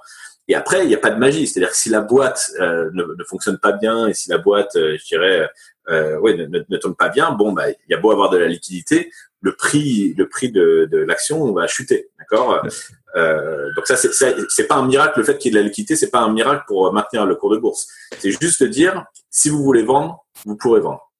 Et 0.48 0.56
après, 0.56 0.84
il 0.84 0.88
n'y 0.88 0.96
a 0.96 1.00
pas 1.00 1.10
de 1.10 1.20
magie, 1.20 1.48
c'est-à-dire 1.48 1.72
que 1.72 1.78
si 1.78 1.90
la 1.90 2.02
boîte 2.02 2.52
euh, 2.60 2.90
ne, 2.94 3.04
ne, 3.04 3.24
fonctionne 3.24 3.58
pas 3.58 3.72
bien 3.72 4.08
et 4.08 4.14
si 4.14 4.30
la 4.30 4.38
boîte, 4.38 4.76
euh, 4.76 4.98
je 5.00 5.06
dirais, 5.06 5.50
euh, 5.90 6.18
ouais, 6.20 6.36
ne, 6.36 6.46
ne, 6.46 6.78
tourne 6.78 6.96
pas 6.96 7.10
bien, 7.10 7.32
bon, 7.32 7.52
bah, 7.52 7.70
il 7.70 7.76
y 7.90 7.94
a 7.94 7.98
beau 7.98 8.12
avoir 8.12 8.30
de 8.30 8.38
la 8.38 8.48
liquidité, 8.48 9.12
le 9.42 9.56
prix, 9.56 10.14
le 10.18 10.28
prix 10.28 10.52
de, 10.52 10.88
de 10.92 10.98
l'action 10.98 11.52
va 11.54 11.68
chuter, 11.68 12.10
d'accord? 12.18 12.64
Euh, 13.16 13.70
donc 13.76 13.88
ça, 13.88 13.96
c'est 13.96 14.68
pas 14.68 14.76
un 14.76 14.88
miracle. 14.88 15.20
Le 15.20 15.26
fait 15.26 15.38
qu'il 15.38 15.54
y 15.54 15.56
ait 15.56 15.58
de 15.58 15.64
la 15.64 15.68
liquidité, 15.68 15.96
c'est 15.96 16.10
pas 16.10 16.20
un 16.20 16.34
miracle 16.34 16.64
pour 16.68 16.92
maintenir 16.92 17.26
le 17.26 17.36
cours 17.36 17.52
de 17.52 17.58
bourse. 17.58 17.88
C'est 18.20 18.32
juste 18.32 18.64
de 18.64 18.68
dire, 18.68 19.06
si 19.30 19.50
vous 19.50 19.64
voulez 19.64 19.84
vendre, 19.84 20.26
vous 20.46 20.58
pourrez 20.58 20.82
vendre. 20.82 21.12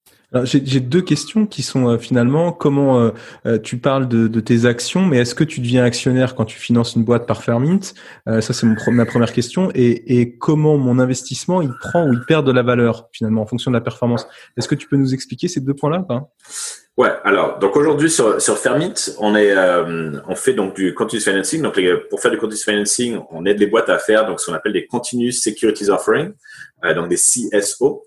J'ai 0.42 0.80
deux 0.80 1.02
questions 1.02 1.46
qui 1.46 1.62
sont 1.62 1.88
euh, 1.88 1.98
finalement 1.98 2.52
comment 2.52 2.98
euh, 2.98 3.10
euh, 3.46 3.58
tu 3.58 3.78
parles 3.78 4.08
de, 4.08 4.26
de, 4.26 4.40
tes 4.40 4.64
actions, 4.66 5.06
mais 5.06 5.18
est-ce 5.18 5.34
que 5.34 5.44
tu 5.44 5.60
deviens 5.60 5.84
actionnaire 5.84 6.34
quand 6.34 6.44
tu 6.44 6.58
finances 6.58 6.96
une 6.96 7.04
boîte 7.04 7.26
par 7.26 7.44
Fairmint 7.44 7.80
Ça 8.26 8.52
c'est 8.52 8.66
ma 8.66 9.06
première 9.06 9.32
question. 9.32 9.70
Et, 9.74 10.18
et, 10.18 10.36
comment 10.36 10.78
mon 10.78 10.98
investissement 10.98 11.62
il 11.62 11.70
prend 11.80 12.06
ou 12.06 12.12
il 12.12 12.24
perd 12.26 12.46
de 12.46 12.52
la 12.52 12.62
valeur 12.62 13.08
finalement 13.12 13.42
en 13.42 13.46
fonction 13.46 13.70
de 13.70 13.76
la 13.76 13.80
performance? 13.80 14.26
Est-ce 14.56 14.68
que 14.68 14.74
tu 14.74 14.88
peux 14.88 14.96
nous 14.96 15.14
expliquer 15.14 15.48
ces 15.48 15.60
deux 15.60 15.74
points-là 15.74 16.04
Ouais, 16.96 17.12
alors 17.24 17.58
donc 17.58 17.76
aujourd'hui 17.76 18.08
sur 18.08 18.40
sur 18.40 18.56
Fermint, 18.56 18.94
on 19.18 19.36
est 19.36 19.54
euh, 19.54 20.18
on 20.28 20.34
fait 20.34 20.54
donc 20.54 20.74
du 20.74 20.94
continuous 20.94 21.24
financing. 21.24 21.60
Donc 21.60 21.78
pour 22.08 22.20
faire 22.20 22.30
du 22.30 22.38
continuous 22.38 22.64
financing, 22.64 23.20
on 23.30 23.44
aide 23.44 23.58
les 23.58 23.66
boîtes 23.66 23.90
à 23.90 23.98
faire 23.98 24.26
donc 24.26 24.40
ce 24.40 24.46
qu'on 24.46 24.54
appelle 24.54 24.72
des 24.72 24.86
continuous 24.86 25.32
securities 25.32 25.90
offering, 25.90 26.32
euh, 26.86 26.94
donc 26.94 27.10
des 27.10 27.16
CSO. 27.16 28.05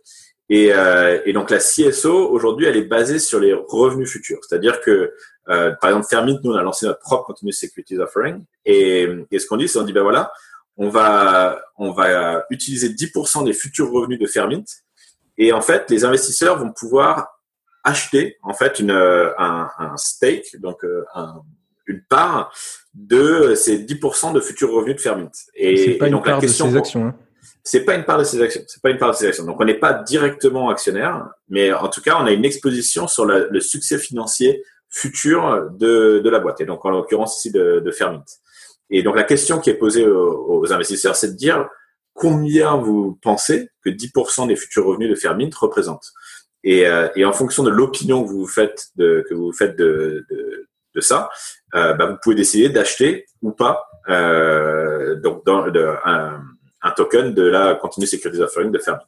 Et, 0.50 0.74
euh, 0.74 1.20
et 1.26 1.34
donc 1.34 1.52
la 1.52 1.60
CSO 1.60 2.30
aujourd'hui, 2.30 2.66
elle 2.66 2.78
est 2.78 2.88
basée 2.88 3.20
sur 3.20 3.40
les 3.40 3.54
revenus 3.54 4.10
futurs. 4.10 4.40
C'est-à-dire 4.48 4.82
que 4.82 5.14
euh, 5.50 5.72
par 5.82 5.92
exemple 5.92 6.08
Fermint, 6.10 6.40
nous 6.44 6.52
on 6.52 6.56
a 6.56 6.64
lancé 6.64 6.86
notre 6.86 7.00
propre 7.00 7.28
continuous 7.28 7.54
securities 7.54 7.98
offering. 7.98 8.44
Et, 8.66 9.08
et 9.32 9.40
ce 9.40 9.48
qu'on 9.48 9.58
dit, 9.58 9.68
c'est 9.68 9.80
on 9.80 9.84
dit 9.84 9.94
ben 9.94 10.04
voilà, 10.04 10.32
on 10.78 10.90
va 10.90 11.62
on 11.78 11.92
va 11.92 12.46
utiliser 12.50 12.90
10% 12.90 13.46
des 13.46 13.54
futurs 13.54 13.92
revenus 13.92 14.20
de 14.20 14.26
Fermint. 14.26 14.66
Et 15.38 15.54
en 15.54 15.62
fait, 15.62 15.90
les 15.90 16.04
investisseurs 16.04 16.58
vont 16.58 16.72
pouvoir 16.72 17.40
acheter 17.84 18.38
en 18.44 18.54
fait 18.54 18.80
une, 18.80 18.92
euh, 18.92 19.32
un, 19.38 19.70
un 19.78 19.98
stake, 19.98 20.58
donc 20.60 20.84
euh, 20.84 21.06
un, 21.16 21.42
une 21.88 22.02
part 22.02 22.54
de 22.94 23.56
ces 23.56 23.84
10% 23.84 24.34
de 24.34 24.40
futurs 24.40 24.72
revenus 24.72 24.98
de 24.98 25.02
Fermint. 25.02 25.32
Et, 25.56 25.98
pas 25.98 26.10
donc 26.10 26.28
la 26.28 26.40
question, 26.40 26.68
de 26.68 26.72
ses 26.72 26.78
actions. 26.78 27.06
Hein. 27.08 27.16
C'est 27.64 27.84
pas 27.84 27.96
une 27.96 28.06
part 28.06 28.18
de 28.18 28.24
ses 28.24 28.42
actions. 28.42 28.62
C'est 28.68 28.82
pas 28.82 28.90
une 28.90 28.98
part 28.98 29.12
de 29.12 29.16
ses 29.16 29.28
actions. 29.28 29.46
Donc 29.46 29.60
on 29.60 29.66
n'est 29.66 29.80
pas 29.80 29.94
directement 29.94 30.70
actionnaire, 30.70 31.28
mais 31.50 31.72
en 31.72 31.88
tout 31.90 32.02
cas 32.02 32.18
on 32.20 32.26
a 32.26 32.32
une 32.32 32.46
exposition 32.46 33.08
sur 33.08 33.26
le 33.26 33.60
succès 33.60 33.98
financier 33.98 34.64
futur 34.90 35.70
de, 35.72 36.20
de 36.20 36.30
la 36.30 36.40
boîte. 36.40 36.62
Et 36.62 36.66
donc 36.66 36.84
en 36.86 36.90
l'occurrence 36.90 37.38
ici 37.38 37.52
de, 37.52 37.80
de 37.80 37.92
Fermint. 37.92 38.26
Et 38.90 39.04
donc 39.04 39.16
la 39.16 39.24
question 39.24 39.60
qui 39.60 39.70
est 39.70 39.76
posée 39.76 40.08
aux, 40.08 40.62
aux 40.62 40.74
investisseurs, 40.74 41.16
c'est 41.16 41.32
de 41.32 41.38
dire 41.38 41.68
combien 42.14 42.76
vous 42.76 43.18
pensez 43.22 43.70
que 43.84 43.90
10% 43.90 44.48
des 44.48 44.56
futurs 44.56 44.86
revenus 44.86 45.10
de 45.10 45.16
Fermint 45.16 45.50
représentent. 45.56 46.12
Et, 46.64 46.86
euh, 46.88 47.08
et 47.16 47.24
en 47.24 47.32
fonction 47.32 47.64
de 47.64 47.70
l'opinion 47.70 48.24
que 48.24 48.30
vous 48.30 48.48
faites 48.48 48.88
de, 48.96 49.24
que 49.30 49.34
vous 49.34 49.54
faites 49.54 49.78
de, 49.78 50.26
de, 50.30 50.68
de 50.96 51.02
ça, 51.02 51.30
euh, 51.76 51.94
bah, 51.94 52.08
vous 52.08 52.18
pouvez 52.22 52.36
décider 52.36 52.70
d'acheter 52.70 53.26
ou 53.42 53.52
pas 53.52 53.86
euh, 54.10 55.16
donc 55.16 55.46
dans, 55.46 55.66
un, 56.04 56.42
un, 56.82 56.92
token 56.92 57.34
de 57.34 57.44
la 57.44 57.76
Continuous 57.76 58.08
Security 58.08 58.42
Offering 58.42 58.72
de 58.72 58.80
Fairmint. 58.80 59.02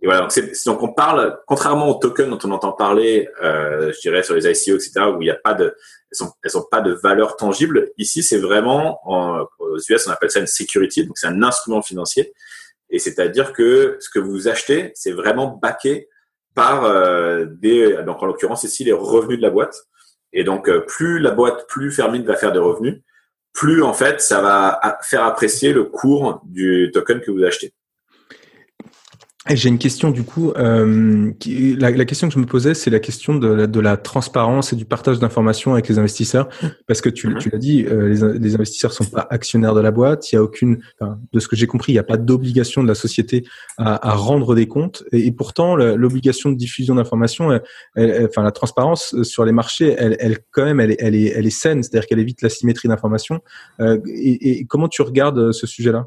Et 0.00 0.06
voilà, 0.06 0.20
donc, 0.20 0.32
donc 0.66 0.82
on 0.82 0.92
parle, 0.92 1.40
contrairement 1.46 1.88
aux 1.88 1.98
tokens 1.98 2.30
dont 2.30 2.38
on 2.44 2.52
entend 2.52 2.72
parler, 2.72 3.28
euh, 3.42 3.92
je 3.92 4.00
dirais 4.00 4.22
sur 4.22 4.34
les 4.34 4.46
ICO, 4.46 4.76
etc., 4.76 4.92
où 5.12 5.20
il 5.20 5.24
n'y 5.24 5.30
a 5.30 5.34
pas 5.34 5.54
de, 5.54 5.64
elles 5.64 6.16
sont, 6.16 6.32
elles 6.42 6.50
sont 6.50 6.66
pas 6.70 6.80
de 6.80 6.92
valeur 6.92 7.36
tangible. 7.36 7.90
Ici, 7.98 8.22
c'est 8.22 8.38
vraiment, 8.38 9.00
en, 9.04 9.44
aux 9.58 9.78
US, 9.78 10.06
on 10.06 10.10
appelle 10.10 10.30
ça 10.30 10.40
une 10.40 10.46
security, 10.46 11.04
donc 11.04 11.18
c'est 11.18 11.26
un 11.26 11.42
instrument 11.42 11.82
financier. 11.82 12.32
Et 12.90 12.98
c'est-à-dire 12.98 13.52
que 13.52 13.96
ce 14.00 14.08
que 14.08 14.18
vous 14.18 14.48
achetez, 14.48 14.92
c'est 14.94 15.12
vraiment 15.12 15.58
backé 15.60 16.08
par 16.54 16.84
euh, 16.84 17.46
des, 17.48 18.02
donc 18.04 18.22
en 18.22 18.26
l'occurrence 18.26 18.64
ici 18.64 18.84
les 18.84 18.92
revenus 18.92 19.38
de 19.38 19.42
la 19.42 19.50
boîte. 19.50 19.86
Et 20.32 20.44
donc 20.44 20.68
euh, 20.68 20.80
plus 20.80 21.18
la 21.18 21.30
boîte, 21.30 21.66
plus 21.68 21.90
Fermine 21.90 22.24
va 22.24 22.36
faire 22.36 22.52
des 22.52 22.58
revenus, 22.58 23.00
plus 23.52 23.82
en 23.82 23.92
fait 23.92 24.20
ça 24.20 24.40
va 24.40 24.98
faire 25.02 25.24
apprécier 25.24 25.72
le 25.72 25.84
cours 25.84 26.40
du 26.44 26.90
token 26.92 27.20
que 27.20 27.30
vous 27.30 27.44
achetez. 27.44 27.72
J'ai 29.50 29.68
une 29.68 29.78
question 29.78 30.10
du 30.10 30.22
coup. 30.22 30.52
Euh, 30.56 31.32
qui, 31.38 31.76
la, 31.76 31.90
la, 31.90 32.04
question 32.04 32.28
que 32.28 32.34
je 32.34 32.38
me 32.38 32.46
posais, 32.46 32.74
c'est 32.74 32.90
la 32.90 33.00
question 33.00 33.34
de 33.34 33.48
la, 33.48 33.66
de 33.66 33.80
la, 33.80 33.96
transparence 33.96 34.72
et 34.72 34.76
du 34.76 34.84
partage 34.84 35.18
d'informations 35.18 35.72
avec 35.72 35.88
les 35.88 35.98
investisseurs, 35.98 36.48
parce 36.86 37.00
que 37.00 37.08
tu, 37.08 37.34
tu 37.38 37.50
l'as 37.50 37.58
dit, 37.58 37.84
euh, 37.86 38.08
les, 38.08 38.38
les, 38.38 38.54
investisseurs 38.54 38.92
sont 38.92 39.04
pas 39.04 39.26
actionnaires 39.30 39.74
de 39.74 39.80
la 39.80 39.90
boîte. 39.90 40.30
Il 40.32 40.36
y 40.36 40.38
a 40.38 40.42
aucune, 40.42 40.80
enfin, 41.00 41.18
de 41.32 41.40
ce 41.40 41.48
que 41.48 41.56
j'ai 41.56 41.66
compris, 41.66 41.92
il 41.92 41.94
n'y 41.94 42.00
a 42.00 42.04
pas 42.04 42.16
d'obligation 42.16 42.82
de 42.82 42.88
la 42.88 42.94
société 42.94 43.44
à, 43.76 44.08
à 44.08 44.14
rendre 44.14 44.54
des 44.54 44.68
comptes, 44.68 45.04
et, 45.12 45.26
et 45.26 45.32
pourtant 45.32 45.76
l'obligation 45.76 46.50
de 46.50 46.56
diffusion 46.56 46.94
d'informations, 46.94 47.48
enfin 47.96 48.42
la 48.42 48.52
transparence 48.52 49.14
sur 49.22 49.44
les 49.44 49.52
marchés, 49.52 49.94
elle, 49.98 50.16
elle 50.20 50.38
quand 50.50 50.64
même, 50.64 50.80
elle, 50.80 50.96
elle 50.98 51.14
est, 51.14 51.32
elle 51.34 51.46
est 51.46 51.50
saine, 51.50 51.82
c'est-à-dire 51.82 52.06
qu'elle 52.06 52.18
évite 52.18 52.42
la 52.42 52.48
symétrie 52.48 52.88
d'informations. 52.88 53.40
Euh, 53.80 53.98
et, 54.06 54.60
et 54.60 54.64
comment 54.64 54.88
tu 54.88 55.02
regardes 55.02 55.52
ce 55.52 55.66
sujet-là? 55.66 56.06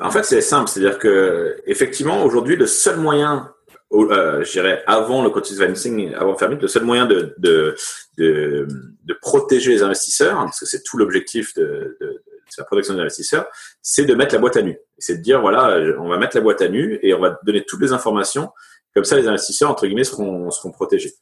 En 0.00 0.10
fait, 0.10 0.24
c'est 0.24 0.40
simple, 0.40 0.68
c'est-à-dire 0.68 0.98
que 0.98 1.56
effectivement, 1.66 2.24
aujourd'hui, 2.24 2.56
le 2.56 2.66
seul 2.66 2.96
moyen 2.96 3.54
je 3.92 4.50
dirais 4.50 4.82
avant 4.86 5.22
le 5.22 5.30
continuous 5.30 5.60
financing, 5.60 6.14
avant 6.14 6.36
Fermit, 6.36 6.56
le 6.60 6.68
seul 6.68 6.84
moyen 6.84 7.06
de, 7.06 7.34
de, 7.38 7.76
de, 8.18 8.66
de 9.04 9.14
protéger 9.20 9.70
les 9.70 9.82
investisseurs, 9.82 10.38
hein, 10.38 10.44
parce 10.44 10.60
que 10.60 10.66
c'est 10.66 10.82
tout 10.82 10.96
l'objectif 10.96 11.54
de, 11.54 11.96
de, 12.00 12.06
de, 12.06 12.20
la 12.58 12.64
protection 12.64 12.94
des 12.94 13.00
investisseurs, 13.00 13.46
c'est 13.82 14.04
de 14.04 14.14
mettre 14.14 14.34
la 14.34 14.40
boîte 14.40 14.56
à 14.56 14.62
nu. 14.62 14.78
C'est 14.98 15.16
de 15.16 15.22
dire, 15.22 15.40
voilà, 15.40 15.76
on 15.98 16.08
va 16.08 16.18
mettre 16.18 16.36
la 16.36 16.42
boîte 16.42 16.62
à 16.62 16.68
nu 16.68 16.98
et 17.02 17.14
on 17.14 17.20
va 17.20 17.38
donner 17.44 17.64
toutes 17.64 17.80
les 17.80 17.92
informations. 17.92 18.50
Comme 18.94 19.04
ça, 19.04 19.16
les 19.16 19.26
investisseurs, 19.26 19.70
entre 19.70 19.86
guillemets, 19.86 20.04
seront, 20.04 20.50
seront 20.50 20.70
protégés. 20.70 21.14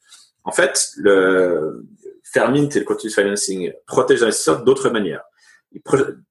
En 0.44 0.52
fait, 0.52 0.90
le 0.96 1.84
Fermint 2.22 2.68
et 2.68 2.78
le 2.78 2.84
continuous 2.84 3.14
financing 3.14 3.72
protègent 3.86 4.20
les 4.20 4.24
investisseurs 4.24 4.62
d'autres 4.62 4.90
manières. 4.90 5.22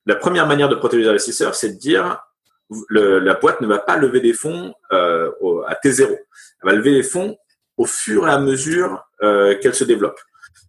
La 0.06 0.16
première 0.16 0.48
manière 0.48 0.70
de 0.70 0.76
protéger 0.76 1.04
les 1.04 1.10
investisseurs, 1.10 1.56
c'est 1.56 1.74
de 1.74 1.80
dire, 1.80 2.20
le, 2.90 3.20
la 3.20 3.34
boîte 3.34 3.62
ne 3.62 3.68
va 3.68 3.80
pas 3.80 3.98
lever 3.98 4.20
des 4.20 4.34
fonds 4.34 4.74
euh, 4.92 5.32
à 5.68 5.76
T0. 5.76 6.08
Elle 6.10 6.18
va 6.64 6.74
lever 6.74 6.92
des 6.92 7.04
fonds 7.04 7.38
au 7.78 7.86
fur 7.86 8.28
et 8.28 8.32
à 8.32 8.40
mesure 8.40 9.04
euh, 9.24 9.58
qu'elle 9.60 9.74
se 9.74 9.84
développe. 9.84 10.20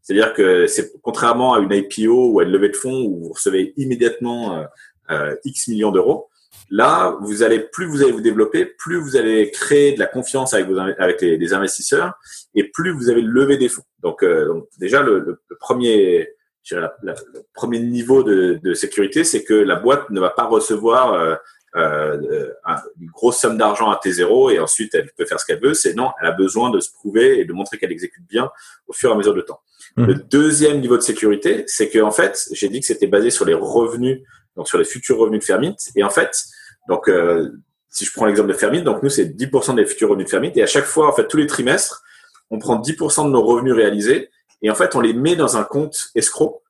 C'est-à-dire 0.02 0.34
que 0.34 0.66
c'est 0.66 0.92
contrairement 1.00 1.54
à 1.54 1.60
une 1.60 1.72
IPO 1.72 2.32
ou 2.32 2.40
à 2.40 2.44
une 2.44 2.50
levée 2.50 2.70
de 2.70 2.76
fonds 2.76 3.02
où 3.04 3.20
vous 3.20 3.32
recevez 3.32 3.72
immédiatement 3.76 4.58
euh, 4.58 4.64
euh, 5.10 5.36
X 5.44 5.68
millions 5.68 5.92
d'euros. 5.92 6.28
Là, 6.70 7.16
vous 7.20 7.42
allez 7.42 7.60
plus 7.60 7.86
vous 7.86 8.02
allez 8.02 8.12
vous 8.12 8.20
développer, 8.20 8.64
plus 8.64 8.96
vous 8.96 9.16
allez 9.16 9.50
créer 9.50 9.92
de 9.92 9.98
la 9.98 10.06
confiance 10.06 10.54
avec 10.54 10.68
vos 10.68 10.78
avec 10.78 11.20
les, 11.20 11.52
investisseurs 11.52 12.14
et 12.54 12.70
plus 12.70 12.90
vous 12.92 13.10
avez 13.10 13.20
levé 13.20 13.58
des 13.58 13.68
fonds. 13.68 13.84
Donc, 14.00 14.22
euh, 14.22 14.46
donc 14.46 14.68
déjà 14.78 15.02
le, 15.02 15.20
le 15.48 15.56
premier 15.58 16.34
la, 16.70 16.94
la, 17.02 17.14
le 17.34 17.42
premier 17.54 17.80
niveau 17.80 18.22
de, 18.22 18.60
de 18.62 18.74
sécurité, 18.74 19.24
c'est 19.24 19.44
que 19.44 19.54
la 19.54 19.76
boîte 19.76 20.10
ne 20.10 20.20
va 20.20 20.30
pas 20.30 20.44
recevoir 20.44 21.12
euh, 21.14 21.34
euh, 21.74 22.52
une 23.00 23.10
grosse 23.10 23.38
somme 23.38 23.56
d'argent 23.56 23.90
à 23.90 23.98
T0 24.02 24.52
et 24.52 24.58
ensuite 24.58 24.94
elle 24.94 25.10
peut 25.16 25.24
faire 25.24 25.40
ce 25.40 25.46
qu'elle 25.46 25.60
veut. 25.60 25.74
C'est 25.74 25.94
non, 25.94 26.10
elle 26.20 26.28
a 26.28 26.32
besoin 26.32 26.70
de 26.70 26.80
se 26.80 26.92
prouver 26.92 27.40
et 27.40 27.44
de 27.44 27.52
montrer 27.52 27.78
qu'elle 27.78 27.92
exécute 27.92 28.24
bien 28.28 28.50
au 28.86 28.92
fur 28.92 29.10
et 29.10 29.12
à 29.12 29.16
mesure 29.16 29.34
de 29.34 29.40
temps. 29.40 29.60
Mmh. 29.96 30.04
Le 30.04 30.14
deuxième 30.14 30.80
niveau 30.80 30.96
de 30.96 31.02
sécurité, 31.02 31.64
c'est 31.66 31.88
que 31.88 31.98
en 31.98 32.10
fait, 32.10 32.48
j'ai 32.52 32.68
dit 32.68 32.80
que 32.80 32.86
c'était 32.86 33.06
basé 33.06 33.30
sur 33.30 33.44
les 33.44 33.54
revenus, 33.54 34.20
donc 34.56 34.68
sur 34.68 34.78
les 34.78 34.84
futurs 34.84 35.18
revenus 35.18 35.40
de 35.40 35.44
Fermit. 35.44 35.76
Et 35.96 36.04
en 36.04 36.10
fait, 36.10 36.44
donc 36.88 37.08
euh, 37.08 37.50
si 37.88 38.04
je 38.04 38.12
prends 38.12 38.26
l'exemple 38.26 38.48
de 38.48 38.54
Fermit, 38.56 38.82
donc 38.82 39.02
nous 39.02 39.10
c'est 39.10 39.24
10% 39.24 39.74
des 39.74 39.86
futurs 39.86 40.10
revenus 40.10 40.26
de 40.26 40.30
Fermit 40.30 40.52
et 40.54 40.62
à 40.62 40.66
chaque 40.66 40.84
fois, 40.84 41.08
en 41.08 41.12
fait, 41.12 41.26
tous 41.26 41.36
les 41.36 41.46
trimestres, 41.46 42.02
on 42.50 42.58
prend 42.58 42.78
10% 42.78 43.26
de 43.26 43.30
nos 43.30 43.42
revenus 43.42 43.74
réalisés 43.74 44.30
et 44.62 44.70
en 44.70 44.74
fait, 44.74 44.94
on 44.94 45.00
les 45.00 45.12
met 45.12 45.36
dans 45.36 45.56
un 45.56 45.64
compte 45.64 46.10
escroc 46.14 46.62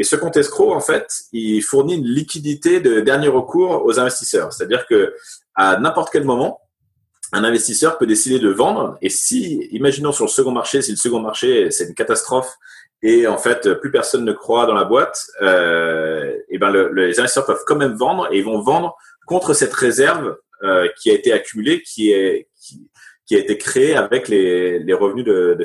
et 0.00 0.02
ce 0.02 0.16
compte 0.16 0.38
escroc, 0.38 0.72
en 0.72 0.80
fait, 0.80 1.24
il 1.30 1.60
fournit 1.60 1.96
une 1.96 2.06
liquidité 2.06 2.80
de 2.80 3.00
dernier 3.00 3.28
recours 3.28 3.84
aux 3.84 4.00
investisseurs. 4.00 4.50
C'est-à-dire 4.50 4.86
que 4.86 5.14
à 5.54 5.78
n'importe 5.78 6.10
quel 6.10 6.24
moment, 6.24 6.60
un 7.32 7.44
investisseur 7.44 7.98
peut 7.98 8.06
décider 8.06 8.38
de 8.38 8.48
vendre. 8.48 8.96
Et 9.02 9.10
si, 9.10 9.68
imaginons 9.72 10.12
sur 10.12 10.24
le 10.24 10.30
second 10.30 10.52
marché, 10.52 10.80
si 10.80 10.92
le 10.92 10.96
second 10.96 11.20
marché 11.20 11.70
c'est 11.70 11.84
une 11.84 11.94
catastrophe 11.94 12.50
et 13.02 13.26
en 13.26 13.36
fait 13.36 13.74
plus 13.74 13.90
personne 13.90 14.24
ne 14.24 14.32
croit 14.32 14.66
dans 14.66 14.74
la 14.74 14.84
boîte, 14.84 15.26
euh, 15.42 16.34
et 16.48 16.56
ben 16.56 16.70
le, 16.70 16.92
les 16.94 17.20
investisseurs 17.20 17.44
peuvent 17.44 17.64
quand 17.66 17.76
même 17.76 17.94
vendre 17.94 18.28
et 18.32 18.38
ils 18.38 18.44
vont 18.44 18.62
vendre 18.62 18.96
contre 19.26 19.52
cette 19.52 19.74
réserve 19.74 20.36
euh, 20.62 20.88
qui 20.98 21.10
a 21.10 21.12
été 21.12 21.30
accumulée, 21.30 21.82
qui 21.82 22.10
est 22.10 22.48
qui, 23.26 23.36
a 23.36 23.38
été 23.38 23.58
créée 23.58 23.94
avec 23.94 24.28
les, 24.28 24.80
les 24.80 24.94
revenus 24.94 25.24
de, 25.24 25.56
de. 25.58 25.64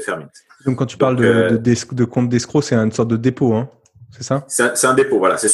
Donc 0.65 0.78
quand 0.78 0.86
tu 0.86 0.97
parles 0.97 1.15
de, 1.15 1.25
euh, 1.25 1.49
de, 1.51 1.58
de, 1.58 1.95
de 1.95 2.06
compte 2.06 2.30
d'escroc, 2.30 2.63
c'est 2.63 2.75
une 2.75 2.91
sorte 2.91 3.10
de 3.10 3.17
dépôt, 3.17 3.54
hein 3.54 3.69
c'est 4.17 4.23
ça? 4.23 4.45
C'est 4.47 4.88
un, 4.88 4.93
dépôt, 4.93 5.19
voilà. 5.19 5.38
C'est 5.38 5.49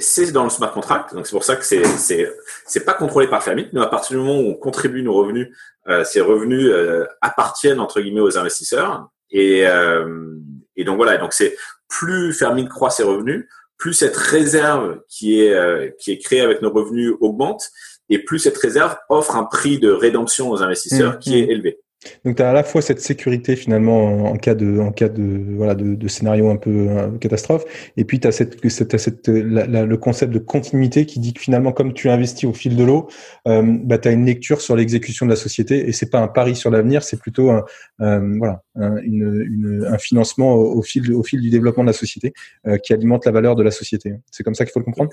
c'est 0.00 0.32
dans 0.32 0.44
le 0.44 0.50
smart 0.50 0.72
contract, 0.72 1.14
donc 1.14 1.26
c'est 1.26 1.32
pour 1.32 1.44
ça 1.44 1.56
que 1.56 1.64
c'est 1.64 1.84
c'est 1.84 2.30
c'est 2.66 2.84
pas 2.84 2.92
contrôlé 2.92 3.28
par 3.28 3.42
Fermit. 3.42 3.68
Mais 3.72 3.80
à 3.80 3.86
partir 3.86 4.18
du 4.18 4.22
moment 4.22 4.38
où 4.38 4.50
on 4.50 4.54
contribue 4.54 5.02
nos 5.02 5.14
revenus, 5.14 5.48
euh, 5.88 6.04
ces 6.04 6.20
revenus 6.20 6.68
euh, 6.70 7.06
appartiennent 7.22 7.80
entre 7.80 8.00
guillemets 8.02 8.20
aux 8.20 8.36
investisseurs. 8.36 9.08
Et 9.30 9.66
euh, 9.66 10.34
et 10.76 10.84
donc 10.84 10.96
voilà. 10.96 11.16
Donc 11.16 11.32
c'est 11.32 11.56
plus 11.88 12.34
Fermit 12.34 12.68
croit 12.68 12.90
ses 12.90 13.04
revenus, 13.04 13.48
plus 13.78 13.94
cette 13.94 14.16
réserve 14.16 15.00
qui 15.08 15.40
est 15.40 15.54
euh, 15.54 15.88
qui 15.98 16.12
est 16.12 16.18
créée 16.18 16.42
avec 16.42 16.60
nos 16.60 16.70
revenus 16.70 17.12
augmente, 17.20 17.70
et 18.10 18.18
plus 18.18 18.38
cette 18.38 18.58
réserve 18.58 18.96
offre 19.08 19.34
un 19.36 19.44
prix 19.44 19.78
de 19.78 19.90
rédemption 19.90 20.50
aux 20.50 20.62
investisseurs 20.62 21.14
mmh, 21.14 21.18
qui 21.20 21.40
est 21.40 21.46
mmh. 21.46 21.50
élevé. 21.50 21.80
Donc 22.24 22.36
tu 22.36 22.42
as 22.42 22.50
à 22.50 22.52
la 22.52 22.62
fois 22.62 22.82
cette 22.82 23.00
sécurité 23.00 23.56
finalement 23.56 24.30
en, 24.30 24.36
cas 24.36 24.54
de 24.54 24.78
en 24.78 24.92
cas 24.92 25.08
de 25.08 25.40
voilà 25.56 25.74
de, 25.74 25.94
de 25.94 26.08
scénario 26.08 26.50
un 26.50 26.56
peu 26.56 26.88
catastrophe 27.20 27.64
et 27.96 28.04
puis 28.04 28.20
tu 28.20 28.28
as 28.28 28.32
cette, 28.32 28.68
cette, 28.68 28.96
cette 28.96 29.28
le 29.28 29.96
concept 29.96 30.32
de 30.32 30.38
continuité 30.38 31.06
qui 31.06 31.18
dit 31.20 31.32
que 31.32 31.40
finalement 31.40 31.72
comme 31.72 31.92
tu 31.92 32.08
investis 32.10 32.44
au 32.44 32.52
fil 32.52 32.76
de 32.76 32.84
l'eau 32.84 33.08
euh, 33.48 33.62
bah 33.64 33.98
tu 33.98 34.08
as 34.08 34.12
une 34.12 34.26
lecture 34.26 34.60
sur 34.60 34.76
l'exécution 34.76 35.26
de 35.26 35.30
la 35.30 35.36
société 35.36 35.88
et 35.88 35.92
c'est 35.92 36.10
pas 36.10 36.20
un 36.20 36.28
pari 36.28 36.56
sur 36.56 36.70
l'avenir, 36.70 37.02
c'est 37.02 37.18
plutôt 37.18 37.50
un 37.50 37.64
euh, 38.00 38.36
voilà 38.38 38.62
un, 38.76 38.96
une, 38.98 39.42
une, 39.42 39.86
un 39.88 39.98
financement 39.98 40.54
au, 40.54 40.82
fil 40.82 41.12
au 41.12 41.22
fil 41.22 41.40
du 41.40 41.50
développement 41.50 41.84
de 41.84 41.88
la 41.88 41.94
société 41.94 42.32
euh, 42.66 42.78
qui 42.78 42.92
alimente 42.92 43.24
la 43.26 43.32
valeur 43.32 43.56
de 43.56 43.62
la 43.62 43.70
société. 43.70 44.14
C'est 44.30 44.42
comme 44.42 44.54
ça 44.54 44.64
qu'il 44.64 44.72
faut 44.72 44.80
le 44.80 44.84
comprendre? 44.84 45.12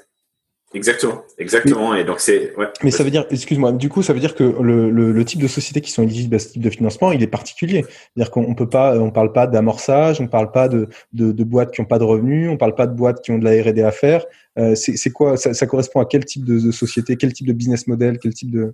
Exactement, 0.73 1.25
exactement. 1.37 1.93
et 1.95 2.05
donc 2.05 2.21
c'est. 2.21 2.55
Ouais. 2.55 2.67
Mais 2.81 2.91
ça 2.91 3.03
veut 3.03 3.11
dire, 3.11 3.25
excuse-moi, 3.29 3.73
du 3.73 3.89
coup, 3.89 4.01
ça 4.01 4.13
veut 4.13 4.21
dire 4.21 4.35
que 4.35 4.43
le, 4.43 4.89
le, 4.89 5.11
le, 5.11 5.25
type 5.25 5.41
de 5.41 5.47
société 5.47 5.81
qui 5.81 5.91
sont 5.91 6.03
éligibles 6.03 6.35
à 6.35 6.39
ce 6.39 6.47
type 6.47 6.61
de 6.61 6.69
financement, 6.69 7.11
il 7.11 7.21
est 7.21 7.27
particulier. 7.27 7.83
C'est-à-dire 7.83 8.31
qu'on 8.31 8.55
peut 8.55 8.69
pas, 8.69 8.97
on 8.97 9.11
parle 9.11 9.33
pas 9.33 9.47
d'amorçage, 9.47 10.21
on 10.21 10.27
parle 10.27 10.51
pas 10.51 10.69
de, 10.69 10.87
de, 11.11 11.33
de, 11.33 11.43
boîtes 11.43 11.73
qui 11.73 11.81
ont 11.81 11.85
pas 11.85 11.99
de 11.99 12.05
revenus, 12.05 12.49
on 12.49 12.55
parle 12.55 12.75
pas 12.75 12.87
de 12.87 12.95
boîtes 12.95 13.21
qui 13.21 13.31
ont 13.31 13.37
de 13.37 13.43
la 13.43 13.51
R&D 13.61 13.81
à 13.81 13.91
faire. 13.91 14.25
Euh, 14.57 14.75
c'est 14.75 15.11
quoi 15.11 15.35
ça, 15.35 15.53
ça, 15.53 15.67
correspond 15.67 15.99
à 15.99 16.05
quel 16.05 16.23
type 16.23 16.45
de, 16.45 16.57
de, 16.57 16.71
société, 16.71 17.17
quel 17.17 17.33
type 17.33 17.47
de 17.47 17.53
business 17.53 17.87
model, 17.87 18.17
quel 18.17 18.33
type 18.33 18.51
de 18.51 18.73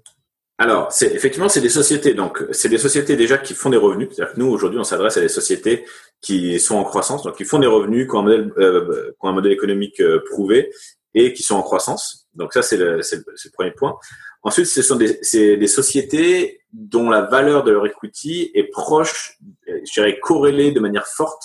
alors, 0.59 0.91
c'est 0.91 1.13
effectivement, 1.13 1.49
c'est 1.49 1.61
des 1.61 1.69
sociétés. 1.69 2.15
Donc, 2.15 2.43
c'est 2.51 2.69
des 2.69 2.79
sociétés 2.79 3.15
déjà 3.15 3.37
qui 3.37 3.53
font 3.53 3.69
des 3.69 3.77
revenus. 3.77 4.09
C'est-à-dire 4.11 4.33
que 4.33 4.39
nous, 4.39 4.47
aujourd'hui, 4.47 4.79
on 4.79 4.83
s'adresse 4.83 5.15
à 5.15 5.21
des 5.21 5.27
sociétés 5.27 5.85
qui 6.19 6.59
sont 6.59 6.77
en 6.77 6.83
croissance, 6.83 7.21
donc 7.21 7.37
qui 7.37 7.45
font 7.45 7.59
des 7.59 7.67
revenus, 7.67 8.07
qui 8.07 8.15
ont 8.15 8.21
un 8.21 8.23
modèle, 8.23 8.51
euh, 8.57 9.11
qui 9.11 9.17
ont 9.21 9.29
un 9.29 9.33
modèle 9.33 9.51
économique 9.51 9.99
euh, 9.99 10.19
prouvé 10.31 10.71
et 11.13 11.33
qui 11.33 11.43
sont 11.43 11.55
en 11.55 11.61
croissance. 11.61 12.27
Donc 12.33 12.53
ça, 12.53 12.61
c'est 12.61 12.77
le, 12.77 12.97
le, 12.97 13.51
premier 13.53 13.71
point. 13.71 13.97
Ensuite, 14.43 14.67
ce 14.67 14.81
sont 14.81 14.95
des, 14.95 15.19
des, 15.33 15.67
sociétés 15.67 16.61
dont 16.71 17.09
la 17.09 17.21
valeur 17.21 17.63
de 17.63 17.71
leur 17.71 17.85
equity 17.85 18.51
est 18.53 18.65
proche, 18.71 19.37
je 19.67 19.91
dirais 19.93 20.19
corrélée 20.19 20.71
de 20.71 20.79
manière 20.79 21.07
forte 21.07 21.43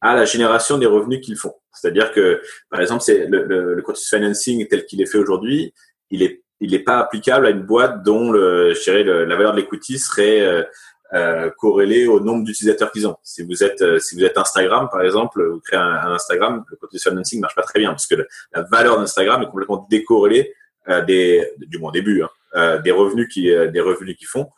à 0.00 0.14
la 0.14 0.24
génération 0.24 0.78
des 0.78 0.86
revenus 0.86 1.20
qu'ils 1.24 1.36
font. 1.36 1.54
C'est-à-dire 1.72 2.12
que, 2.12 2.42
par 2.70 2.80
exemple, 2.80 3.02
c'est 3.02 3.26
le, 3.26 3.44
le, 3.44 3.74
le 3.74 3.84
financing 3.96 4.66
tel 4.68 4.84
qu'il 4.84 5.00
est 5.00 5.06
fait 5.06 5.18
aujourd'hui, 5.18 5.72
il 6.10 6.22
est 6.22 6.44
il 6.60 6.70
n'est 6.70 6.78
pas 6.78 6.98
applicable 6.98 7.46
à 7.46 7.50
une 7.50 7.62
boîte 7.62 8.02
dont 8.02 8.30
le, 8.30 8.72
je 8.74 8.82
dirais, 8.82 9.04
la 9.04 9.36
valeur 9.36 9.52
de 9.52 9.60
l'equity 9.60 9.98
serait 9.98 10.66
euh, 11.14 11.24
euh, 11.24 11.50
corrélé 11.50 12.06
au 12.06 12.20
nombre 12.20 12.44
d'utilisateurs 12.44 12.90
qu'ils 12.92 13.06
ont. 13.06 13.16
Si 13.22 13.42
vous 13.42 13.62
êtes 13.62 13.82
euh, 13.82 13.98
si 13.98 14.14
vous 14.14 14.24
êtes 14.24 14.36
Instagram 14.36 14.88
par 14.90 15.02
exemple, 15.02 15.42
vous 15.44 15.60
créez 15.60 15.78
un, 15.78 15.82
un 15.82 16.14
Instagram, 16.14 16.64
le 16.68 16.76
côté 16.76 16.98
financing 16.98 17.40
marche 17.40 17.54
pas 17.54 17.62
très 17.62 17.78
bien 17.78 17.90
parce 17.90 18.06
que 18.06 18.16
la 18.52 18.62
valeur 18.62 18.98
d'Instagram 18.98 19.42
est 19.42 19.46
complètement 19.46 19.86
décorrélée 19.90 20.54
euh, 20.88 21.02
des 21.02 21.50
du 21.58 21.78
moins 21.78 21.92
début 21.92 22.22
hein, 22.22 22.28
euh, 22.56 22.78
des 22.78 22.90
revenus 22.90 23.28
qui 23.32 23.50
euh, 23.50 23.68
des 23.68 23.80
revenus 23.80 24.16
qu'ils 24.18 24.28
font. 24.28 24.48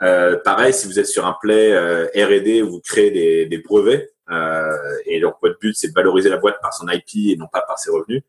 pareil, 0.00 0.74
si 0.74 0.88
vous 0.88 0.98
êtes 0.98 1.06
sur 1.06 1.24
un 1.24 1.36
play 1.40 1.76
R&D 1.76 2.62
vous 2.62 2.80
créez 2.80 3.10
des, 3.10 3.46
des 3.46 3.58
brevets 3.58 4.12
et 5.06 5.20
donc 5.20 5.36
votre 5.40 5.58
but 5.60 5.74
c'est 5.76 5.88
de 5.88 5.94
valoriser 5.94 6.30
la 6.30 6.36
boîte 6.38 6.56
par 6.60 6.74
son 6.74 6.88
IP 6.88 7.32
et 7.32 7.36
non 7.36 7.46
pas 7.52 7.62
par 7.62 7.78
ses 7.78 7.90
revenus, 7.90 8.22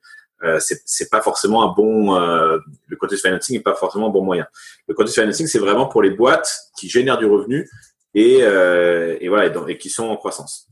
euh, 0.44 0.60
c'est 0.60 1.10
pas 1.10 1.22
forcément 1.22 1.70
un 1.70 1.74
bon 1.74 2.16
euh, 2.16 2.58
le 2.88 2.96
côté 2.96 3.18
financing 3.18 3.58
n'est 3.58 3.64
pas 3.64 3.76
forcément 3.76 4.08
un 4.08 4.12
bon 4.12 4.24
moyen. 4.24 4.48
Le 4.88 4.94
côté 4.94 5.12
financing 5.12 5.48
c'est 5.48 5.60
vraiment 5.60 5.88
pour 5.88 6.02
les 6.02 6.12
boîtes 6.12 6.50
qui 6.78 6.90
génèrent 6.90 7.18
du 7.18 7.26
revenu 7.26 7.70
et, 8.14 8.40
euh, 8.42 9.18
et 9.20 9.28
voilà 9.28 9.52
et, 9.68 9.78
qui 9.78 9.90
sont 9.90 10.08
en 10.08 10.16
croissance. 10.16 10.68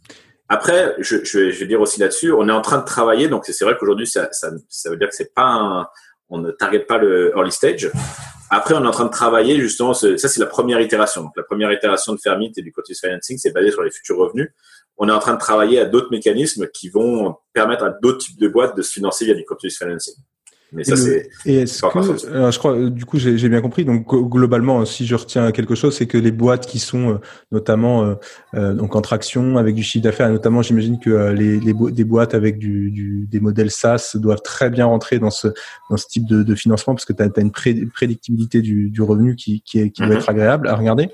Après, 0.50 0.96
je, 1.00 1.26
je, 1.26 1.52
je 1.52 1.60
vais 1.60 1.66
dire 1.66 1.82
aussi 1.82 2.00
là-dessus, 2.00 2.32
on 2.32 2.48
est 2.48 2.54
en 2.54 2.62
train 2.62 2.78
de 2.78 2.86
travailler 2.86 3.28
donc 3.28 3.46
c'est 3.46 3.66
vrai 3.66 3.76
qu'aujourd'hui 3.78 4.08
ça, 4.08 4.30
ça, 4.32 4.52
ça 4.70 4.90
veut 4.90 4.98
dire 4.98 5.10
que 5.10 5.16
c'est 5.16 5.34
pas 5.34 5.44
un, 5.44 5.88
on 6.30 6.40
ne 6.40 6.52
target 6.52 6.82
pas 6.82 6.98
le 6.98 7.32
early 7.36 7.52
stage. 7.52 7.92
Après, 8.50 8.74
on 8.74 8.84
est 8.84 8.88
en 8.88 8.92
train 8.92 9.06
de 9.06 9.12
travailler 9.12 9.60
justement, 9.60 9.94
ça 9.94 10.18
c'est 10.18 10.40
la 10.40 10.46
première 10.46 10.80
itération. 10.80 11.22
Donc 11.24 11.34
la 11.36 11.44
première 11.44 11.72
itération 11.72 12.14
de 12.14 12.20
Fermit 12.20 12.54
et 12.56 12.62
du 12.62 12.72
côté 12.72 12.94
financing, 12.94 13.38
c'est 13.38 13.52
basé 13.52 13.72
sur 13.72 13.84
les 13.84 13.92
futurs 13.92 14.18
revenus 14.18 14.52
on 14.98 15.10
est 15.10 15.12
en 15.12 15.20
train 15.20 15.34
de 15.34 15.40
travailler 15.40 15.80
à 15.80 15.86
d'autres 15.86 16.10
mécanismes 16.12 16.68
qui 16.68 16.90
vont 16.90 17.36
permettre 17.54 17.84
à 17.84 17.90
d'autres 17.90 18.18
types 18.20 18.40
de 18.40 18.48
boîtes 18.48 18.76
de 18.76 18.82
se 18.82 18.92
financer 18.92 19.26
via 19.26 19.36
du 19.36 19.46
continuous 19.46 19.78
financing. 19.78 20.16
Mais 20.74 20.84
ça, 20.84 20.98
c'est. 20.98 21.30
Et 21.46 21.62
est-ce 21.62 21.82
que, 21.82 22.28
euh, 22.28 22.52
je 22.52 22.60
crois, 22.60 22.90
du 22.90 23.06
coup, 23.06 23.18
j'ai 23.18 23.50
bien 23.50 23.62
compris. 23.62 23.86
Donc, 23.86 24.06
globalement, 24.30 24.84
si 24.86 25.06
je 25.06 25.16
retiens 25.16 25.52
quelque 25.52 25.76
chose, 25.76 25.96
c'est 25.96 26.08
que 26.08 26.18
les 26.18 26.32
boîtes 26.32 26.68
qui 26.68 26.80
sont 26.80 27.12
euh, 27.12 27.18
notamment 27.54 28.04
euh, 28.04 28.16
euh, 28.56 28.74
donc 28.74 28.96
en 28.96 29.02
traction 29.02 29.58
avec 29.58 29.76
du 29.76 29.84
chiffre 29.84 30.04
d'affaires, 30.04 30.30
notamment, 30.30 30.62
j'imagine 30.62 31.00
que 31.00 31.32
les, 31.32 31.60
les 31.60 31.74
des 31.74 32.04
boîtes 32.04 32.34
avec 32.34 32.58
du, 32.58 32.92
du, 32.92 33.28
des 33.32 33.40
modèles 33.40 33.72
SaaS 33.72 34.16
doivent 34.16 34.42
très 34.42 34.70
bien 34.70 34.86
rentrer 34.86 35.20
dans 35.20 35.30
ce 35.30 35.48
dans 35.90 35.96
ce 35.96 36.08
type 36.08 36.26
de, 36.26 36.44
de 36.44 36.56
financement 36.56 36.96
parce 36.96 37.06
que 37.06 37.14
tu 37.14 37.24
as, 37.24 37.28
as, 37.34 37.42
une 37.42 37.52
prédictibilité 37.52 38.62
du, 38.62 38.90
du 38.90 39.02
revenu 39.02 39.36
qui 39.36 39.62
qui, 39.62 39.80
est, 39.80 39.92
qui 39.92 40.02
doit 40.02 40.16
mm-hmm. 40.16 40.18
être 40.18 40.30
agréable 40.30 40.68
à 40.68 40.76
regarder 40.76 41.10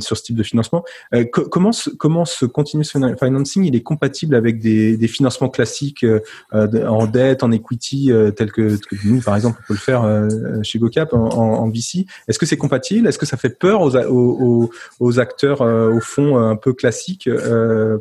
sur 0.00 0.16
ce 0.16 0.22
type 0.22 0.36
de 0.36 0.42
financement. 0.42 0.84
comment 1.32 1.72
ce, 1.72 1.90
comment 1.90 2.24
ce 2.24 2.44
continuous 2.44 2.84
financing? 2.84 3.64
Il 3.64 3.76
est 3.76 3.82
compatible 3.82 4.34
avec 4.34 4.58
des, 4.60 4.96
des 4.96 5.08
financements 5.08 5.48
classiques 5.48 6.04
en 6.52 7.06
dette, 7.06 7.42
en 7.42 7.52
equity, 7.52 8.10
tels 8.36 8.52
que 8.52 8.63
nous, 9.04 9.20
par 9.20 9.36
exemple, 9.36 9.60
on 9.62 9.66
peut 9.66 9.74
le 9.74 9.78
faire 9.78 10.04
euh, 10.04 10.28
chez 10.62 10.78
GoCap 10.78 11.12
en, 11.12 11.28
en. 11.28 11.72
Est-ce 11.72 12.38
que 12.38 12.46
c'est 12.46 12.56
compatible? 12.56 13.08
Est-ce 13.08 13.18
que 13.18 13.26
ça 13.26 13.36
fait 13.36 13.58
peur 13.58 13.80
aux, 13.80 13.96
aux, 13.96 14.70
aux 15.00 15.18
acteurs 15.18 15.60
au 15.60 16.00
fond 16.00 16.38
un 16.38 16.56
peu 16.56 16.72
classiques, 16.72 17.28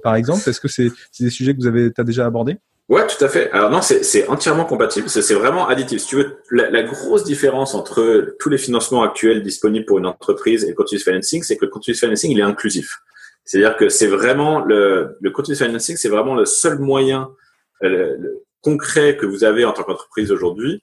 par 0.03 0.16
exemple? 0.16 0.49
Est-ce 0.49 0.59
que 0.59 0.68
c'est 0.68 0.91
des 1.20 1.30
sujets 1.30 1.53
que 1.53 1.59
vous 1.59 1.68
avez 1.68 1.91
as 1.97 2.03
déjà 2.03 2.26
abordés? 2.26 2.57
Ouais, 2.89 3.07
tout 3.07 3.24
à 3.24 3.30
fait. 3.30 3.49
Alors 3.51 3.70
non, 3.70 3.82
c'est 3.82 4.28
entièrement 4.28 4.66
compatible. 4.66 5.09
C'est 5.09 5.34
vraiment 5.34 5.68
additif. 5.68 6.01
Si 6.01 6.07
tu 6.07 6.16
veux, 6.18 6.38
la, 6.51 6.84
grosse 6.84 7.24
différence 7.24 7.76
entre 7.76 8.36
tous 8.39 8.49
les 8.49 8.57
financements 8.57 9.03
actuels 9.03 9.41
disponibles 9.41 9.86
pour 9.86 9.99
une 9.99 10.05
entreprise 10.05 10.66
et 10.66 10.70
le 10.70 10.76
continuous 10.76 11.03
financing, 11.03 11.43
c'est 11.43 11.55
que 11.55 11.66
le 11.66 11.72
continuous 11.72 11.97
financing, 11.97 12.32
il 12.32 12.39
est 12.39 12.43
inclusif. 12.43 12.99
C'est-à-dire 13.45 13.78
que 13.78 13.89
c'est 13.89 14.07
vraiment 14.07 14.64
le, 14.64 15.18
le 15.22 15.32
continuous 15.32 15.57
financing, 15.57 15.95
c'est 15.95 16.09
vraiment 16.09 16.36
le 16.36 16.45
seul 16.45 16.78
moyen 16.80 17.30
euh, 17.84 18.18
concret 18.64 19.18
que 19.18 19.28
vous 19.28 19.43
avez 19.43 19.66
en 19.66 19.74
tant 19.74 19.84
qu'entreprise 19.84 20.32
aujourd'hui 20.32 20.82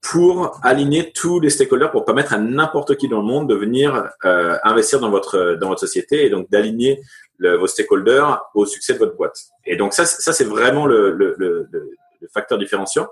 pour 0.00 0.60
aligner 0.62 1.12
tous 1.12 1.40
les 1.40 1.48
stakeholders, 1.48 1.90
pour 1.90 2.04
permettre 2.04 2.34
à 2.34 2.38
n'importe 2.38 2.96
qui 2.96 3.08
dans 3.08 3.20
le 3.20 3.26
monde 3.26 3.48
de 3.48 3.54
venir 3.54 4.10
euh, 4.24 4.56
investir 4.62 5.00
dans 5.00 5.10
votre 5.10 5.56
dans 5.58 5.68
votre 5.68 5.80
société 5.80 6.26
et 6.26 6.30
donc 6.30 6.50
d'aligner 6.50 7.00
vos 7.40 7.66
stakeholders 7.66 8.40
au 8.54 8.64
succès 8.66 8.94
de 8.94 8.98
votre 8.98 9.16
boîte. 9.16 9.38
Et 9.64 9.76
donc 9.76 9.92
ça, 9.92 10.04
ça 10.04 10.32
c'est 10.32 10.44
vraiment 10.44 10.86
le, 10.86 11.10
le, 11.10 11.34
le, 11.38 11.66
le, 11.70 11.90
facteur 12.32 12.58
différenciant. 12.58 13.08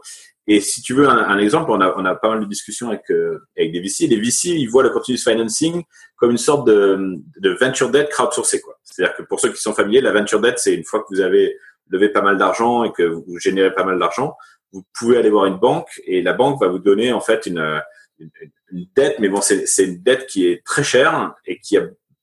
Et 0.46 0.60
si 0.60 0.80
tu 0.80 0.94
veux 0.94 1.06
un, 1.08 1.18
un, 1.18 1.38
exemple, 1.38 1.70
on 1.70 1.80
a, 1.80 1.94
on 1.98 2.04
a 2.04 2.14
pas 2.14 2.30
mal 2.30 2.40
de 2.40 2.46
discussions 2.46 2.88
avec, 2.88 3.10
euh, 3.10 3.46
avec 3.56 3.72
des 3.72 3.80
VC. 3.80 4.06
Les 4.06 4.18
VC, 4.18 4.48
ils 4.48 4.66
voient 4.66 4.82
le 4.82 4.88
continuous 4.90 5.22
financing 5.22 5.82
comme 6.16 6.30
une 6.30 6.38
sorte 6.38 6.66
de, 6.66 7.18
de 7.38 7.50
venture 7.50 7.90
debt 7.90 8.08
crowdsourcé. 8.08 8.62
C'est-à-dire 8.82 9.14
que 9.16 9.22
pour 9.22 9.38
ceux 9.38 9.50
qui 9.50 9.60
sont 9.60 9.74
familiers, 9.74 10.00
la 10.00 10.12
venture 10.12 10.40
debt, 10.40 10.54
c'est 10.56 10.74
une 10.74 10.84
fois 10.84 11.00
que 11.00 11.14
vous 11.14 11.20
avez 11.20 11.56
levé 11.93 12.09
pas 12.09 12.22
mal 12.22 12.36
d'argent 12.38 12.84
et 12.84 12.93
que 12.93 13.03
vous 13.03 13.38
générez 13.38 13.72
pas 13.72 13.84
mal 13.84 13.99
d'argent, 13.99 14.36
vous 14.72 14.84
pouvez 14.99 15.18
aller 15.18 15.30
voir 15.30 15.47
une 15.47 15.59
banque 15.59 16.01
et 16.07 16.22
la 16.22 16.32
banque 16.32 16.61
va 16.61 16.68
vous 16.68 16.78
donner 16.78 17.12
en 17.12 17.20
fait 17.20 17.47
une, 17.47 17.80
une, 18.18 18.30
une 18.70 18.86
dette, 18.97 19.18
mais 19.18 19.28
bon, 19.28 19.40
c'est 19.43 19.84
une 19.84 20.03
dette 20.03 20.26
qui 20.26 20.49
est 20.49 20.64
très 20.64 20.82
chère 20.82 21.34
et 21.47 21.61
qui 21.61 21.76
a 21.76 21.82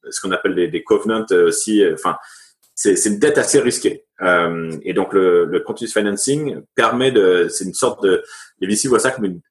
ce 0.09 0.22
qu'on 0.22 0.32
appelle 0.32 0.55
des, 0.55 0.84
covenants 0.84 1.26
euh, 1.32 1.47
aussi. 1.47 1.84
Euh, 1.84 1.93
enfin, 1.93 2.17
c'est 2.76 3.05
une 3.05 3.20
dette 3.20 3.38
assez 3.38 3.59
risquée. 3.59 4.05
Euh, 4.22 4.72
et 4.84 4.93
donc 4.93 5.13
le, 5.13 5.45
le 5.45 5.59
continuous 5.59 5.91
financing 5.91 6.61
permet 6.76 7.11
de, 7.11 7.47
c'est 7.49 7.65
une 7.65 7.74
sorte 7.74 8.03
de, 8.03 8.24
les 8.59 8.67
VC 8.67 8.88
voient 8.88 8.99
ça 8.99 9.11
comme 9.11 9.26
une, 9.26 9.41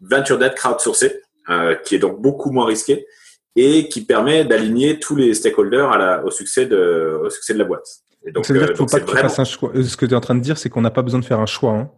venture 0.00 0.38
debt 0.38 0.54
crowdsourcée, 0.54 1.20
euh, 1.50 1.74
qui 1.74 1.94
est 1.94 1.98
donc 1.98 2.22
beaucoup 2.22 2.50
moins 2.50 2.64
risquée 2.64 3.06
et 3.54 3.88
qui 3.88 4.04
permet 4.04 4.44
d'aligner 4.44 4.98
tous 4.98 5.16
les 5.16 5.34
stakeholders 5.34 6.22
au 6.24 6.30
succès 6.30 6.64
de, 6.66 7.20
au 7.22 7.28
succès 7.28 7.52
de 7.52 7.58
la 7.58 7.64
boîte. 7.64 7.86
Et 8.26 8.32
donc, 8.32 8.44
ça 8.44 8.52
veut 8.52 8.60
dire 8.60 8.76
faut 8.76 8.86
pas 8.86 9.00
que 9.00 9.10
vraiment... 9.10 9.30
un 9.38 9.44
choix. 9.44 9.72
Ce 9.74 9.96
que 9.96 10.06
tu 10.06 10.12
es 10.12 10.16
en 10.16 10.20
train 10.20 10.34
de 10.34 10.40
dire, 10.40 10.58
c'est 10.58 10.68
qu'on 10.68 10.82
n'a 10.82 10.90
pas 10.90 11.02
besoin 11.02 11.20
de 11.20 11.24
faire 11.24 11.40
un 11.40 11.46
choix. 11.46 11.72
Hein. 11.72 11.90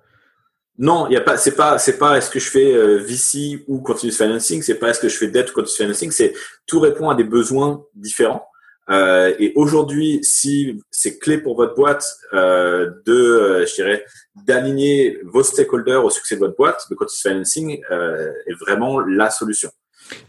Non, 0.78 1.06
il 1.08 1.12
y 1.12 1.16
a 1.16 1.20
pas. 1.20 1.36
C'est 1.36 1.56
pas. 1.56 1.78
C'est 1.78 1.98
pas. 1.98 2.16
Est-ce 2.16 2.30
que 2.30 2.38
je 2.38 2.48
fais 2.48 2.72
euh, 2.72 2.98
VC 2.98 3.64
ou 3.66 3.80
continuous 3.80 4.14
financing 4.14 4.62
C'est 4.62 4.76
pas. 4.76 4.90
Est-ce 4.90 5.00
que 5.00 5.08
je 5.08 5.16
fais 5.16 5.28
debt 5.28 5.50
ou 5.50 5.54
continuous 5.54 5.76
financing 5.76 6.10
C'est 6.10 6.34
tout 6.66 6.80
répond 6.80 7.10
à 7.10 7.14
des 7.14 7.24
besoins 7.24 7.84
différents. 7.94 8.46
Euh, 8.90 9.34
et 9.38 9.52
aujourd'hui, 9.54 10.18
si 10.22 10.82
c'est 10.90 11.18
clé 11.18 11.38
pour 11.38 11.56
votre 11.56 11.74
boîte 11.74 12.04
euh, 12.32 12.90
de, 13.06 13.12
euh, 13.12 13.66
je 13.66 13.74
dirais, 13.74 14.04
d'aligner 14.34 15.18
vos 15.24 15.42
stakeholders 15.42 16.04
au 16.04 16.10
succès 16.10 16.34
de 16.34 16.40
votre 16.40 16.56
boîte, 16.56 16.84
le 16.90 16.96
continuous 16.96 17.32
financing 17.34 17.80
euh, 17.90 18.32
est 18.46 18.54
vraiment 18.54 19.00
la 19.00 19.30
solution. 19.30 19.70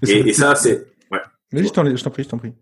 Et, 0.07 0.29
et, 0.29 0.33
ça, 0.33 0.55
c'est. 0.55 0.85
Ouais. 1.11 1.19
Mais 1.51 1.63
je 1.63 1.69
t'en 1.69 1.83
prie, 1.83 2.23
je 2.23 2.29
t'en 2.29 2.37
prie. 2.37 2.53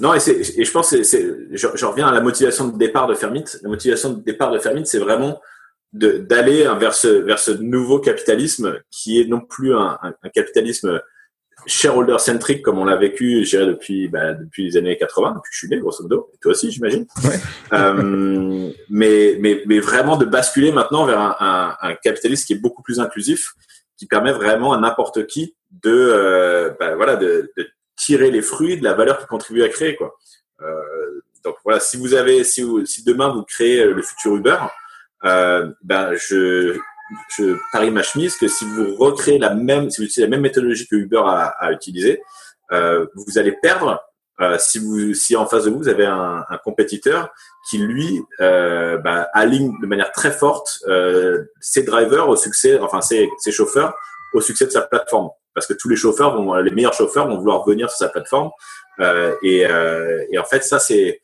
Non, 0.00 0.14
et, 0.14 0.18
et 0.18 0.64
je 0.64 0.70
pense, 0.70 0.88
c'est, 0.88 1.04
je, 1.50 1.68
je, 1.74 1.86
reviens 1.86 2.08
à 2.08 2.12
la 2.12 2.20
motivation 2.20 2.68
de 2.68 2.78
départ 2.78 3.06
de 3.06 3.14
Fermit. 3.14 3.44
La 3.62 3.68
motivation 3.68 4.12
de 4.12 4.22
départ 4.22 4.50
de 4.50 4.58
Fermit, 4.58 4.86
c'est 4.86 4.98
vraiment 4.98 5.40
d'aller 5.92 6.66
vers 6.78 6.94
ce, 6.94 7.08
vers 7.08 7.38
ce 7.38 7.50
nouveau 7.50 7.98
capitalisme 7.98 8.80
qui 8.90 9.20
est 9.20 9.26
non 9.26 9.40
plus 9.40 9.74
un, 9.74 9.98
un, 10.02 10.28
capitalisme 10.30 11.02
shareholder 11.66 12.18
centric 12.18 12.62
comme 12.62 12.78
on 12.78 12.86
l'a 12.86 12.96
vécu, 12.96 13.44
je 13.44 13.50
dirais 13.50 13.66
depuis 13.66 14.08
bah, 14.08 14.32
depuis 14.32 14.64
les 14.64 14.76
années 14.78 14.96
80, 14.96 15.28
depuis 15.28 15.40
que 15.42 15.48
je 15.52 15.58
suis 15.58 15.68
né, 15.68 15.78
grosso 15.78 16.02
modo. 16.02 16.30
Et 16.34 16.38
toi 16.38 16.52
aussi, 16.52 16.70
j'imagine. 16.70 17.06
Ouais. 17.24 17.38
euh, 17.74 18.70
mais, 18.88 19.36
mais 19.38 19.62
mais 19.66 19.80
vraiment 19.80 20.16
de 20.16 20.24
basculer 20.24 20.72
maintenant 20.72 21.04
vers 21.04 21.20
un, 21.20 21.36
un, 21.38 21.76
un, 21.80 21.94
capitalisme 21.96 22.46
qui 22.46 22.54
est 22.54 22.58
beaucoup 22.58 22.82
plus 22.82 22.98
inclusif, 22.98 23.52
qui 23.98 24.06
permet 24.06 24.32
vraiment 24.32 24.72
à 24.72 24.80
n'importe 24.80 25.26
qui 25.26 25.54
de 25.70 25.92
euh, 25.92 26.70
bah, 26.80 26.96
voilà 26.96 27.16
de, 27.16 27.52
de, 27.56 27.68
tirer 28.04 28.30
les 28.30 28.42
fruits 28.42 28.78
de 28.78 28.84
la 28.84 28.94
valeur 28.94 29.18
qu'il 29.18 29.26
contribue 29.26 29.62
à 29.62 29.68
créer 29.68 29.96
quoi. 29.96 30.16
Euh, 30.60 31.22
donc 31.44 31.56
voilà, 31.64 31.80
si 31.80 31.96
vous 31.96 32.14
avez 32.14 32.44
si 32.44 32.62
vous, 32.62 32.84
si 32.86 33.04
demain 33.04 33.28
vous 33.32 33.42
créez 33.42 33.84
le 33.84 34.02
futur 34.02 34.36
Uber, 34.36 34.58
euh, 35.24 35.72
ben 35.82 36.14
je, 36.14 36.78
je 37.36 37.56
parie 37.72 37.90
ma 37.90 38.02
chemise 38.02 38.36
que 38.36 38.48
si 38.48 38.64
vous 38.64 38.96
recréez 38.96 39.38
la 39.38 39.54
même, 39.54 39.90
si 39.90 40.00
vous 40.00 40.06
utilisez 40.06 40.22
la 40.22 40.28
même 40.28 40.40
méthodologie 40.40 40.86
que 40.86 40.96
Uber 40.96 41.22
a, 41.24 41.54
a 41.58 41.72
utilisé, 41.72 42.22
euh, 42.72 43.06
vous 43.14 43.38
allez 43.38 43.52
perdre 43.52 44.00
euh, 44.40 44.56
si 44.58 44.78
vous, 44.78 45.14
si 45.14 45.36
en 45.36 45.46
face 45.46 45.64
de 45.64 45.70
vous 45.70 45.78
vous 45.78 45.88
avez 45.88 46.06
un, 46.06 46.44
un 46.48 46.58
compétiteur 46.58 47.28
qui 47.68 47.78
lui 47.78 48.22
euh, 48.40 48.96
ben, 48.98 49.26
aligne 49.34 49.72
de 49.80 49.86
manière 49.86 50.10
très 50.10 50.32
forte 50.32 50.80
euh, 50.88 51.44
ses 51.60 51.82
drivers 51.82 52.28
au 52.28 52.36
succès, 52.36 52.78
enfin 52.80 53.02
ses, 53.02 53.28
ses 53.38 53.52
chauffeurs 53.52 53.94
au 54.32 54.40
succès 54.40 54.64
de 54.64 54.70
sa 54.70 54.82
plateforme, 54.82 55.28
parce 55.54 55.66
que 55.66 55.74
tous 55.74 55.88
les 55.88 55.96
chauffeurs 55.96 56.34
vont, 56.36 56.54
les 56.54 56.70
meilleurs 56.70 56.94
chauffeurs 56.94 57.28
vont 57.28 57.38
vouloir 57.38 57.64
venir 57.64 57.90
sur 57.90 57.98
sa 57.98 58.08
plateforme, 58.08 58.50
euh, 59.00 59.34
et, 59.42 59.66
euh, 59.66 60.24
et 60.30 60.38
en 60.38 60.44
fait 60.44 60.62
ça 60.64 60.78
c'est 60.78 61.20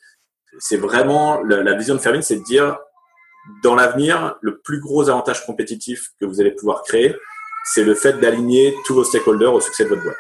c'est 0.59 0.77
vraiment 0.77 1.43
la, 1.43 1.63
la 1.63 1.75
vision 1.75 1.95
de 1.95 2.01
Fermin, 2.01 2.23
c'est 2.23 2.37
de 2.37 2.45
dire 2.45 2.79
dans 3.63 3.75
l'avenir, 3.75 4.37
le 4.41 4.59
plus 4.59 4.81
gros 4.81 5.09
avantage 5.09 5.45
compétitif 5.47 6.11
que 6.21 6.27
vous 6.27 6.41
allez 6.41 6.51
pouvoir 6.51 6.83
créer, 6.83 7.17
c'est 7.65 7.85
le 7.85 7.95
fait 7.95 8.15
d'aligner 8.15 8.77
tous 8.87 8.95
vos 8.95 9.05
stakeholders 9.05 9.53
au 9.55 9.61
succès 9.61 9.85
de 9.85 9.91
votre 9.91 10.03
boîte. 10.03 10.17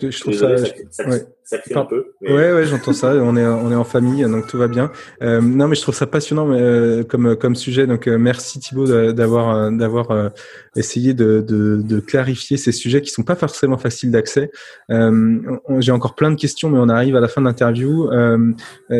Je 0.00 0.20
trouve 0.20 0.34
ça, 0.34 0.56
ça, 0.90 1.04
ça, 1.42 1.58
crie 1.58 1.74
un 1.74 1.84
peu. 1.84 2.12
Ouais, 2.22 2.52
ouais, 2.52 2.64
j'entends 2.64 2.92
ça. 2.92 3.14
On 3.14 3.36
est, 3.36 3.44
on 3.44 3.70
est 3.70 3.74
en 3.76 3.84
famille, 3.84 4.22
donc 4.24 4.46
tout 4.46 4.58
va 4.58 4.68
bien. 4.68 4.90
Euh, 5.22 5.40
non, 5.40 5.68
mais 5.68 5.74
je 5.74 5.82
trouve 5.82 5.94
ça 5.94 6.06
passionnant 6.06 6.50
euh, 6.52 7.02
comme, 7.02 7.36
comme 7.36 7.56
sujet. 7.56 7.86
Donc, 7.86 8.06
euh, 8.06 8.18
merci 8.18 8.60
Thibaut 8.60 8.86
d'avoir, 9.12 9.54
euh, 9.54 9.70
d'avoir 9.70 10.10
euh, 10.10 10.28
essayé 10.76 11.14
de, 11.14 11.44
de, 11.46 11.80
de, 11.82 12.00
clarifier 12.00 12.56
ces 12.56 12.72
sujets 12.72 13.00
qui 13.02 13.10
sont 13.10 13.22
pas 13.22 13.36
forcément 13.36 13.78
faciles 13.78 14.10
d'accès. 14.10 14.50
J'ai 14.88 15.92
encore 15.92 16.14
plein 16.14 16.30
de 16.30 16.36
questions, 16.36 16.70
mais 16.70 16.78
on 16.78 16.88
arrive 16.88 17.16
à 17.16 17.20
la 17.20 17.28
fin 17.28 17.40
de 17.40 17.46
l'interview. 17.46 18.08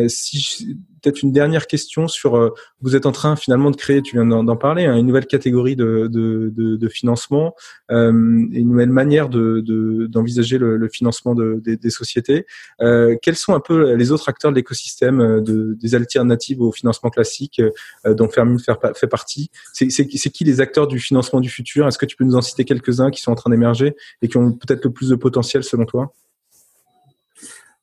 si 0.07 0.77
peut-être 1.01 1.21
une 1.23 1.31
dernière 1.31 1.67
question 1.67 2.07
sur, 2.07 2.35
euh, 2.35 2.49
vous 2.81 2.95
êtes 2.95 3.05
en 3.05 3.11
train 3.11 3.35
finalement 3.35 3.71
de 3.71 3.75
créer, 3.75 4.01
tu 4.01 4.15
viens 4.15 4.25
d'en 4.25 4.55
parler, 4.55 4.85
hein, 4.85 4.95
une 4.95 5.07
nouvelle 5.07 5.27
catégorie 5.27 5.75
de, 5.75 6.07
de, 6.07 6.51
de, 6.55 6.75
de 6.75 6.89
financement, 6.89 7.55
euh, 7.91 8.11
une 8.11 8.69
nouvelle 8.69 8.89
manière 8.89 9.29
d'envisager 9.29 10.57
de, 10.59 10.65
le, 10.65 10.89
financement 10.89 11.35
des, 11.35 11.89
sociétés. 11.89 12.45
Euh, 12.81 13.15
quels 13.21 13.35
sont 13.35 13.53
un 13.53 13.59
peu 13.59 13.93
les 13.95 14.11
autres 14.11 14.29
acteurs 14.29 14.51
de 14.51 14.55
l'écosystème 14.55 15.19
euh, 15.19 15.41
de, 15.41 15.77
des 15.79 15.95
alternatives 15.95 16.61
au 16.61 16.71
financement 16.71 17.09
classique 17.09 17.61
euh, 18.05 18.13
dont 18.13 18.29
Fermin 18.29 18.57
fait, 18.57 18.73
fait 18.95 19.07
partie? 19.07 19.49
C'est 19.73 20.05
qui 20.05 20.43
les 20.43 20.61
acteurs 20.61 20.87
du 20.87 20.99
financement 20.99 21.39
du 21.39 21.49
futur? 21.49 21.87
Est-ce 21.87 21.97
que 21.97 22.05
tu 22.05 22.15
peux 22.15 22.23
nous 22.23 22.35
en 22.35 22.41
citer 22.41 22.65
quelques-uns 22.65 23.11
qui 23.11 23.21
sont 23.21 23.31
en 23.31 23.35
train 23.35 23.49
d'émerger 23.49 23.95
et 24.21 24.27
qui 24.27 24.37
ont 24.37 24.51
peut-être 24.51 24.85
le 24.85 24.91
plus 24.91 25.09
de 25.09 25.15
potentiel 25.15 25.63
selon 25.63 25.85
toi? 25.85 26.13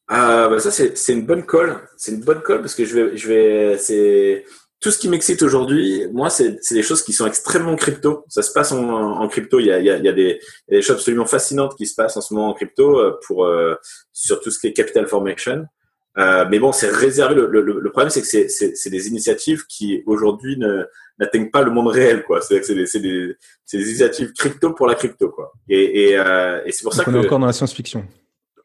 Ah, 0.09 0.49
bah 0.49 0.59
ça 0.59 0.71
c'est 0.71 1.13
une 1.13 1.27
bonne 1.27 1.45
colle. 1.45 1.77
C'est 1.97 2.13
une 2.13 2.21
bonne 2.21 2.41
colle 2.43 2.61
parce 2.61 2.75
que 2.75 2.85
je 2.85 2.95
vais 2.95 3.17
je 3.17 3.29
vais 3.29 3.79
c'est 3.79 4.45
tout 4.81 4.91
ce 4.91 4.99
qui 4.99 5.09
m'excite 5.09 5.43
aujourd'hui. 5.43 6.07
Moi 6.13 6.31
c'est 6.31 6.59
c'est 6.63 6.75
des 6.75 6.83
choses 6.83 7.03
qui 7.03 7.13
sont 7.13 7.27
extrêmement 7.27 7.77
crypto. 7.77 8.25
Ça 8.29 8.43
se 8.43 8.53
passe 8.53 8.73
en, 8.73 8.89
en 8.89 9.29
crypto. 9.29 9.61
Il 9.61 9.67
y 9.67 9.73
a 9.73 9.79
il 9.79 9.85
y 9.85 9.91
a, 9.91 9.97
il 9.97 10.05
y 10.05 10.09
a 10.09 10.13
des, 10.13 10.41
il 10.69 10.75
y 10.75 10.77
a 10.77 10.79
des 10.79 10.83
choses 10.83 10.97
absolument 10.97 11.27
fascinantes 11.27 11.77
qui 11.77 11.87
se 11.87 11.95
passent 11.95 12.17
en 12.17 12.21
ce 12.21 12.35
moment 12.35 12.49
en 12.49 12.55
crypto 12.55 12.99
euh, 12.99 13.19
pour 13.27 13.45
euh, 13.45 13.75
sur 14.13 14.41
tout 14.41 14.51
ce 14.51 14.59
qui 14.59 14.67
est 14.67 14.73
capital 14.73 15.07
formation. 15.07 15.65
Euh, 16.17 16.45
mais 16.51 16.59
bon, 16.59 16.73
c'est 16.73 16.89
réservé. 16.89 17.37
Le, 17.37 17.47
le, 17.47 17.61
le 17.61 17.91
problème, 17.91 18.11
c'est 18.11 18.23
que 18.23 18.27
c'est, 18.27 18.49
c'est, 18.49 18.75
c'est 18.75 18.91
des 18.91 19.07
initiatives 19.07 19.67
qui 19.69 20.03
aujourd'hui 20.05 20.59
ne, 20.59 20.83
n'atteignent 21.21 21.51
pas 21.51 21.63
le 21.63 21.71
monde 21.71 21.87
réel, 21.87 22.25
quoi. 22.25 22.41
C'est, 22.41 22.61
c'est, 22.65 22.75
des, 22.75 22.87
c'est, 22.87 22.99
des, 22.99 23.37
c'est 23.65 23.79
des 23.79 23.89
initiatives 23.89 24.33
crypto 24.33 24.73
pour 24.73 24.89
la 24.89 24.97
crypto, 24.97 25.29
quoi. 25.29 25.53
Et, 25.69 26.09
et, 26.09 26.19
euh, 26.19 26.61
et 26.67 26.73
c'est 26.73 26.83
pour 26.83 26.93
Donc 26.93 27.05
ça 27.05 27.09
on 27.09 27.13
que 27.13 27.17
on 27.19 27.23
est 27.23 27.27
encore 27.27 27.39
dans 27.39 27.47
la 27.47 27.53
science-fiction. 27.53 28.05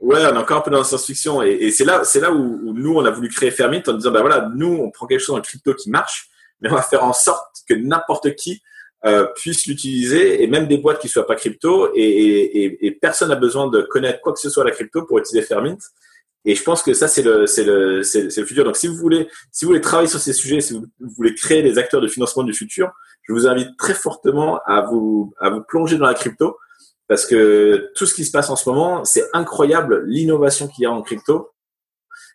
Ouais, 0.04 0.20
on 0.26 0.36
est 0.36 0.38
encore 0.38 0.58
un 0.58 0.62
peu 0.62 0.70
dans 0.70 0.80
la 0.80 0.84
science-fiction 0.84 1.41
et, 1.43 1.51
et 1.51 1.72
c'est 1.72 1.86
là, 1.86 2.04
c'est 2.04 2.20
là 2.20 2.30
où, 2.30 2.60
où, 2.66 2.74
nous 2.74 2.93
on 2.93 3.06
a 3.06 3.10
voulu 3.10 3.30
créer 3.30 3.51
Fermit 3.51 3.82
en 3.88 3.93
disant 3.93 4.12
bah 4.12 4.20
voilà, 4.20 4.49
nous 4.54 4.68
on 4.68 4.91
prend 4.91 5.08
quelque 5.08 5.22
chose 5.22 5.38
en 5.38 5.39
crypto 5.39 5.74
qui 5.76 5.89
marche, 5.89 6.28
mais 6.60 6.70
on 6.70 6.76
va 6.76 6.82
faire 6.82 7.06
en 7.06 7.14
sorte 7.14 7.60
que 7.70 7.74
n'importe 7.74 8.36
qui 8.36 8.62
euh, 9.06 9.26
puisse 9.34 9.66
l'utiliser 9.66 10.43
et 10.43 10.47
même 10.47 10.68
des 10.68 10.78
boîtes 10.78 10.99
qui 10.99 11.08
soient 11.08 11.26
pas 11.26 11.36
crypto 11.36 11.89
et, 11.95 12.04
et, 12.04 12.86
et 12.86 12.91
personne 12.91 13.30
n'a 13.30 13.38
besoin 13.38 13.70
de 13.70 13.82
connaître 13.82 14.20
quoi 14.20 14.34
que 14.34 14.41
ce 14.41 14.49
soit 14.49 14.66
la 14.66 14.72
crypto 14.72 15.04
pour 15.04 15.20
utiliser 15.20 15.41
Fermint. 15.41 15.78
Et 16.43 16.54
je 16.54 16.64
pense 16.64 16.84
que 16.84 16.93
ça 16.93 17.08
c'est 17.08 17.22
le 17.22 17.47
c'est 17.47 17.64
le 17.64 18.04
c'est, 18.04 18.24
le 18.24 18.45
futur. 18.45 18.66
Donc 18.66 18.76
si 18.76 18.88
vous 18.88 18.97
voulez 18.97 19.30
si 19.54 19.64
vous 19.64 19.70
voulez 19.70 19.80
travailler 19.80 20.10
sur 20.10 20.20
ces 20.20 20.34
sujets, 20.34 20.60
si 20.60 20.74
vous 20.74 20.86
voulez 21.16 21.34
créer 21.34 21.64
des 21.64 21.78
acteurs 21.78 22.01
de 22.01 22.10
financement 22.10 22.43
du 22.43 22.54
futur, 22.54 22.91
je 23.22 23.32
vous 23.32 23.47
invite 23.47 23.78
très 23.78 23.93
fortement 23.93 24.60
à 24.66 24.82
vous 24.82 25.34
à 25.39 25.49
vous 25.49 25.62
plonger 25.62 25.97
dans 25.97 26.08
la 26.08 26.14
crypto 26.14 26.58
parce 27.08 27.26
que 27.26 27.91
tout 27.95 28.06
ce 28.06 28.14
qui 28.14 28.26
se 28.26 28.32
passe 28.32 28.49
en 28.49 28.56
ce 28.56 28.68
moment, 28.70 29.04
c'est 29.04 29.24
incroyable 29.34 30.04
l'innovation 30.06 30.68
qu'il 30.68 30.84
y 30.84 30.86
a 30.86 30.91
en 30.91 31.01
crypto. 31.01 31.51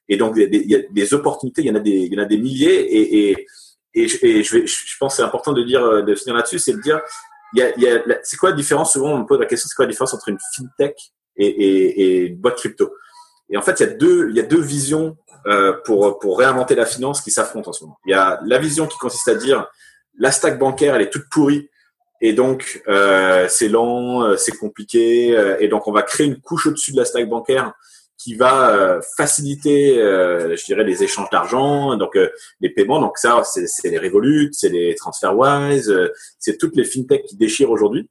Et 0.08 0.16
donc, 0.16 0.34
il 0.36 0.70
y 0.70 0.74
a 0.74 0.80
des 0.90 1.14
opportunités, 1.14 1.62
il 1.62 1.68
y 1.68 1.70
en 1.70 1.74
a 1.74 1.80
des, 1.80 1.90
il 1.90 2.12
y 2.12 2.18
en 2.18 2.22
a 2.22 2.26
des 2.26 2.38
milliers. 2.38 3.30
Et, 3.30 3.46
je, 3.94 4.98
pense 4.98 5.14
que 5.14 5.16
c'est 5.16 5.22
important 5.22 5.52
de 5.52 5.62
dire, 5.62 6.04
de 6.04 6.14
finir 6.14 6.34
là-dessus, 6.34 6.58
c'est 6.58 6.72
de 6.72 6.80
dire, 6.80 7.00
il 7.54 7.60
y 7.78 7.88
a, 7.88 8.02
c'est 8.22 8.36
quoi 8.36 8.50
la 8.50 8.56
différence? 8.56 8.92
Souvent, 8.92 9.14
on 9.14 9.18
me 9.18 9.26
pose 9.26 9.40
la 9.40 9.46
question, 9.46 9.68
c'est 9.68 9.74
quoi 9.74 9.86
la 9.86 9.90
différence 9.90 10.14
entre 10.14 10.28
une 10.28 10.38
fintech 10.54 10.96
et, 11.36 12.26
une 12.26 12.36
boîte 12.36 12.56
crypto? 12.56 12.92
Et 13.50 13.56
en 13.56 13.62
fait, 13.62 13.80
il 13.80 13.86
y 13.86 14.40
a 14.40 14.42
deux, 14.42 14.60
visions 14.60 15.16
euh, 15.46 15.72
pour 15.84 16.38
réinventer 16.38 16.74
la 16.74 16.86
finance 16.86 17.20
qui 17.20 17.30
s'affrontent 17.30 17.70
en 17.70 17.72
ce 17.72 17.84
moment. 17.84 17.98
Il 18.06 18.10
y 18.10 18.14
a 18.14 18.40
la 18.44 18.58
vision 18.58 18.86
qui 18.86 18.98
consiste 18.98 19.28
à 19.28 19.34
dire 19.34 19.66
la 20.18 20.32
stack 20.32 20.58
bancaire, 20.58 20.94
elle 20.94 21.02
est 21.02 21.10
toute 21.10 21.28
pourrie. 21.30 21.70
Et 22.20 22.32
donc, 22.32 22.82
euh, 22.88 23.46
c'est 23.48 23.68
lent, 23.68 24.22
euh, 24.22 24.36
c'est 24.36 24.56
compliqué. 24.56 25.36
Euh, 25.36 25.56
et 25.60 25.68
donc, 25.68 25.86
on 25.86 25.92
va 25.92 26.02
créer 26.02 26.26
une 26.26 26.40
couche 26.40 26.66
au-dessus 26.66 26.92
de 26.92 26.96
la 26.96 27.04
stack 27.04 27.28
bancaire 27.28 27.72
qui 28.16 28.34
va 28.34 28.70
euh, 28.70 29.00
faciliter, 29.16 29.94
je 29.94 30.64
dirais, 30.64 30.82
les 30.82 31.04
échanges 31.04 31.30
d'argent, 31.30 31.96
donc 31.96 32.18
les 32.60 32.70
paiements. 32.70 33.00
Donc 33.00 33.16
ça, 33.16 33.42
c'est 33.44 33.90
les 33.90 33.98
Revolut, 33.98 34.50
c'est 34.52 34.70
les 34.70 34.96
TransferWise, 34.96 35.96
c'est 36.40 36.58
toutes 36.58 36.74
les 36.74 36.82
fintechs 36.82 37.24
qui 37.26 37.36
déchirent 37.36 37.70
aujourd'hui. 37.70 38.10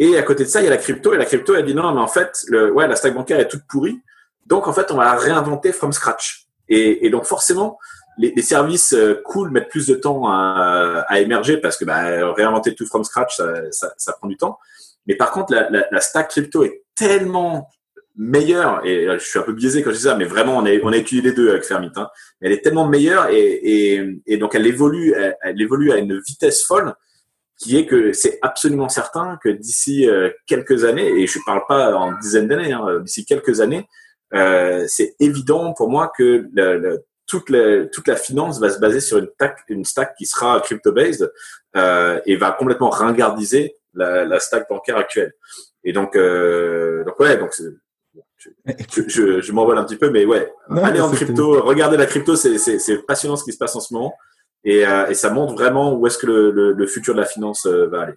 Et 0.00 0.16
à 0.16 0.22
côté 0.22 0.42
de 0.42 0.48
ça, 0.48 0.60
il 0.60 0.64
y 0.64 0.66
a 0.66 0.70
la 0.70 0.76
crypto. 0.76 1.14
Et 1.14 1.18
la 1.18 1.24
crypto, 1.24 1.54
elle 1.54 1.64
dit 1.64 1.74
non, 1.74 1.94
mais 1.94 2.00
en 2.00 2.08
fait, 2.08 2.36
le, 2.48 2.72
ouais, 2.72 2.88
la 2.88 2.96
stack 2.96 3.14
bancaire 3.14 3.38
est 3.38 3.46
toute 3.46 3.62
pourrie. 3.68 4.00
Donc 4.44 4.66
en 4.66 4.72
fait, 4.72 4.90
on 4.90 4.96
va 4.96 5.04
la 5.04 5.14
réinventer 5.14 5.72
from 5.72 5.92
scratch. 5.92 6.48
Et, 6.68 7.06
et 7.06 7.10
donc 7.10 7.24
forcément, 7.24 7.78
les, 8.18 8.32
les, 8.34 8.42
services 8.42 8.94
cool 9.24 9.50
mettent 9.50 9.68
plus 9.68 9.86
de 9.86 9.94
temps 9.94 10.28
à, 10.28 11.04
à 11.08 11.20
émerger 11.20 11.58
parce 11.58 11.76
que 11.76 11.84
bah, 11.84 12.32
réinventer 12.34 12.74
tout 12.74 12.86
from 12.86 13.04
scratch, 13.04 13.36
ça, 13.36 13.54
ça, 13.70 13.92
ça, 13.96 14.12
prend 14.12 14.28
du 14.28 14.36
temps. 14.36 14.58
Mais 15.06 15.16
par 15.16 15.30
contre, 15.32 15.52
la, 15.52 15.68
la, 15.70 15.86
la 15.90 16.00
stack 16.00 16.30
crypto 16.30 16.64
est 16.64 16.82
tellement 16.94 17.68
meilleure, 18.16 18.84
et 18.86 19.06
je 19.18 19.24
suis 19.24 19.38
un 19.38 19.42
peu 19.42 19.52
biaisé 19.52 19.82
quand 19.82 19.90
je 19.90 19.96
dis 19.96 20.02
ça, 20.02 20.14
mais 20.14 20.24
vraiment, 20.24 20.56
on 20.58 20.66
a, 20.66 20.70
on 20.84 20.92
a 20.92 20.96
étudié 20.96 21.22
les 21.22 21.32
deux 21.32 21.50
avec 21.50 21.64
Fermit, 21.64 21.90
hein, 21.96 22.08
elle 22.40 22.52
est 22.52 22.62
tellement 22.62 22.86
meilleure 22.86 23.28
et, 23.30 23.38
et, 23.40 24.20
et 24.26 24.36
donc 24.36 24.54
elle 24.54 24.66
évolue, 24.66 25.14
elle, 25.42 25.60
évolue 25.60 25.90
à 25.90 25.96
une 25.96 26.20
vitesse 26.20 26.64
folle 26.64 26.94
qui 27.58 27.76
est 27.76 27.86
que 27.86 28.12
c'est 28.12 28.38
absolument 28.42 28.88
certain 28.88 29.38
que 29.42 29.48
d'ici 29.48 30.08
euh, 30.08 30.30
quelques 30.46 30.84
années, 30.84 31.08
et 31.08 31.26
je 31.26 31.38
ne 31.38 31.44
parle 31.44 31.62
pas 31.68 31.94
en 31.94 32.12
dizaines 32.18 32.46
d'années, 32.46 32.72
hein, 32.72 33.00
d'ici 33.00 33.24
quelques 33.24 33.60
années, 33.60 33.86
euh, 34.34 34.84
c'est 34.88 35.16
évident 35.18 35.72
pour 35.74 35.90
moi 35.90 36.12
que 36.16 36.46
le, 36.52 36.78
le, 36.78 37.04
toute, 37.26 37.50
la, 37.50 37.86
toute 37.86 38.08
la 38.08 38.16
finance 38.16 38.60
va 38.60 38.70
se 38.70 38.78
baser 38.78 39.00
sur 39.00 39.18
une, 39.18 39.28
stack, 39.34 39.58
une 39.68 39.84
stack 39.84 40.14
qui 40.16 40.26
sera 40.26 40.60
crypto-based 40.60 41.30
euh, 41.76 42.20
et 42.26 42.36
va 42.36 42.52
complètement 42.52 42.90
ringardiser 42.90 43.76
la, 43.94 44.24
la 44.24 44.40
stack 44.40 44.68
bancaire 44.68 44.96
actuelle. 44.96 45.32
Et 45.84 45.92
donc, 45.92 46.16
euh, 46.16 47.04
donc 47.04 47.18
ouais, 47.20 47.36
donc 47.36 47.52
je, 49.08 49.40
je, 49.40 49.52
m'envole 49.52 49.78
un 49.78 49.84
petit 49.84 49.96
peu, 49.96 50.10
mais 50.10 50.24
ouais, 50.24 50.52
allez 50.68 51.00
en 51.00 51.10
crypto, 51.10 51.62
regardez 51.62 51.96
la 51.96 52.06
crypto, 52.06 52.36
c'est 52.36 53.06
passionnant 53.06 53.36
ce 53.36 53.44
qui 53.44 53.52
se 53.52 53.58
passe 53.58 53.76
en 53.76 53.80
ce 53.80 53.92
moment. 53.94 54.14
Et, 54.64 54.86
euh, 54.86 55.08
et 55.08 55.14
ça 55.14 55.30
montre 55.30 55.52
vraiment 55.52 55.94
où 55.94 56.06
est-ce 56.06 56.18
que 56.18 56.26
le, 56.26 56.72
le, 56.72 56.86
futur 56.86 57.14
de 57.14 57.20
la 57.20 57.26
finance 57.26 57.66
euh, 57.66 57.86
va 57.86 58.02
aller. 58.02 58.14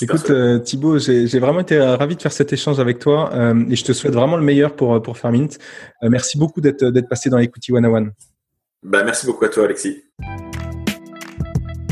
Écoute 0.00 0.30
euh, 0.30 0.58
Thibaut, 0.58 0.98
j'ai 0.98 1.38
vraiment 1.38 1.60
été 1.60 1.80
ravi 1.80 2.14
de 2.14 2.22
faire 2.22 2.32
cet 2.32 2.52
échange 2.52 2.78
avec 2.78 2.98
toi 2.98 3.30
et 3.66 3.76
je 3.76 3.84
te 3.84 3.92
souhaite 3.92 4.12
vraiment 4.12 4.36
le 4.36 4.42
meilleur 4.42 4.76
pour 4.76 5.00
pour 5.00 5.16
Mint. 5.24 5.58
merci 6.02 6.36
beaucoup 6.36 6.60
d'être 6.60 7.08
passé 7.08 7.30
dans 7.30 7.38
l'Equity 7.38 7.72
One 7.72 7.86
One. 7.86 8.12
Bah 8.82 9.04
merci 9.04 9.26
beaucoup 9.26 9.44
à 9.44 9.48
toi 9.48 9.64
Alexis. 9.64 10.04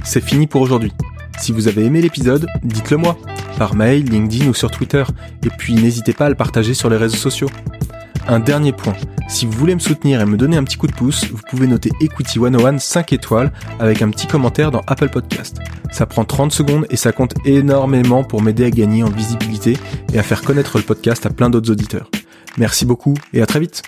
C'est 0.05 0.23
fini 0.23 0.47
pour 0.47 0.63
aujourd'hui. 0.63 0.93
Si 1.39 1.53
vous 1.53 1.69
avez 1.69 1.85
aimé 1.85 2.01
l'épisode, 2.01 2.47
dites-le 2.65 2.97
moi, 2.97 3.19
par 3.59 3.75
mail, 3.75 4.05
LinkedIn 4.05 4.49
ou 4.49 4.55
sur 4.55 4.71
Twitter, 4.71 5.05
et 5.45 5.51
puis 5.51 5.75
n'hésitez 5.75 6.15
pas 6.15 6.27
à 6.27 6.29
le 6.31 6.35
partager 6.35 6.73
sur 6.73 6.89
les 6.89 6.97
réseaux 6.97 7.19
sociaux. 7.19 7.51
Un 8.27 8.41
dernier 8.41 8.73
point, 8.73 8.95
si 9.29 9.45
vous 9.45 9.53
voulez 9.53 9.75
me 9.75 9.81
soutenir 9.81 10.21
et 10.21 10.27
me 10.27 10.37
donner 10.37 10.57
un 10.57 10.65
petit 10.65 10.79
coup 10.79 10.87
de 10.87 10.95
pouce, 10.95 11.27
vous 11.31 11.43
pouvez 11.49 11.67
noter 11.67 11.91
Equity 12.01 12.39
101 12.41 12.79
5 12.79 13.13
étoiles 13.13 13.53
avec 13.79 14.01
un 14.01 14.11
petit 14.11 14.27
commentaire 14.27 14.71
dans 14.71 14.83
Apple 14.87 15.11
Podcast. 15.11 15.59
Ça 15.93 16.07
prend 16.07 16.25
30 16.25 16.53
secondes 16.53 16.87
et 16.91 16.97
ça 16.97 17.13
compte 17.13 17.35
énormément 17.45 18.25
pour 18.25 18.43
m'aider 18.43 18.65
à 18.65 18.71
gagner 18.71 19.03
en 19.03 19.11
visibilité 19.11 19.77
et 20.13 20.19
à 20.19 20.23
faire 20.23 20.43
connaître 20.43 20.79
le 20.79 20.85
podcast 20.85 21.25
à 21.27 21.31
plein 21.31 21.51
d'autres 21.51 21.71
auditeurs. 21.71 22.11
Merci 22.57 22.87
beaucoup 22.87 23.15
et 23.33 23.43
à 23.43 23.47
très 23.47 23.61
vite 23.61 23.83